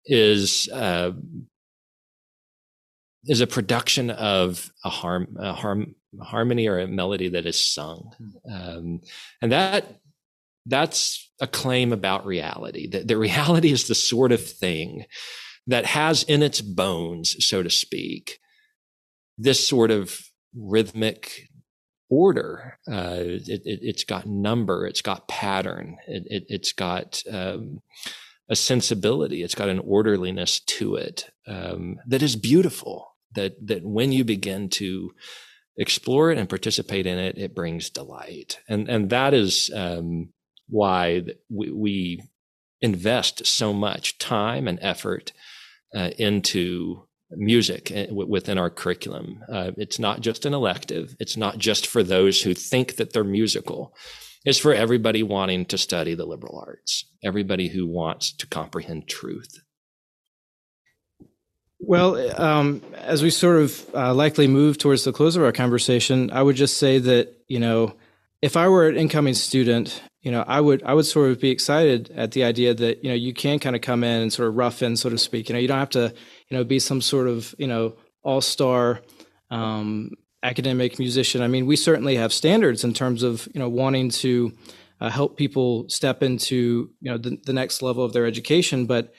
is 0.05 0.69
uh, 0.71 1.11
is 3.25 3.41
a 3.41 3.47
production 3.47 4.09
of 4.09 4.71
a 4.83 4.89
harm 4.89 5.37
a 5.39 5.53
harm 5.53 5.95
a 6.19 6.25
harmony 6.25 6.67
or 6.67 6.79
a 6.79 6.87
melody 6.87 7.29
that 7.29 7.45
is 7.45 7.73
sung, 7.73 8.13
um, 8.51 9.01
and 9.41 9.51
that 9.51 10.01
that's 10.65 11.31
a 11.39 11.47
claim 11.47 11.93
about 11.93 12.25
reality. 12.25 12.89
That 12.89 13.07
the 13.07 13.17
reality 13.17 13.71
is 13.71 13.87
the 13.87 13.95
sort 13.95 14.31
of 14.33 14.45
thing 14.45 15.05
that 15.67 15.85
has 15.85 16.23
in 16.23 16.43
its 16.43 16.61
bones, 16.61 17.35
so 17.45 17.63
to 17.63 17.69
speak, 17.69 18.39
this 19.37 19.65
sort 19.65 19.91
of 19.91 20.19
rhythmic 20.55 21.49
order. 22.09 22.77
Uh, 22.89 23.17
it, 23.17 23.61
has 23.65 24.01
it, 24.01 24.07
got 24.07 24.27
number, 24.27 24.85
it's 24.85 25.01
got 25.01 25.27
pattern, 25.27 25.97
it, 26.07 26.45
has 26.49 26.69
it, 26.69 26.75
got 26.75 27.21
um, 27.31 27.81
a 28.49 28.55
sensibility, 28.55 29.41
it's 29.41 29.55
got 29.55 29.69
an 29.69 29.79
orderliness 29.79 30.59
to 30.59 30.95
it 30.95 31.31
um, 31.47 31.97
that 32.07 32.21
is 32.21 32.35
beautiful. 32.35 33.09
That 33.35 33.55
that 33.65 33.83
when 33.83 34.11
you 34.11 34.23
begin 34.23 34.69
to 34.69 35.11
explore 35.75 36.31
it 36.31 36.37
and 36.37 36.47
participate 36.47 37.07
in 37.07 37.17
it, 37.17 37.35
it 37.35 37.55
brings 37.55 37.89
delight, 37.89 38.59
and 38.69 38.87
and 38.87 39.09
that 39.09 39.33
is 39.33 39.71
um, 39.75 40.29
why 40.69 41.23
we, 41.49 41.71
we 41.71 42.23
invest 42.79 43.47
so 43.47 43.73
much 43.73 44.19
time 44.19 44.67
and 44.67 44.77
effort 44.83 45.31
uh, 45.95 46.11
into 46.17 47.03
music 47.31 47.91
eh, 47.91 48.07
within 48.11 48.57
our 48.57 48.69
curriculum. 48.69 49.43
Uh, 49.51 49.71
it's 49.77 49.99
not 49.99 50.21
just 50.21 50.45
an 50.45 50.53
elective. 50.53 51.15
It's 51.19 51.37
not 51.37 51.57
just 51.57 51.87
for 51.87 52.03
those 52.03 52.41
who 52.41 52.53
think 52.53 52.95
that 52.97 53.13
they're 53.13 53.23
musical. 53.23 53.95
It's 54.45 54.59
for 54.59 54.73
everybody 54.73 55.23
wanting 55.23 55.65
to 55.67 55.77
study 55.77 56.15
the 56.15 56.25
liberal 56.25 56.61
arts, 56.65 57.05
everybody 57.23 57.69
who 57.69 57.87
wants 57.87 58.33
to 58.37 58.47
comprehend 58.47 59.07
truth. 59.07 59.59
Well, 61.79 62.41
um, 62.41 62.81
as 62.95 63.21
we 63.21 63.29
sort 63.29 63.61
of 63.61 63.95
uh, 63.95 64.13
likely 64.13 64.47
move 64.47 64.77
towards 64.77 65.03
the 65.03 65.11
close 65.11 65.35
of 65.35 65.43
our 65.43 65.51
conversation, 65.51 66.31
I 66.31 66.41
would 66.41 66.55
just 66.55 66.77
say 66.77 66.97
that, 66.97 67.33
you 67.47 67.59
know, 67.59 67.95
if 68.43 68.57
I 68.57 68.67
were 68.67 68.87
an 68.87 68.97
incoming 68.97 69.33
student, 69.33 70.03
you 70.21 70.31
know, 70.31 70.43
I 70.47 70.59
would 70.59 70.83
I 70.83 70.93
would 70.93 71.05
sort 71.05 71.31
of 71.31 71.39
be 71.39 71.49
excited 71.49 72.11
at 72.15 72.31
the 72.33 72.43
idea 72.43 72.73
that 72.73 73.03
you 73.03 73.09
know 73.09 73.15
you 73.15 73.33
can 73.33 73.57
kind 73.57 73.75
of 73.75 73.81
come 73.81 74.03
in 74.03 74.21
and 74.21 74.31
sort 74.31 74.49
of 74.49 74.55
rough 74.55 74.83
in, 74.83 74.95
so 74.97 75.09
to 75.09 75.17
speak. 75.17 75.49
You 75.49 75.53
know, 75.53 75.59
you 75.59 75.67
don't 75.67 75.79
have 75.79 75.89
to 75.91 76.13
you 76.53 76.59
know, 76.59 76.63
be 76.63 76.77
some 76.77 77.01
sort 77.01 77.27
of, 77.27 77.55
you 77.57 77.65
know, 77.65 77.95
all 78.21 78.39
star 78.39 79.01
um, 79.49 80.11
academic 80.43 80.99
musician. 80.99 81.41
I 81.41 81.47
mean, 81.47 81.65
we 81.65 81.75
certainly 81.75 82.15
have 82.17 82.31
standards 82.31 82.83
in 82.83 82.93
terms 82.93 83.23
of, 83.23 83.47
you 83.55 83.59
know, 83.59 83.69
wanting 83.69 84.11
to 84.11 84.53
uh, 85.01 85.09
help 85.09 85.35
people 85.35 85.89
step 85.89 86.21
into, 86.21 86.91
you 87.01 87.09
know, 87.11 87.17
the, 87.17 87.39
the, 87.43 87.53
next 87.53 87.81
level 87.81 88.03
of 88.03 88.13
their 88.13 88.27
education. 88.27 88.85
But, 88.85 89.13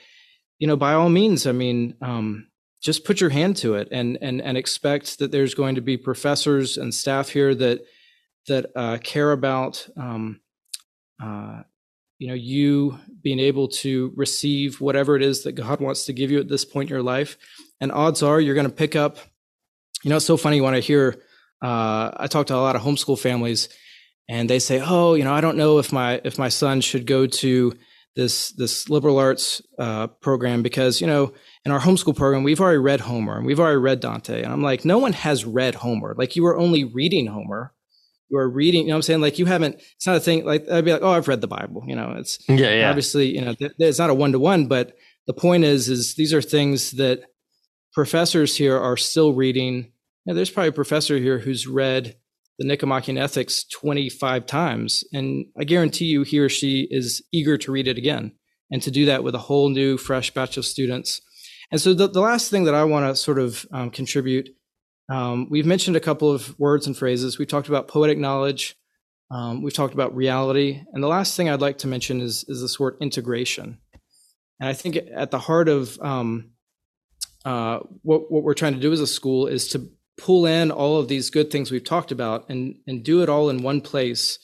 you 0.59 0.65
know, 0.65 0.77
by 0.77 0.93
all 0.93 1.09
means, 1.09 1.45
I 1.45 1.51
mean, 1.51 1.95
um, 2.01 2.47
just 2.81 3.03
put 3.03 3.19
your 3.19 3.31
hand 3.31 3.57
to 3.57 3.75
it 3.75 3.89
and, 3.91 4.17
and, 4.21 4.41
and 4.41 4.57
expect 4.57 5.19
that 5.19 5.33
there's 5.33 5.55
going 5.55 5.75
to 5.75 5.81
be 5.81 5.97
professors 5.97 6.77
and 6.77 6.93
staff 6.93 7.27
here 7.27 7.53
that, 7.53 7.81
that 8.47 8.71
uh, 8.75 8.97
care 8.97 9.31
about, 9.31 9.87
um, 9.97 10.39
uh, 11.21 11.61
you 12.19 12.27
know 12.27 12.33
you 12.33 12.97
being 13.21 13.39
able 13.39 13.67
to 13.67 14.13
receive 14.15 14.79
whatever 14.79 15.17
it 15.17 15.21
is 15.21 15.43
that 15.43 15.51
god 15.51 15.81
wants 15.81 16.05
to 16.05 16.13
give 16.13 16.31
you 16.31 16.39
at 16.39 16.47
this 16.47 16.63
point 16.63 16.89
in 16.89 16.93
your 16.93 17.03
life. 17.03 17.37
And 17.81 17.91
odds 17.91 18.23
are 18.23 18.39
you're 18.39 18.55
going 18.55 18.67
to 18.67 18.73
pick 18.73 18.95
up 18.95 19.17
you 20.03 20.09
know 20.09 20.15
it's 20.17 20.25
so 20.25 20.37
funny 20.37 20.61
when 20.61 20.73
i 20.73 20.79
hear 20.79 21.21
uh, 21.61 22.11
i 22.17 22.27
talk 22.27 22.47
to 22.47 22.55
a 22.55 22.57
lot 22.57 22.75
of 22.75 22.81
homeschool 22.81 23.19
families 23.19 23.69
and 24.29 24.49
they 24.49 24.59
say 24.59 24.81
oh 24.83 25.15
you 25.15 25.23
know 25.23 25.33
i 25.33 25.41
don't 25.41 25.57
know 25.57 25.77
if 25.79 25.91
my 25.91 26.21
if 26.23 26.37
my 26.37 26.47
son 26.47 26.79
should 26.79 27.05
go 27.05 27.27
to 27.27 27.73
this 28.15 28.51
this 28.51 28.89
liberal 28.89 29.19
arts 29.19 29.61
uh, 29.77 30.07
program 30.07 30.63
because 30.63 31.01
you 31.01 31.07
know 31.07 31.33
in 31.65 31.71
our 31.71 31.81
homeschool 31.81 32.15
program 32.15 32.43
we've 32.43 32.61
already 32.61 32.77
read 32.77 33.01
homer 33.01 33.37
and 33.37 33.45
we've 33.45 33.59
already 33.59 33.77
read 33.77 33.99
dante. 33.99 34.41
And 34.41 34.53
i'm 34.53 34.61
like 34.61 34.85
no 34.85 34.97
one 34.97 35.13
has 35.13 35.43
read 35.43 35.75
homer. 35.75 36.15
Like 36.17 36.35
you 36.35 36.43
were 36.43 36.57
only 36.57 36.83
reading 36.83 37.27
homer 37.27 37.73
you 38.29 38.37
are 38.37 38.49
reading, 38.49 38.81
you 38.81 38.87
know 38.87 38.93
what 38.93 38.97
I'm 38.97 39.01
saying? 39.03 39.21
Like 39.21 39.39
you 39.39 39.45
haven't, 39.45 39.75
it's 39.95 40.07
not 40.07 40.15
a 40.15 40.19
thing 40.19 40.45
like, 40.45 40.69
I'd 40.69 40.85
be 40.85 40.91
like, 40.91 41.01
oh, 41.01 41.11
I've 41.11 41.27
read 41.27 41.41
the 41.41 41.47
Bible, 41.47 41.83
you 41.87 41.95
know, 41.95 42.15
it's 42.17 42.39
yeah, 42.47 42.73
yeah. 42.73 42.89
obviously, 42.89 43.35
you 43.35 43.41
know, 43.41 43.53
th- 43.53 43.73
it's 43.77 43.99
not 43.99 44.09
a 44.09 44.13
one 44.13 44.31
to 44.31 44.39
one, 44.39 44.67
but 44.67 44.95
the 45.27 45.33
point 45.33 45.63
is, 45.63 45.89
is 45.89 46.15
these 46.15 46.33
are 46.33 46.41
things 46.41 46.91
that 46.91 47.23
professors 47.93 48.57
here 48.57 48.77
are 48.77 48.97
still 48.97 49.33
reading. 49.33 49.75
You 49.75 49.91
know, 50.27 50.33
there's 50.33 50.49
probably 50.49 50.69
a 50.69 50.73
professor 50.73 51.17
here 51.17 51.39
who's 51.39 51.67
read 51.67 52.15
the 52.57 52.65
Nicomachean 52.65 53.17
Ethics 53.17 53.65
25 53.65 54.45
times. 54.45 55.03
And 55.13 55.45
I 55.59 55.63
guarantee 55.63 56.05
you 56.05 56.23
he 56.23 56.39
or 56.39 56.49
she 56.49 56.87
is 56.89 57.23
eager 57.31 57.57
to 57.57 57.71
read 57.71 57.87
it 57.87 57.97
again 57.97 58.33
and 58.71 58.81
to 58.81 58.91
do 58.91 59.05
that 59.05 59.23
with 59.23 59.35
a 59.35 59.39
whole 59.39 59.69
new, 59.69 59.97
fresh 59.97 60.31
batch 60.31 60.57
of 60.57 60.65
students. 60.65 61.21
And 61.71 61.81
so 61.81 61.93
the, 61.93 62.07
the 62.07 62.21
last 62.21 62.49
thing 62.49 62.65
that 62.65 62.75
I 62.75 62.83
want 62.83 63.05
to 63.05 63.15
sort 63.15 63.39
of 63.39 63.65
um, 63.71 63.89
contribute 63.89 64.49
um, 65.09 65.49
we've 65.49 65.65
mentioned 65.65 65.95
a 65.95 66.01
couple 66.01 66.31
of 66.31 66.57
words 66.59 66.87
and 66.87 66.97
phrases. 66.97 67.37
We've 67.37 67.47
talked 67.47 67.67
about 67.67 67.87
poetic 67.87 68.17
knowledge. 68.17 68.75
Um, 69.31 69.61
we've 69.61 69.73
talked 69.73 69.93
about 69.93 70.15
reality. 70.15 70.81
And 70.93 71.03
the 71.03 71.07
last 71.07 71.35
thing 71.35 71.49
I'd 71.49 71.61
like 71.61 71.79
to 71.79 71.87
mention 71.87 72.21
is, 72.21 72.45
is 72.47 72.61
this 72.61 72.79
word 72.79 72.97
integration. 73.01 73.79
And 74.59 74.69
I 74.69 74.73
think 74.73 74.97
at 75.13 75.31
the 75.31 75.39
heart 75.39 75.67
of 75.67 75.99
um, 75.99 76.51
uh, 77.43 77.79
what, 78.01 78.31
what 78.31 78.43
we're 78.43 78.53
trying 78.53 78.73
to 78.73 78.79
do 78.79 78.91
as 78.91 78.99
a 78.99 79.07
school 79.07 79.47
is 79.47 79.67
to 79.69 79.89
pull 80.17 80.45
in 80.45 80.71
all 80.71 80.97
of 80.97 81.07
these 81.07 81.29
good 81.29 81.51
things 81.51 81.71
we've 81.71 81.83
talked 81.83 82.11
about 82.11 82.49
and, 82.49 82.75
and 82.87 83.03
do 83.03 83.21
it 83.21 83.29
all 83.29 83.49
in 83.49 83.61
one 83.61 83.81
place, 83.81 84.39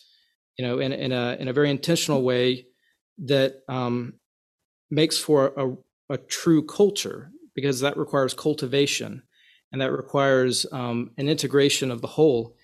you 0.58 0.66
know, 0.66 0.80
in, 0.80 0.92
in, 0.92 1.12
a, 1.12 1.38
in 1.40 1.48
a 1.48 1.54
very 1.54 1.70
intentional 1.70 2.22
way 2.22 2.66
that 3.20 3.62
um, 3.70 4.16
makes 4.90 5.18
for 5.18 5.54
a, 5.58 6.14
a 6.14 6.18
true 6.18 6.66
culture 6.66 7.32
because 7.56 7.80
that 7.80 7.98
requires 7.98 8.34
cultivation 8.34 9.24
and 9.72 9.82
that 9.82 9.92
requires 9.92 10.66
um, 10.72 11.12
an 11.18 11.30
integration 11.30 11.92
of 11.92 12.02
the 12.02 12.08
whole. 12.08 12.56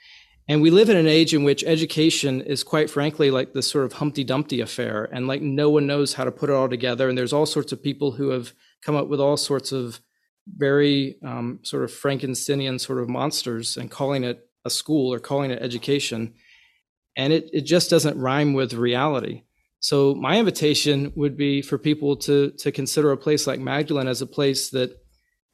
And 0.49 0.61
we 0.61 0.69
live 0.69 0.89
in 0.89 0.95
an 0.95 1.07
age 1.07 1.33
in 1.33 1.43
which 1.43 1.63
education 1.65 2.41
is 2.41 2.63
quite 2.63 2.89
frankly 2.89 3.31
like 3.31 3.53
this 3.53 3.69
sort 3.69 3.85
of 3.85 3.93
Humpty 3.93 4.23
Dumpty 4.23 4.61
affair, 4.61 5.09
and 5.11 5.27
like 5.27 5.41
no 5.41 5.69
one 5.69 5.87
knows 5.87 6.13
how 6.13 6.23
to 6.23 6.31
put 6.31 6.49
it 6.49 6.53
all 6.53 6.69
together. 6.69 7.09
And 7.09 7.17
there's 7.17 7.33
all 7.33 7.45
sorts 7.45 7.71
of 7.71 7.83
people 7.83 8.11
who 8.13 8.29
have 8.29 8.53
come 8.81 8.95
up 8.95 9.07
with 9.07 9.19
all 9.19 9.37
sorts 9.37 9.71
of 9.71 9.99
very 10.55 11.17
um, 11.25 11.59
sort 11.63 11.83
of 11.83 11.91
Frankensteinian 11.91 12.79
sort 12.79 12.99
of 12.99 13.09
monsters 13.09 13.75
and 13.75 13.91
calling 13.91 14.23
it 14.23 14.47
a 14.63 14.69
school 14.69 15.13
or 15.13 15.19
calling 15.19 15.51
it 15.51 15.61
education. 15.61 16.33
And 17.17 17.33
it, 17.33 17.49
it 17.51 17.61
just 17.61 17.89
doesn't 17.89 18.17
rhyme 18.17 18.53
with 18.53 18.73
reality. 18.73 19.43
so 19.79 20.15
my 20.15 20.39
invitation 20.39 21.11
would 21.15 21.35
be 21.35 21.61
for 21.61 21.77
people 21.77 22.15
to 22.15 22.51
to 22.51 22.71
consider 22.71 23.11
a 23.11 23.17
place 23.17 23.47
like 23.47 23.59
Magdalen 23.59 24.07
as 24.07 24.21
a 24.21 24.27
place 24.27 24.69
that, 24.69 24.91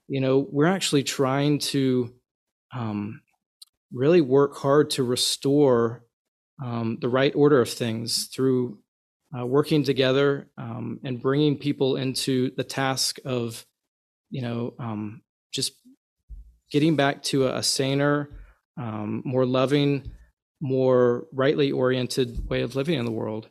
you 0.07 0.21
know, 0.21 0.47
we're 0.51 0.67
actually 0.67 1.03
trying 1.03 1.59
to 1.59 2.13
um, 2.73 3.21
really 3.91 4.21
work 4.21 4.57
hard 4.57 4.89
to 4.91 5.03
restore 5.03 6.03
um, 6.63 6.97
the 7.01 7.09
right 7.09 7.33
order 7.35 7.61
of 7.61 7.69
things 7.69 8.27
through 8.27 8.79
uh, 9.37 9.45
working 9.45 9.83
together 9.83 10.47
um, 10.57 10.99
and 11.03 11.21
bringing 11.21 11.57
people 11.57 11.95
into 11.95 12.51
the 12.55 12.63
task 12.63 13.17
of, 13.25 13.65
you 14.29 14.41
know, 14.41 14.73
um, 14.79 15.21
just 15.51 15.73
getting 16.71 16.95
back 16.95 17.23
to 17.23 17.47
a, 17.47 17.57
a 17.57 17.63
saner, 17.63 18.29
um, 18.77 19.21
more 19.25 19.45
loving, 19.45 20.11
more 20.61 21.25
rightly 21.33 21.71
oriented 21.71 22.47
way 22.49 22.61
of 22.61 22.75
living 22.75 22.99
in 22.99 23.05
the 23.05 23.11
world. 23.11 23.49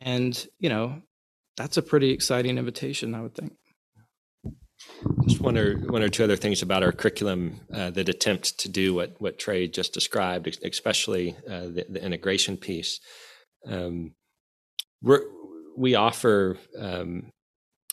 And, 0.00 0.46
you 0.58 0.68
know, 0.68 1.02
that's 1.56 1.76
a 1.76 1.82
pretty 1.82 2.10
exciting 2.10 2.56
invitation, 2.56 3.14
I 3.14 3.20
would 3.20 3.34
think. 3.34 3.57
Just 5.24 5.40
one 5.40 5.56
or 5.56 5.76
one 5.76 6.02
or 6.02 6.08
two 6.08 6.24
other 6.24 6.36
things 6.36 6.62
about 6.62 6.82
our 6.82 6.92
curriculum 6.92 7.60
uh, 7.72 7.90
that 7.90 8.08
attempt 8.08 8.58
to 8.60 8.68
do 8.68 8.94
what 8.94 9.14
what 9.20 9.38
Trae 9.38 9.72
just 9.72 9.92
described, 9.92 10.58
especially 10.64 11.36
uh, 11.48 11.66
the, 11.66 11.86
the, 11.88 12.04
integration 12.04 12.56
piece. 12.56 13.00
Um, 13.66 14.14
we 15.76 15.94
offer 15.94 16.58
um, 16.76 17.30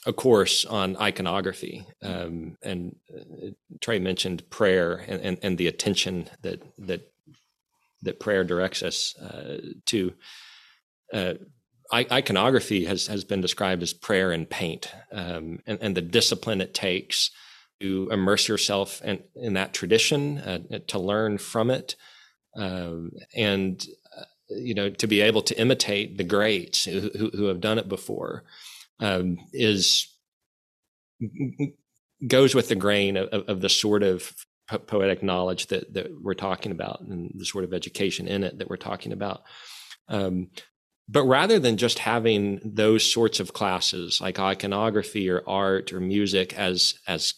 a 0.05 0.13
course 0.13 0.65
on 0.65 0.97
iconography, 0.97 1.85
um, 2.01 2.57
and 2.63 2.95
uh, 3.15 3.49
Trae 3.79 4.01
mentioned 4.01 4.49
prayer 4.49 5.03
and, 5.07 5.21
and, 5.21 5.37
and, 5.43 5.57
the 5.57 5.67
attention 5.67 6.29
that 6.41 6.61
that 6.77 7.11
that 8.01 8.19
prayer 8.19 8.43
directs 8.43 8.83
us 8.83 9.15
uh, 9.17 9.57
to. 9.87 10.13
Uh, 11.13 11.33
iconography 11.93 12.85
has 12.85 13.07
has 13.07 13.23
been 13.23 13.41
described 13.41 13.83
as 13.83 13.93
prayer 13.93 14.31
and 14.31 14.49
paint, 14.49 14.91
um, 15.11 15.59
and, 15.65 15.79
and, 15.81 15.95
the 15.95 16.01
discipline 16.01 16.61
it 16.61 16.73
takes 16.73 17.31
to 17.79 18.09
immerse 18.11 18.47
yourself 18.47 19.01
in, 19.03 19.21
in 19.35 19.53
that 19.53 19.73
tradition, 19.73 20.39
uh, 20.39 20.79
to 20.87 20.99
learn 20.99 21.37
from 21.37 21.69
it, 21.69 21.95
um, 22.57 23.11
and 23.35 23.87
uh, 24.17 24.23
you 24.49 24.73
know 24.73 24.89
to 24.89 25.07
be 25.07 25.21
able 25.21 25.41
to 25.43 25.59
imitate 25.59 26.17
the 26.17 26.23
greats 26.23 26.85
who, 26.85 27.09
who, 27.33 27.45
have 27.45 27.61
done 27.61 27.77
it 27.77 27.87
before 27.87 28.43
um, 28.99 29.37
is 29.53 30.07
goes 32.27 32.55
with 32.55 32.69
the 32.69 32.75
grain 32.75 33.17
of, 33.17 33.29
of 33.47 33.61
the 33.61 33.69
sort 33.69 34.03
of 34.03 34.33
poetic 34.87 35.21
knowledge 35.21 35.67
that 35.67 35.93
that 35.93 36.07
we're 36.21 36.33
talking 36.33 36.71
about 36.71 37.01
and 37.01 37.31
the 37.35 37.45
sort 37.45 37.63
of 37.63 37.73
education 37.73 38.27
in 38.27 38.43
it 38.43 38.57
that 38.57 38.69
we're 38.69 38.77
talking 38.77 39.11
about. 39.11 39.43
Um, 40.07 40.49
but 41.07 41.23
rather 41.23 41.59
than 41.59 41.77
just 41.77 41.99
having 41.99 42.59
those 42.63 43.09
sorts 43.09 43.39
of 43.39 43.53
classes 43.53 44.19
like 44.21 44.39
iconography 44.39 45.29
or 45.29 45.43
art 45.47 45.93
or 45.93 45.99
music 45.99 46.53
as 46.57 46.95
as 47.07 47.35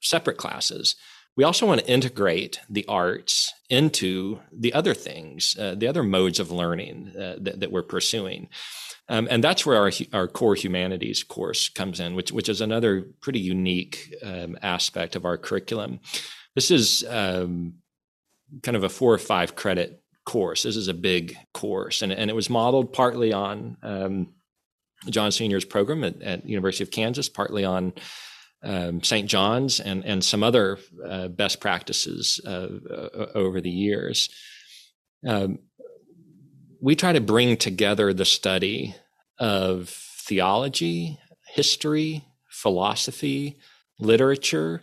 separate 0.00 0.36
classes 0.36 0.96
we 1.38 1.44
also 1.44 1.66
want 1.66 1.80
to 1.80 1.88
integrate 1.88 2.58
the 2.68 2.84
arts 2.88 3.54
into 3.70 4.40
the 4.52 4.74
other 4.74 4.92
things 4.92 5.56
uh, 5.56 5.76
the 5.76 5.86
other 5.86 6.02
modes 6.02 6.40
of 6.40 6.50
learning 6.50 7.12
uh, 7.16 7.36
that, 7.38 7.60
that, 7.60 7.70
we're 7.70 7.84
pursuing. 7.84 8.48
Um, 9.08 9.28
and 9.30 9.42
that's 9.42 9.64
where 9.64 9.76
our, 9.76 9.92
our 10.12 10.26
core 10.26 10.56
humanities 10.56 11.22
course 11.22 11.68
comes 11.68 12.00
in 12.00 12.16
which, 12.16 12.32
which 12.32 12.48
is 12.48 12.60
another 12.60 13.02
pretty 13.20 13.38
unique 13.38 14.12
um, 14.24 14.58
aspect 14.62 15.14
of 15.14 15.24
our 15.24 15.38
curriculum. 15.38 16.00
This 16.56 16.72
is 16.72 17.06
um, 17.08 17.74
kind 18.64 18.76
of 18.76 18.82
a 18.82 18.88
four 18.88 19.14
or 19.14 19.18
five 19.18 19.54
credit 19.54 19.97
course. 20.28 20.62
This 20.62 20.76
is 20.76 20.88
a 20.88 20.94
big 20.94 21.38
course, 21.54 22.02
and 22.02 22.12
and 22.12 22.30
it 22.30 22.34
was 22.34 22.50
modeled 22.50 22.92
partly 22.92 23.32
on 23.32 23.78
um, 23.82 24.34
John 25.08 25.32
Senior's 25.32 25.64
program 25.64 26.04
at, 26.04 26.20
at, 26.20 26.46
University 26.46 26.84
of 26.84 26.90
Kansas, 26.90 27.30
partly 27.30 27.64
on 27.64 27.94
um, 28.62 29.02
St. 29.02 29.26
John's, 29.26 29.80
and 29.80 30.04
and 30.04 30.22
some 30.22 30.42
other 30.42 30.78
uh, 31.02 31.28
best 31.28 31.60
practices 31.60 32.42
uh, 32.46 32.68
over 33.34 33.62
the 33.62 33.70
years. 33.70 34.28
Um, 35.26 35.60
we 36.82 36.94
try 36.94 37.14
to 37.14 37.22
bring 37.22 37.56
together 37.56 38.12
the 38.12 38.26
study 38.26 38.94
of 39.38 39.88
theology, 39.88 41.18
history, 41.54 42.26
philosophy, 42.50 43.56
literature, 43.98 44.82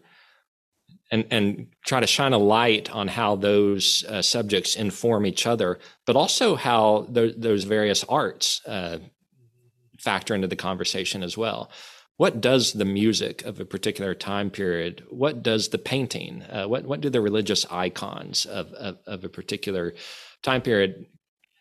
and 1.12 1.26
and 1.32 1.68
try 1.86 2.00
to 2.00 2.08
shine 2.08 2.34
a 2.34 2.38
light 2.38 2.90
on 2.92 3.08
how 3.08 3.36
those 3.36 4.04
uh, 4.10 4.22
subjects 4.22 4.76
inform 4.76 5.26
each 5.26 5.46
other, 5.46 5.80
but 6.06 6.16
also 6.16 6.56
how 6.56 7.06
those, 7.10 7.34
those 7.38 7.64
various 7.64 8.04
arts 8.06 8.62
uh, 8.66 8.98
factor 10.00 10.36
into 10.36 10.48
the 10.48 10.56
conversation 10.56 11.24
as 11.24 11.38
well. 11.38 11.70
What 12.18 12.40
does 12.40 12.74
the 12.74 12.86
music 12.86 13.44
of 13.44 13.60
a 13.60 13.66
particular 13.66 14.16
time 14.16 14.50
period? 14.50 15.04
What 15.10 15.44
does 15.44 15.70
the 15.70 15.78
painting? 15.78 16.44
Uh, 16.44 16.66
what 16.66 16.86
what 16.86 17.02
do 17.02 17.10
the 17.10 17.22
religious 17.22 17.66
icons 17.70 18.46
of, 18.46 18.72
of, 18.74 18.98
of 19.06 19.24
a 19.24 19.30
particular 19.30 19.94
time 20.42 20.62
period 20.62 21.08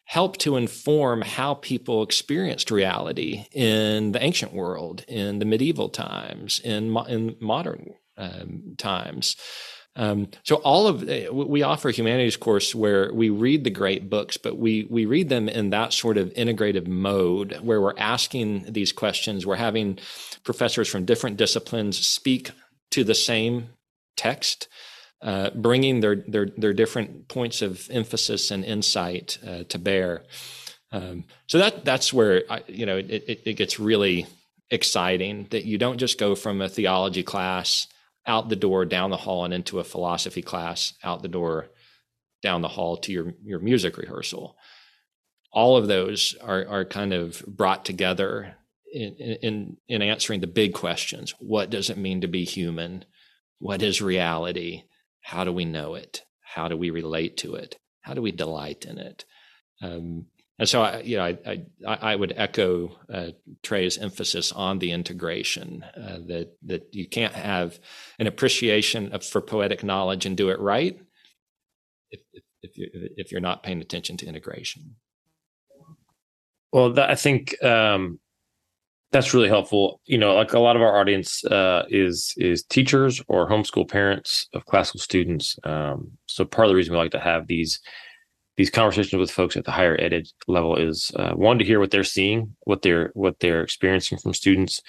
help 0.07 0.37
to 0.37 0.57
inform 0.57 1.23
how 1.23 1.55
people 1.55 2.03
experienced 2.03 2.71
reality 2.71 3.47
in 3.53 4.13
the 4.13 4.23
ancient 4.23 4.53
world, 4.53 5.03
in 5.09 5.39
the 5.39 5.47
medieval 5.47 5.89
times, 5.89 6.61
in, 6.61 6.91
mo- 6.91 7.05
in 7.05 7.35
modern 7.41 7.95
um, 8.17 8.75
times. 8.79 9.37
Um, 9.97 10.29
so 10.43 10.57
all 10.57 10.89
of 10.89 11.09
uh, 11.09 11.33
we 11.33 11.62
offer 11.62 11.91
humanities 11.91 12.37
course 12.37 12.75
where 12.75 13.12
we 13.12 13.31
read 13.31 13.62
the 13.62 13.71
great 13.71 14.11
books, 14.11 14.37
but 14.37 14.59
we 14.59 14.87
we 14.91 15.07
read 15.07 15.29
them 15.29 15.49
in 15.49 15.71
that 15.71 15.93
sort 15.93 16.19
of 16.19 16.35
integrative 16.35 16.89
mode 16.89 17.61
where 17.61 17.81
we're 17.81 17.97
asking 17.97 18.73
these 18.73 18.93
questions. 18.93 19.47
We're 19.47 19.55
having 19.55 19.99
professors 20.43 20.89
from 20.89 21.05
different 21.05 21.37
disciplines 21.37 22.05
speak 22.05 22.51
to 22.91 23.05
the 23.05 23.15
same 23.15 23.69
text, 24.17 24.69
uh, 25.23 25.51
bringing 25.51 26.01
their 26.01 26.17
their 26.17 26.47
their 26.47 26.73
different 26.73 27.29
points 27.29 27.62
of 27.62 27.89
emphasis 27.91 28.51
and 28.51 28.65
insight 28.65 29.39
uh, 29.47 29.62
to 29.69 29.79
bear. 29.79 30.25
Um, 30.91 31.25
so 31.47 31.59
that 31.59 31.85
that's 31.85 32.12
where 32.12 32.43
I, 32.51 32.65
you 32.67 32.85
know 32.85 32.97
it, 32.97 33.11
it, 33.11 33.43
it 33.47 33.53
gets 33.55 33.79
really 33.79 34.27
exciting 34.71 35.47
that 35.51 35.67
you 35.67 35.79
don't 35.79 35.99
just 35.99 36.19
go 36.19 36.35
from 36.35 36.61
a 36.61 36.69
theology 36.69 37.23
class 37.23 37.87
out 38.27 38.49
the 38.49 38.57
door, 38.57 38.85
down 38.85 39.11
the 39.11 39.16
hall, 39.16 39.45
and 39.45 39.53
into 39.53 39.79
a 39.79 39.85
philosophy 39.85 40.43
class, 40.43 40.95
out 41.03 41.22
the 41.22 41.29
door, 41.29 41.68
down 42.43 42.62
the 42.62 42.68
hall 42.68 42.97
to 42.99 43.12
your, 43.12 43.35
your 43.43 43.59
music 43.59 43.97
rehearsal. 43.97 44.57
All 45.53 45.77
of 45.77 45.89
those 45.89 46.35
are, 46.43 46.66
are 46.66 46.85
kind 46.85 47.12
of 47.12 47.45
brought 47.47 47.85
together 47.85 48.57
in, 48.93 49.14
in, 49.14 49.77
in 49.89 50.03
answering 50.03 50.41
the 50.41 50.47
big 50.47 50.75
questions. 50.75 51.35
What 51.39 51.70
does 51.70 51.91
it 51.91 51.99
mean 51.99 52.20
to 52.22 52.29
be 52.29 52.45
human? 52.45 53.05
What 53.59 53.83
is 53.83 54.03
reality? 54.03 54.85
How 55.20 55.45
do 55.45 55.53
we 55.53 55.64
know 55.64 55.95
it? 55.95 56.22
How 56.41 56.68
do 56.68 56.77
we 56.77 56.91
relate 56.91 57.37
to 57.39 57.55
it? 57.55 57.79
How 58.03 58.14
do 58.14 58.22
we 58.22 58.33
delight 58.33 58.85
in 58.85 58.99
it? 58.99 59.25
Um, 59.81 60.27
and 60.59 60.69
so, 60.69 60.83
I, 60.83 61.01
you 61.01 61.17
know, 61.17 61.25
I, 61.25 61.39
I, 61.87 61.95
I 62.13 62.17
would 62.17 62.33
echo 62.37 62.97
uh, 63.13 63.31
Trae's 63.63 63.99
emphasis 63.99 64.53
on 64.53 64.79
the 64.79 64.93
integration 64.93 65.85
uh, 65.97 66.19
that 66.29 66.57
that 66.63 66.95
you 66.95 67.09
can't 67.09 67.35
have 67.35 67.81
an 68.19 68.29
appreciation 68.29 69.13
of, 69.13 69.25
for 69.25 69.41
poetic 69.41 69.83
knowledge 69.83 70.27
and 70.27 70.37
do 70.37 70.51
it 70.51 70.61
right 70.61 71.01
if 72.11 72.21
if, 72.63 72.79
you, 72.79 72.89
if 73.17 73.33
you're 73.33 73.41
not 73.41 73.63
paying 73.65 73.81
attention 73.81 74.17
to 74.19 74.27
integration. 74.27 74.95
Well, 76.73 76.93
that, 76.95 77.11
I 77.11 77.15
think 77.17 77.63
um, 77.63 78.21
that's 79.11 79.35
really 79.35 79.49
helpful. 79.49 80.01
You 80.07 80.19
know, 80.19 80.35
like 80.35 80.53
a 80.53 80.61
lot 80.61 80.77
of 80.77 80.83
our 80.83 81.01
audience 81.01 81.45
uh, 81.45 81.85
is 81.89 82.33
is 82.37 82.63
teachers 82.63 83.21
or 83.27 83.49
homeschool 83.49 83.89
parents 83.89 84.49
of 84.55 84.67
classical 84.67 85.01
students. 85.01 85.57
Um, 85.65 86.13
so 86.27 86.45
part 86.45 86.67
of 86.67 86.71
the 86.71 86.77
reason 86.77 86.93
we 86.93 86.99
like 86.99 87.11
to 87.13 87.21
have 87.21 87.49
these 87.49 87.81
these 88.57 88.71
conversations 88.71 89.19
with 89.19 89.31
folks 89.31 89.57
at 89.57 89.65
the 89.65 89.71
higher 89.71 89.97
ed 90.01 90.27
level 90.47 90.77
is 90.77 91.11
uh, 91.17 91.33
one 91.33 91.59
to 91.59 91.65
hear 91.65 91.81
what 91.81 91.91
they're 91.91 92.05
seeing, 92.05 92.55
what 92.61 92.83
they're 92.83 93.11
what 93.15 93.41
they're 93.41 93.63
experiencing 93.63 94.19
from 94.19 94.35
students, 94.35 94.81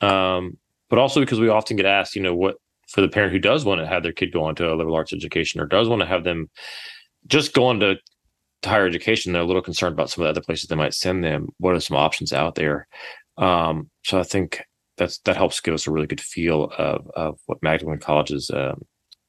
um, 0.00 0.56
but 0.88 0.98
also 0.98 1.20
because 1.20 1.40
we 1.40 1.48
often 1.48 1.76
get 1.76 1.86
asked, 1.86 2.16
you 2.16 2.22
know, 2.22 2.34
what 2.34 2.56
for 2.88 3.00
the 3.00 3.08
parent 3.08 3.32
who 3.32 3.38
does 3.38 3.64
want 3.64 3.80
to 3.80 3.86
have 3.86 4.02
their 4.02 4.12
kid 4.12 4.32
go 4.32 4.42
on 4.42 4.54
to 4.56 4.72
a 4.72 4.74
liberal 4.74 4.96
arts 4.96 5.12
education 5.12 5.60
or 5.60 5.66
does 5.66 5.88
want 5.88 6.00
to 6.00 6.06
have 6.06 6.24
them 6.24 6.50
just 7.26 7.52
go 7.52 7.66
on 7.66 7.78
to, 7.80 7.96
to 8.62 8.68
higher 8.68 8.86
education, 8.86 9.32
they're 9.32 9.42
a 9.42 9.46
little 9.46 9.62
concerned 9.62 9.92
about 9.92 10.10
some 10.10 10.22
of 10.22 10.26
the 10.26 10.30
other 10.30 10.44
places 10.44 10.68
they 10.68 10.74
might 10.74 10.94
send 10.94 11.22
them. 11.22 11.48
What 11.58 11.74
are 11.74 11.80
some 11.80 11.96
options 11.96 12.32
out 12.32 12.56
there? 12.56 12.88
Um, 13.38 13.90
so 14.04 14.18
I 14.18 14.22
think 14.22 14.62
that's 14.96 15.18
that 15.20 15.36
helps 15.36 15.60
give 15.60 15.74
us 15.74 15.86
a 15.86 15.90
really 15.90 16.06
good 16.06 16.20
feel 16.20 16.72
of 16.76 17.08
of 17.14 17.38
what 17.46 17.62
Magdalen 17.62 18.00
College's 18.00 18.50
uh, 18.50 18.74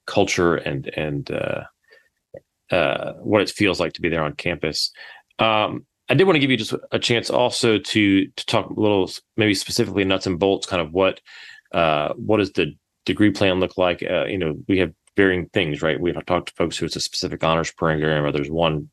culture 0.05 0.55
and 0.55 0.91
and 0.97 1.29
uh, 1.31 1.63
uh, 2.71 3.13
what 3.13 3.41
it 3.41 3.49
feels 3.49 3.79
like 3.79 3.93
to 3.93 4.01
be 4.01 4.09
there 4.09 4.23
on 4.23 4.33
campus. 4.33 4.91
Um, 5.39 5.85
I 6.09 6.13
did 6.13 6.25
want 6.25 6.35
to 6.35 6.39
give 6.39 6.51
you 6.51 6.57
just 6.57 6.73
a 6.91 6.99
chance 6.99 7.29
also 7.29 7.77
to 7.77 8.27
to 8.27 8.45
talk 8.45 8.69
a 8.69 8.79
little, 8.79 9.09
maybe 9.37 9.53
specifically 9.53 10.03
nuts 10.03 10.27
and 10.27 10.39
bolts, 10.39 10.67
kind 10.67 10.81
of 10.81 10.91
what 10.91 11.21
uh, 11.71 12.13
what 12.15 12.37
does 12.37 12.51
the 12.51 12.75
degree 13.05 13.31
plan 13.31 13.59
look 13.59 13.77
like? 13.77 14.03
Uh, 14.03 14.25
you 14.25 14.37
know, 14.37 14.55
we 14.67 14.79
have 14.79 14.93
varying 15.15 15.47
things, 15.47 15.81
right? 15.81 15.99
We've 15.99 16.25
talked 16.25 16.49
to 16.49 16.55
folks 16.55 16.77
who 16.77 16.85
it's 16.85 16.95
a 16.95 17.01
specific 17.01 17.43
honors 17.43 17.71
program, 17.71 18.25
or 18.25 18.31
there's 18.31 18.51
one 18.51 18.89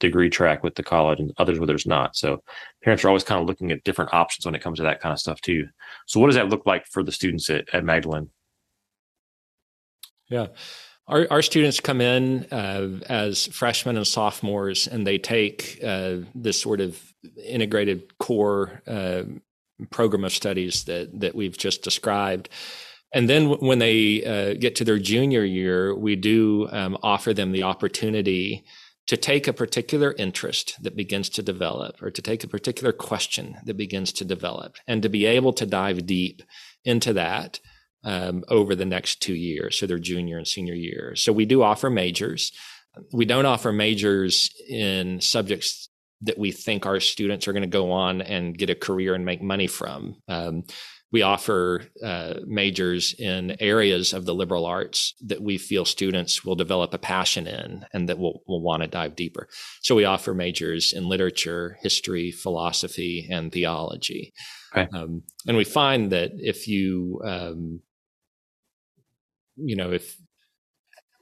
degree 0.00 0.30
track 0.30 0.64
with 0.64 0.74
the 0.74 0.82
college 0.82 1.20
and 1.20 1.32
others 1.36 1.58
where 1.58 1.66
there's 1.66 1.86
not. 1.86 2.16
So 2.16 2.42
parents 2.82 3.04
are 3.04 3.08
always 3.08 3.24
kind 3.24 3.40
of 3.40 3.46
looking 3.46 3.70
at 3.70 3.84
different 3.84 4.14
options 4.14 4.46
when 4.46 4.54
it 4.54 4.62
comes 4.62 4.78
to 4.78 4.84
that 4.84 5.00
kind 5.00 5.12
of 5.12 5.20
stuff 5.20 5.40
too. 5.40 5.68
So 6.06 6.18
what 6.18 6.26
does 6.26 6.36
that 6.36 6.48
look 6.48 6.66
like 6.66 6.86
for 6.86 7.02
the 7.02 7.12
students 7.12 7.48
at, 7.50 7.68
at 7.72 7.84
Magdalen? 7.84 8.30
Yeah. 10.28 10.46
Our, 11.10 11.26
our 11.28 11.42
students 11.42 11.80
come 11.80 12.00
in 12.00 12.46
uh, 12.52 13.00
as 13.08 13.48
freshmen 13.48 13.96
and 13.96 14.06
sophomores, 14.06 14.86
and 14.86 15.04
they 15.04 15.18
take 15.18 15.80
uh, 15.82 16.18
this 16.36 16.60
sort 16.60 16.80
of 16.80 16.96
integrated 17.44 18.16
core 18.18 18.80
uh, 18.86 19.22
program 19.90 20.24
of 20.24 20.32
studies 20.32 20.84
that 20.84 21.20
that 21.20 21.34
we've 21.34 21.58
just 21.58 21.82
described. 21.82 22.48
And 23.12 23.28
then 23.28 23.50
when 23.58 23.80
they 23.80 24.24
uh, 24.24 24.54
get 24.54 24.76
to 24.76 24.84
their 24.84 25.00
junior 25.00 25.44
year, 25.44 25.96
we 25.96 26.14
do 26.14 26.68
um, 26.70 26.96
offer 27.02 27.34
them 27.34 27.50
the 27.50 27.64
opportunity 27.64 28.64
to 29.08 29.16
take 29.16 29.48
a 29.48 29.52
particular 29.52 30.14
interest 30.16 30.80
that 30.80 30.94
begins 30.94 31.28
to 31.30 31.42
develop, 31.42 32.00
or 32.00 32.12
to 32.12 32.22
take 32.22 32.44
a 32.44 32.48
particular 32.48 32.92
question 32.92 33.56
that 33.64 33.76
begins 33.76 34.12
to 34.12 34.24
develop, 34.24 34.76
and 34.86 35.02
to 35.02 35.08
be 35.08 35.26
able 35.26 35.52
to 35.54 35.66
dive 35.66 36.06
deep 36.06 36.42
into 36.84 37.12
that 37.12 37.58
um, 38.04 38.44
over 38.48 38.74
the 38.74 38.84
next 38.84 39.20
two 39.20 39.34
years, 39.34 39.78
so 39.78 39.86
their 39.86 39.98
junior 39.98 40.38
and 40.38 40.46
senior 40.46 40.74
year. 40.74 41.14
So 41.16 41.32
we 41.32 41.44
do 41.44 41.62
offer 41.62 41.90
majors. 41.90 42.52
We 43.12 43.24
don't 43.24 43.46
offer 43.46 43.72
majors 43.72 44.50
in 44.68 45.20
subjects 45.20 45.88
that 46.22 46.38
we 46.38 46.52
think 46.52 46.86
our 46.86 47.00
students 47.00 47.48
are 47.48 47.52
going 47.52 47.62
to 47.62 47.68
go 47.68 47.92
on 47.92 48.20
and 48.20 48.56
get 48.56 48.70
a 48.70 48.74
career 48.74 49.14
and 49.14 49.24
make 49.24 49.42
money 49.42 49.66
from. 49.66 50.16
Um, 50.28 50.64
we 51.12 51.22
offer 51.22 51.82
uh, 52.04 52.34
majors 52.46 53.14
in 53.18 53.56
areas 53.60 54.12
of 54.12 54.26
the 54.26 54.34
liberal 54.34 54.64
arts 54.64 55.14
that 55.26 55.42
we 55.42 55.58
feel 55.58 55.84
students 55.84 56.44
will 56.44 56.54
develop 56.54 56.94
a 56.94 56.98
passion 56.98 57.46
in 57.46 57.84
and 57.92 58.08
that 58.08 58.18
will, 58.18 58.42
will 58.46 58.62
want 58.62 58.82
to 58.82 58.88
dive 58.88 59.16
deeper. 59.16 59.48
So 59.82 59.96
we 59.96 60.04
offer 60.04 60.34
majors 60.34 60.92
in 60.92 61.08
literature, 61.08 61.78
history, 61.80 62.30
philosophy, 62.30 63.26
and 63.28 63.50
theology. 63.50 64.32
Okay. 64.72 64.88
Um, 64.94 65.22
and 65.48 65.56
we 65.56 65.64
find 65.64 66.12
that 66.12 66.30
if 66.36 66.68
you 66.68 67.20
um, 67.24 67.80
you 69.62 69.76
know, 69.76 69.92
if 69.92 70.16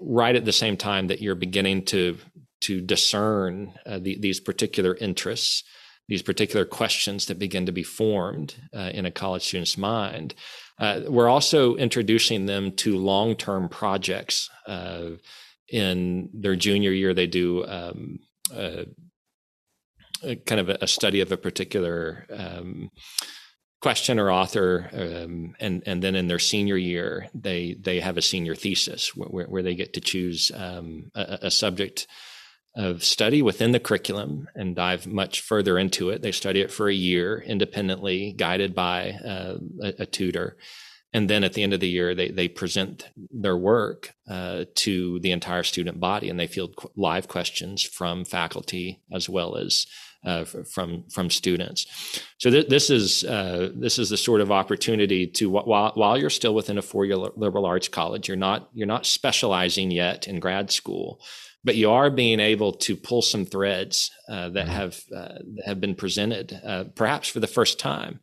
right 0.00 0.36
at 0.36 0.44
the 0.44 0.52
same 0.52 0.76
time 0.76 1.08
that 1.08 1.20
you're 1.20 1.34
beginning 1.34 1.84
to 1.86 2.18
to 2.60 2.80
discern 2.80 3.72
uh, 3.86 3.98
the, 3.98 4.18
these 4.18 4.40
particular 4.40 4.96
interests, 4.96 5.62
these 6.08 6.22
particular 6.22 6.64
questions 6.64 7.26
that 7.26 7.38
begin 7.38 7.66
to 7.66 7.72
be 7.72 7.84
formed 7.84 8.56
uh, 8.74 8.90
in 8.92 9.06
a 9.06 9.12
college 9.12 9.42
student's 9.42 9.78
mind, 9.78 10.34
uh, 10.80 11.02
we're 11.06 11.28
also 11.28 11.76
introducing 11.76 12.46
them 12.46 12.72
to 12.72 12.96
long-term 12.96 13.68
projects. 13.68 14.50
Uh, 14.66 15.10
in 15.68 16.30
their 16.32 16.56
junior 16.56 16.90
year, 16.90 17.14
they 17.14 17.26
do 17.26 17.64
um, 17.66 18.18
kind 20.46 20.60
of 20.60 20.68
a, 20.68 20.78
a, 20.80 20.86
study 20.86 21.20
of 21.20 21.30
a 21.30 21.36
particular 21.36 22.26
um, 22.30 22.90
question 23.80 24.18
or 24.18 24.30
author, 24.30 24.90
um, 24.92 25.54
and 25.60 25.82
and 25.86 26.02
then 26.02 26.14
in 26.14 26.28
their 26.28 26.38
senior 26.38 26.76
year 26.76 27.28
they 27.34 27.76
they 27.80 28.00
have 28.00 28.16
a 28.16 28.22
senior 28.22 28.54
thesis 28.54 29.14
where, 29.14 29.46
where 29.46 29.62
they 29.62 29.74
get 29.74 29.92
to 29.94 30.00
choose 30.00 30.50
um, 30.54 31.10
a, 31.14 31.38
a, 31.42 31.50
subject 31.50 32.06
of 32.74 33.02
study 33.02 33.42
within 33.42 33.72
the 33.72 33.80
curriculum 33.80 34.48
and 34.54 34.76
dive 34.76 35.06
much 35.06 35.40
further 35.40 35.78
into 35.78 36.10
it. 36.10 36.22
They 36.22 36.32
study 36.32 36.60
it 36.60 36.70
for 36.70 36.88
a 36.88 36.94
year 36.94 37.40
independently, 37.40 38.32
guided 38.32 38.74
by 38.74 39.10
uh, 39.10 39.58
a, 39.82 39.94
a, 40.00 40.06
tutor. 40.06 40.56
And 41.12 41.28
then 41.28 41.42
at 41.42 41.54
the 41.54 41.62
end 41.62 41.72
of 41.72 41.80
the 41.80 41.88
year, 41.88 42.14
they, 42.14 42.28
they 42.28 42.48
present 42.48 43.08
their 43.32 43.56
work 43.56 44.12
uh, 44.28 44.66
to 44.76 45.18
the 45.20 45.32
entire 45.32 45.62
student 45.62 45.98
body 45.98 46.28
and 46.28 46.38
they 46.38 46.46
field 46.46 46.74
live 46.94 47.26
questions 47.26 47.82
from 47.82 48.24
faculty 48.24 49.00
as 49.12 49.28
well 49.28 49.56
as 49.56 49.86
uh, 50.24 50.44
from 50.44 51.04
from 51.10 51.30
students. 51.30 51.86
So 52.38 52.50
th- 52.50 52.68
this 52.68 52.90
is 52.90 53.24
uh, 53.24 53.70
this 53.74 53.98
is 53.98 54.10
the 54.10 54.16
sort 54.16 54.40
of 54.40 54.50
opportunity 54.50 55.26
to 55.26 55.50
while 55.50 55.92
while 55.94 56.18
you're 56.18 56.30
still 56.30 56.54
within 56.54 56.78
a 56.78 56.82
four 56.82 57.04
year 57.04 57.16
liberal 57.16 57.66
arts 57.66 57.88
college, 57.88 58.28
you're 58.28 58.36
not 58.36 58.68
you're 58.72 58.86
not 58.86 59.06
specializing 59.06 59.90
yet 59.90 60.26
in 60.26 60.40
grad 60.40 60.70
school, 60.70 61.20
but 61.64 61.76
you 61.76 61.90
are 61.90 62.10
being 62.10 62.40
able 62.40 62.72
to 62.72 62.96
pull 62.96 63.22
some 63.22 63.44
threads 63.44 64.10
uh, 64.28 64.48
that 64.50 64.66
mm-hmm. 64.66 64.74
have 64.74 65.00
uh, 65.14 65.38
that 65.54 65.62
have 65.66 65.80
been 65.80 65.94
presented, 65.94 66.60
uh, 66.64 66.84
perhaps 66.94 67.28
for 67.28 67.40
the 67.40 67.46
first 67.46 67.78
time 67.78 68.20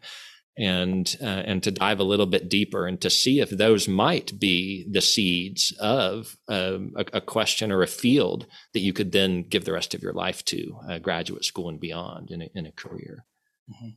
and 0.58 1.16
uh, 1.22 1.44
and 1.46 1.62
to 1.64 1.72
dive 1.72 2.00
a 2.00 2.04
little 2.04 2.26
bit 2.26 2.50
deeper 2.50 2.88
and 2.88 3.02
to 3.02 3.10
see 3.10 3.40
if 3.40 3.50
those 3.50 3.88
might 3.88 4.40
be 4.40 4.88
the 4.90 5.02
seeds 5.02 5.74
of 5.80 6.38
um, 6.48 6.94
a, 6.96 7.06
a, 7.14 7.22
question 7.22 7.72
or 7.72 7.84
a 7.84 7.88
field 7.88 8.46
that 8.74 8.80
you 8.80 8.94
could 8.94 9.12
then 9.12 9.44
give 9.44 9.66
the 9.66 9.74
rest 9.74 9.94
of 9.94 10.02
your 10.02 10.14
life 10.14 10.46
to 10.46 10.78
uh, 10.90 11.00
graduate 11.00 11.44
school 11.44 11.68
and 11.68 11.80
beyond 11.80 12.32
in 12.32 12.42
a, 12.42 12.50
in 12.56 12.66
a 12.66 12.72
career. 12.72 13.26
Mm-hmm. 13.70 13.90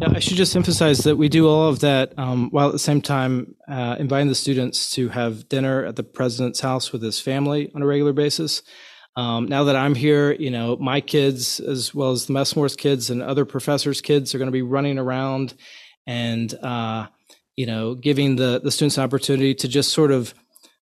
Yeah, 0.00 0.12
I 0.14 0.18
should 0.18 0.36
just 0.36 0.54
emphasize 0.54 0.98
that 0.98 1.16
we 1.16 1.28
do 1.28 1.48
all 1.48 1.68
of 1.68 1.80
that 1.80 2.16
um, 2.18 2.50
while 2.50 2.68
at 2.68 2.72
the 2.72 2.78
same 2.78 3.00
time 3.00 3.56
uh, 3.66 3.96
inviting 3.98 4.28
the 4.28 4.34
students 4.34 4.90
to 4.92 5.08
have 5.08 5.48
dinner 5.48 5.84
at 5.84 5.96
the 5.96 6.04
president's 6.04 6.60
house 6.60 6.92
with 6.92 7.02
his 7.02 7.20
family 7.20 7.70
on 7.74 7.82
a 7.82 7.86
regular 7.86 8.12
basis. 8.12 8.62
Um, 9.18 9.46
now 9.46 9.64
that 9.64 9.74
I'm 9.74 9.96
here, 9.96 10.30
you 10.30 10.48
know, 10.48 10.76
my 10.76 11.00
kids, 11.00 11.58
as 11.58 11.92
well 11.92 12.12
as 12.12 12.26
the 12.26 12.32
Messmore's 12.34 12.76
kids 12.76 13.10
and 13.10 13.20
other 13.20 13.44
professors' 13.44 14.00
kids, 14.00 14.32
are 14.32 14.38
going 14.38 14.46
to 14.46 14.52
be 14.52 14.62
running 14.62 14.96
around 14.96 15.54
and, 16.06 16.54
uh, 16.54 17.08
you 17.56 17.66
know, 17.66 17.96
giving 17.96 18.36
the 18.36 18.60
the 18.62 18.70
students 18.70 18.96
an 18.96 19.02
opportunity 19.02 19.56
to 19.56 19.66
just 19.66 19.92
sort 19.92 20.12
of 20.12 20.34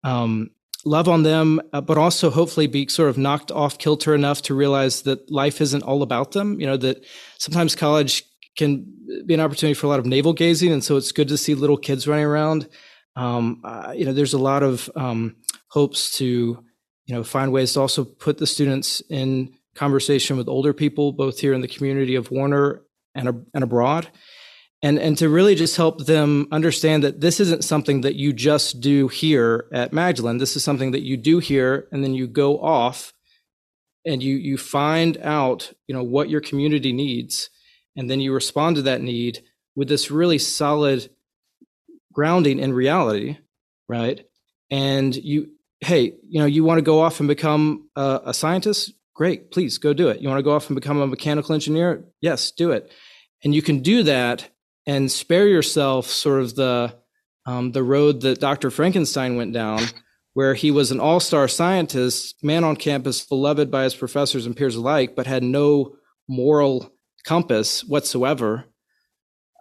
um, 0.05 0.51
love 0.85 1.09
on 1.09 1.25
them, 1.25 1.61
uh, 1.73 1.81
but 1.81 1.99
also 1.99 2.31
hopefully 2.31 2.69
be 2.69 2.87
sort 2.87 3.11
of 3.11 3.19
knocked 3.19 3.51
off 3.51 3.79
kilter 3.79 4.15
enough 4.15 4.43
to 4.43 4.55
realize 4.55 5.03
that 5.03 5.29
life 5.29 5.61
isn't 5.61 5.83
all 5.83 6.05
about 6.05 6.31
them. 6.31 6.61
You 6.61 6.69
know, 6.69 6.77
that 6.77 7.05
sometimes 7.39 7.75
college 7.75 8.23
can 8.57 8.87
be 9.27 9.35
an 9.35 9.41
opportunity 9.41 9.75
for 9.75 9.87
a 9.87 9.91
lot 9.91 9.99
of 9.99 10.07
navel 10.07 10.35
gazing, 10.35 10.71
and 10.71 10.85
so 10.85 10.97
it's 10.97 11.11
good 11.11 11.27
to 11.27 11.37
see 11.37 11.57
little 11.57 11.77
kids 11.77 12.07
running 12.07 12.27
around. 12.27 12.69
Um, 13.17 13.61
uh, 13.65 13.93
you 13.97 14.05
know, 14.05 14.13
there's 14.13 14.35
a 14.35 14.39
lot 14.39 14.63
of 14.63 14.89
um, 14.95 15.35
hopes 15.67 16.17
to 16.19 16.63
you 17.11 17.17
know 17.17 17.25
find 17.25 17.51
ways 17.51 17.73
to 17.73 17.81
also 17.81 18.05
put 18.05 18.39
the 18.39 18.47
students 18.47 19.03
in 19.11 19.53
conversation 19.75 20.37
with 20.37 20.49
older 20.49 20.73
people 20.73 21.11
both 21.11 21.41
here 21.41 21.53
in 21.53 21.61
the 21.61 21.67
community 21.67 22.15
of 22.15 22.31
warner 22.31 22.83
and, 23.17 23.45
and 23.53 23.65
abroad 23.65 24.09
and 24.81 24.97
and 24.97 25.19
to 25.19 25.29
really 25.29 25.57
just 25.57 25.77
help 25.77 26.07
them 26.07 26.47
understand 26.53 27.03
that 27.03 27.21
this 27.21 27.41
isn't 27.41 27.65
something 27.65 28.03
that 28.03 28.15
you 28.15 28.33
just 28.33 28.81
do 28.81 29.09
here 29.09 29.67
at 29.73 29.93
Magdalen. 29.93 30.39
This 30.39 30.55
is 30.55 30.65
something 30.65 30.93
that 30.93 31.03
you 31.03 31.17
do 31.17 31.39
here, 31.39 31.89
and 31.93 32.03
then 32.03 32.15
you 32.15 32.27
go 32.27 32.59
off 32.61 33.13
and 34.07 34.23
you 34.23 34.37
you 34.37 34.57
find 34.57 35.19
out 35.19 35.73
you 35.87 35.95
know 35.95 36.03
what 36.03 36.31
your 36.31 36.41
community 36.41 36.93
needs, 36.93 37.51
and 37.97 38.09
then 38.09 38.21
you 38.21 38.33
respond 38.33 38.77
to 38.77 38.83
that 38.83 39.03
need 39.03 39.43
with 39.77 39.89
this 39.89 40.11
really 40.11 40.39
solid 40.39 41.11
grounding 42.13 42.59
in 42.59 42.73
reality, 42.73 43.37
right? 43.89 44.25
And 44.71 45.15
you 45.15 45.51
hey, 45.81 46.15
you 46.29 46.41
know, 46.41 46.47
you 46.47 46.65
want 46.65 46.79
to 46.79 46.83
go 46.83 47.01
off 47.01 47.21
and 47.21 47.29
become 47.29 47.89
a, 47.97 48.21
a 48.27 48.35
scientist? 48.35 48.93
Great, 49.15 49.51
please 49.51 49.79
go 49.79 49.93
do 49.93 50.09
it. 50.09 50.21
You 50.21 50.29
want 50.29 50.39
to 50.39 50.45
go 50.45 50.53
off 50.53 50.69
and 50.69 50.75
become 50.75 51.01
a 51.01 51.07
mechanical 51.07 51.55
engineer? 51.55 52.05
Yes, 52.21 52.51
do 52.51 52.71
it. 52.71 52.91
And 53.43 53.55
you 53.55 53.63
can 53.63 53.81
do 53.81 54.03
that 54.05 54.49
and 54.87 55.11
spare 55.11 55.49
yourself 55.49 56.07
sort 56.07 56.41
of 56.41 56.55
the 56.55 56.95
um, 57.47 57.73
the 57.73 57.83
road 57.83 58.21
that 58.21 58.39
Dr. 58.39 58.71
Frankenstein 58.71 59.37
went 59.37 59.55
down, 59.55 59.81
where 60.35 60.55
he 60.55 60.71
was 60.71 60.91
an 60.91 61.01
all-star 61.01 61.49
scientist, 61.49 62.37
man 62.43 62.65
on 62.65 62.77
campus, 62.77 63.25
beloved 63.25 63.71
by 63.71 63.85
his 63.85 63.95
professors 63.95 64.45
and 64.45 64.57
peers 64.57 64.77
alike, 64.77 65.17
but 65.17 65.27
had 65.27 65.43
no 65.43 65.97
moral 66.29 66.93
compass 67.25 67.83
whatsoever. 67.83 68.67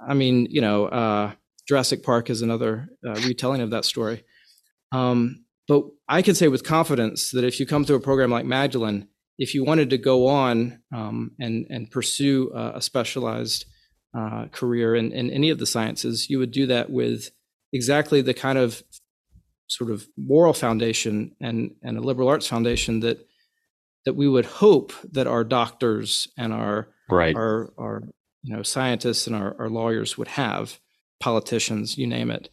I 0.05 0.13
mean, 0.13 0.47
you 0.49 0.61
know, 0.61 0.85
uh, 0.85 1.31
Jurassic 1.67 2.03
Park 2.03 2.29
is 2.29 2.41
another 2.41 2.89
uh, 3.05 3.13
retelling 3.25 3.61
of 3.61 3.71
that 3.71 3.85
story. 3.85 4.23
Um, 4.91 5.45
but 5.69 5.83
I 6.07 6.23
can 6.23 6.33
say 6.33 6.47
with 6.47 6.63
confidence 6.63 7.29
that 7.29 7.43
if 7.43 7.59
you 7.59 7.67
come 7.67 7.85
to 7.85 7.93
a 7.93 7.99
program 7.99 8.31
like 8.31 8.43
Magdalen, 8.43 9.07
if 9.37 9.53
you 9.53 9.63
wanted 9.63 9.91
to 9.91 9.99
go 9.99 10.25
on 10.25 10.81
um, 10.91 11.31
and 11.39 11.67
and 11.69 11.91
pursue 11.91 12.51
a, 12.55 12.77
a 12.77 12.81
specialized 12.81 13.65
uh, 14.17 14.47
career 14.47 14.95
in, 14.95 15.11
in 15.11 15.29
any 15.29 15.51
of 15.51 15.59
the 15.59 15.67
sciences, 15.67 16.27
you 16.27 16.39
would 16.39 16.49
do 16.49 16.65
that 16.65 16.89
with 16.89 17.29
exactly 17.71 18.21
the 18.21 18.33
kind 18.33 18.57
of 18.57 18.81
sort 19.67 19.91
of 19.91 20.07
moral 20.17 20.53
foundation 20.53 21.35
and 21.39 21.75
and 21.83 21.99
a 21.99 22.01
liberal 22.01 22.27
arts 22.27 22.47
foundation 22.47 23.01
that 23.01 23.23
that 24.05 24.15
we 24.15 24.27
would 24.27 24.45
hope 24.45 24.91
that 25.11 25.27
our 25.27 25.43
doctors 25.43 26.27
and 26.35 26.51
our 26.51 26.87
right. 27.11 27.35
our 27.35 27.71
our 27.77 28.01
you 28.41 28.55
know 28.55 28.63
scientists 28.63 29.27
and 29.27 29.35
our, 29.35 29.55
our 29.59 29.69
lawyers 29.69 30.17
would 30.17 30.29
have 30.29 30.79
politicians 31.19 31.95
you 31.95 32.07
name 32.07 32.31
it 32.31 32.49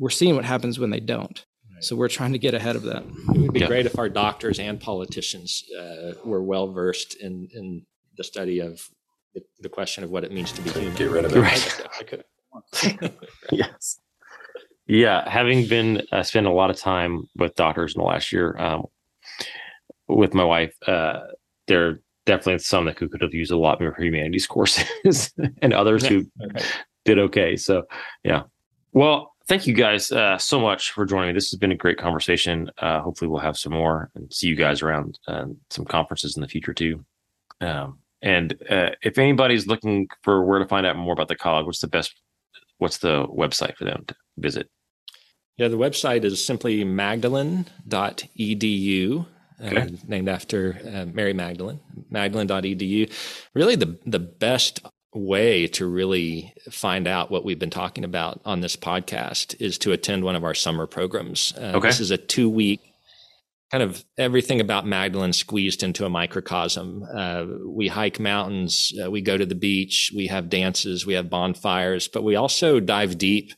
we're 0.00 0.10
seeing 0.10 0.34
what 0.34 0.44
happens 0.44 0.80
when 0.80 0.90
they 0.90 0.98
don't 0.98 1.45
so 1.80 1.96
we're 1.96 2.08
trying 2.08 2.32
to 2.32 2.38
get 2.38 2.54
ahead 2.54 2.76
of 2.76 2.82
that. 2.82 3.02
It 3.34 3.38
would 3.38 3.52
be 3.52 3.60
yeah. 3.60 3.66
great 3.66 3.86
if 3.86 3.98
our 3.98 4.08
doctors 4.08 4.58
and 4.58 4.80
politicians 4.80 5.64
uh, 5.78 6.12
were 6.24 6.42
well 6.42 6.72
versed 6.72 7.16
in 7.16 7.48
in 7.52 7.84
the 8.16 8.24
study 8.24 8.60
of 8.60 8.88
the, 9.34 9.42
the, 9.60 9.68
question 9.68 10.02
of 10.02 10.10
what 10.10 10.24
it 10.24 10.32
means 10.32 10.50
to 10.52 10.62
be 10.62 10.70
human. 10.70 10.94
Get 10.94 11.10
rid 11.10 11.26
of 11.26 11.36
it. 11.36 11.40
Right. 11.40 11.86
I 12.00 12.02
could. 12.02 12.24
yes. 13.52 14.00
Yeah, 14.86 15.28
having 15.28 15.66
been 15.66 16.02
uh, 16.12 16.22
spent 16.22 16.46
a 16.46 16.50
lot 16.50 16.70
of 16.70 16.76
time 16.76 17.28
with 17.36 17.54
doctors 17.56 17.94
in 17.94 18.00
the 18.00 18.06
last 18.06 18.32
year, 18.32 18.56
um, 18.56 18.86
with 20.08 20.32
my 20.32 20.44
wife, 20.44 20.74
uh, 20.86 21.24
they're 21.66 22.00
definitely 22.24 22.58
some 22.60 22.84
that 22.86 22.96
could, 22.96 23.10
could 23.10 23.20
have 23.20 23.34
used 23.34 23.50
a 23.50 23.58
lot 23.58 23.80
more 23.80 23.94
humanities 23.98 24.46
courses 24.46 25.32
and 25.62 25.72
others 25.72 26.04
yeah, 26.04 26.08
who 26.08 26.26
okay. 26.44 26.64
did 27.04 27.18
okay. 27.18 27.56
So, 27.56 27.84
yeah. 28.22 28.44
Well, 28.92 29.32
thank 29.48 29.66
you 29.66 29.74
guys 29.74 30.12
uh, 30.12 30.38
so 30.38 30.60
much 30.60 30.92
for 30.92 31.04
joining 31.04 31.28
me. 31.28 31.34
This 31.34 31.50
has 31.50 31.58
been 31.58 31.72
a 31.72 31.76
great 31.76 31.98
conversation. 31.98 32.70
Uh, 32.78 33.00
hopefully, 33.00 33.28
we'll 33.28 33.40
have 33.40 33.58
some 33.58 33.72
more 33.72 34.10
and 34.14 34.32
see 34.32 34.48
you 34.48 34.54
guys 34.54 34.82
around 34.82 35.18
uh, 35.28 35.46
some 35.70 35.84
conferences 35.84 36.36
in 36.36 36.42
the 36.42 36.48
future 36.48 36.74
too. 36.74 37.04
Um, 37.60 37.98
and 38.22 38.56
uh, 38.70 38.90
if 39.02 39.18
anybody's 39.18 39.66
looking 39.66 40.08
for 40.22 40.42
where 40.44 40.58
to 40.58 40.66
find 40.66 40.86
out 40.86 40.96
more 40.96 41.12
about 41.12 41.28
the 41.28 41.36
college, 41.36 41.66
what's 41.66 41.80
the 41.80 41.88
best? 41.88 42.14
What's 42.78 42.98
the 42.98 43.26
website 43.28 43.76
for 43.76 43.84
them 43.84 44.04
to 44.08 44.16
visit? 44.36 44.68
Yeah, 45.56 45.68
the 45.68 45.78
website 45.78 46.24
is 46.24 46.44
simply 46.44 46.82
magdalen.edu. 46.84 49.26
Uh, 49.58 49.64
okay. 49.64 49.88
Named 50.06 50.28
after 50.28 50.78
uh, 50.84 51.06
Mary 51.06 51.32
Magdalene, 51.32 51.80
magdalen.edu. 52.10 53.10
Really, 53.54 53.74
the 53.74 53.98
the 54.04 54.18
best 54.18 54.80
way 55.14 55.66
to 55.66 55.86
really 55.86 56.54
find 56.70 57.06
out 57.06 57.30
what 57.30 57.44
we've 57.44 57.58
been 57.58 57.70
talking 57.70 58.04
about 58.04 58.40
on 58.44 58.60
this 58.60 58.76
podcast 58.76 59.60
is 59.60 59.78
to 59.78 59.92
attend 59.92 60.24
one 60.24 60.36
of 60.36 60.44
our 60.44 60.54
summer 60.54 60.86
programs. 60.86 61.54
Uh, 61.56 61.72
okay. 61.76 61.88
This 61.88 62.00
is 62.00 62.10
a 62.10 62.18
two 62.18 62.50
week 62.50 62.80
kind 63.70 63.82
of 63.82 64.04
everything 64.16 64.60
about 64.60 64.86
Magdalen 64.86 65.32
squeezed 65.32 65.82
into 65.82 66.06
a 66.06 66.10
microcosm. 66.10 67.02
Uh, 67.12 67.46
we 67.64 67.88
hike 67.88 68.20
mountains, 68.20 68.92
uh, 69.02 69.10
we 69.10 69.20
go 69.20 69.36
to 69.36 69.46
the 69.46 69.54
beach, 69.54 70.12
we 70.14 70.28
have 70.28 70.48
dances, 70.48 71.04
we 71.04 71.14
have 71.14 71.28
bonfires, 71.28 72.08
but 72.08 72.22
we 72.22 72.36
also 72.36 72.78
dive 72.78 73.18
deep 73.18 73.52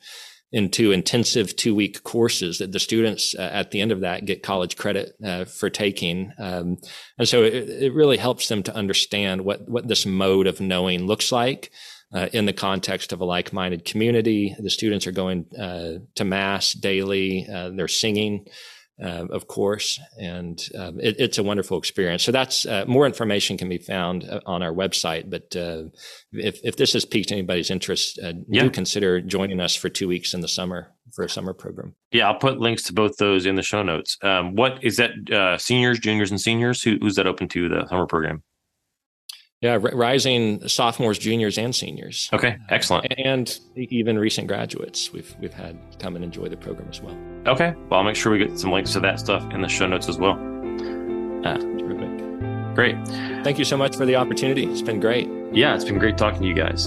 into 0.52 0.92
intensive 0.92 1.54
two 1.56 1.74
week 1.74 2.02
courses 2.04 2.58
that 2.58 2.72
the 2.72 2.80
students 2.80 3.34
uh, 3.34 3.50
at 3.52 3.70
the 3.70 3.80
end 3.80 3.92
of 3.92 4.00
that 4.00 4.24
get 4.24 4.42
college 4.42 4.76
credit 4.76 5.14
uh, 5.24 5.44
for 5.44 5.68
taking. 5.68 6.32
Um, 6.38 6.78
and 7.18 7.28
so 7.28 7.42
it, 7.42 7.68
it, 7.68 7.92
really 7.92 8.16
helps 8.16 8.48
them 8.48 8.62
to 8.62 8.74
understand 8.74 9.42
what, 9.42 9.68
what 9.68 9.88
this 9.88 10.06
mode 10.06 10.46
of 10.46 10.60
knowing 10.60 11.06
looks 11.06 11.30
like. 11.32 11.70
Uh, 12.10 12.28
in 12.32 12.46
the 12.46 12.54
context 12.54 13.12
of 13.12 13.20
a 13.20 13.24
like-minded 13.26 13.84
community, 13.84 14.56
the 14.58 14.70
students 14.70 15.06
are 15.06 15.12
going 15.12 15.44
uh, 15.58 15.98
to 16.14 16.24
mass 16.24 16.72
daily. 16.72 17.46
they're 17.46 17.86
singing 17.86 18.46
uh, 19.02 19.26
of 19.30 19.46
course, 19.46 20.00
and 20.20 20.60
um, 20.76 20.98
it, 21.00 21.16
it's 21.18 21.38
a 21.38 21.42
wonderful 21.42 21.78
experience. 21.78 22.24
So 22.24 22.32
that's 22.32 22.66
uh, 22.66 22.84
more 22.88 23.06
information 23.06 23.56
can 23.56 23.68
be 23.68 23.78
found 23.78 24.24
uh, 24.24 24.40
on 24.44 24.62
our 24.62 24.72
website. 24.72 25.30
But 25.30 25.54
uh, 25.54 25.84
if 26.32 26.60
if 26.64 26.76
this 26.76 26.94
has 26.94 27.04
piqued 27.04 27.30
anybody's 27.30 27.70
interest, 27.70 28.18
uh, 28.22 28.32
yeah. 28.48 28.62
do 28.62 28.70
consider 28.70 29.20
joining 29.20 29.60
us 29.60 29.76
for 29.76 29.88
two 29.88 30.08
weeks 30.08 30.34
in 30.34 30.40
the 30.40 30.48
summer 30.48 30.92
for 31.14 31.24
a 31.24 31.28
summer 31.28 31.54
program. 31.54 31.94
Yeah, 32.10 32.28
I'll 32.28 32.38
put 32.38 32.58
links 32.58 32.82
to 32.84 32.92
both 32.92 33.16
those 33.18 33.46
in 33.46 33.54
the 33.54 33.62
show 33.62 33.82
notes. 33.82 34.16
Um, 34.22 34.54
what 34.56 34.82
is 34.82 34.96
that? 34.96 35.10
seniors, 35.60 35.98
juniors, 35.98 36.30
and 36.30 36.40
seniors? 36.40 36.82
Who, 36.82 36.96
who's 37.00 37.14
that 37.16 37.26
open 37.26 37.48
to 37.48 37.68
the 37.68 37.86
summer 37.88 38.06
program? 38.06 38.42
Yeah, 39.60 39.72
r- 39.72 39.80
rising 39.80 40.66
sophomores, 40.68 41.18
juniors, 41.18 41.58
and 41.58 41.74
seniors. 41.74 42.28
Okay, 42.32 42.58
excellent. 42.68 43.12
And 43.18 43.58
even 43.76 44.16
recent 44.18 44.46
graduates, 44.46 45.12
we've 45.12 45.34
we've 45.40 45.52
had 45.52 45.76
come 45.98 46.14
and 46.14 46.24
enjoy 46.24 46.48
the 46.48 46.56
program 46.56 46.88
as 46.90 47.00
well. 47.00 47.16
Okay, 47.46 47.74
well, 47.90 47.98
I'll 48.00 48.04
make 48.04 48.14
sure 48.14 48.30
we 48.30 48.38
get 48.38 48.56
some 48.58 48.70
links 48.70 48.92
to 48.92 49.00
that 49.00 49.18
stuff 49.18 49.42
in 49.52 49.60
the 49.60 49.68
show 49.68 49.88
notes 49.88 50.08
as 50.08 50.16
well. 50.16 50.34
Uh, 51.44 51.58
Terrific. 51.58 52.74
Great. 52.76 52.96
Thank 53.42 53.58
you 53.58 53.64
so 53.64 53.76
much 53.76 53.96
for 53.96 54.06
the 54.06 54.14
opportunity. 54.14 54.64
It's 54.64 54.82
been 54.82 55.00
great. 55.00 55.28
Yeah, 55.52 55.74
it's 55.74 55.84
been 55.84 55.98
great 55.98 56.16
talking 56.16 56.42
to 56.42 56.46
you 56.46 56.54
guys. 56.54 56.86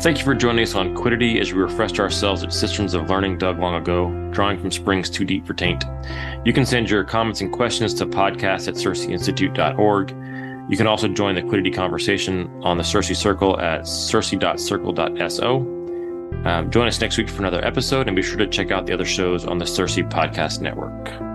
Thank 0.00 0.16
you 0.18 0.24
for 0.24 0.34
joining 0.34 0.62
us 0.62 0.74
on 0.74 0.94
Quiddity 0.94 1.38
as 1.38 1.52
we 1.52 1.60
refreshed 1.60 2.00
ourselves 2.00 2.42
at 2.42 2.50
cisterns 2.50 2.94
of 2.94 3.10
learning 3.10 3.36
dug 3.36 3.58
long 3.58 3.74
ago, 3.74 4.08
drawing 4.32 4.58
from 4.58 4.70
springs 4.70 5.10
too 5.10 5.26
deep 5.26 5.46
for 5.46 5.52
taint. 5.52 5.84
You 6.46 6.54
can 6.54 6.64
send 6.64 6.88
your 6.88 7.04
comments 7.04 7.42
and 7.42 7.52
questions 7.52 7.92
to 7.94 8.06
podcast 8.06 8.68
at 8.68 8.74
circeinstitute.org. 8.74 10.14
You 10.68 10.76
can 10.76 10.86
also 10.86 11.08
join 11.08 11.34
the 11.34 11.42
Quiddity 11.42 11.70
conversation 11.70 12.50
on 12.62 12.76
the 12.76 12.84
Circe 12.84 13.16
Circle 13.18 13.60
at 13.60 13.86
circe.circle.so. 13.86 15.56
Um, 16.44 16.70
join 16.70 16.88
us 16.88 17.00
next 17.00 17.18
week 17.18 17.28
for 17.28 17.38
another 17.38 17.64
episode 17.64 18.08
and 18.08 18.16
be 18.16 18.22
sure 18.22 18.36
to 18.38 18.46
check 18.46 18.70
out 18.70 18.86
the 18.86 18.92
other 18.92 19.04
shows 19.04 19.44
on 19.44 19.58
the 19.58 19.66
Circe 19.66 19.96
Podcast 19.96 20.60
Network. 20.60 21.25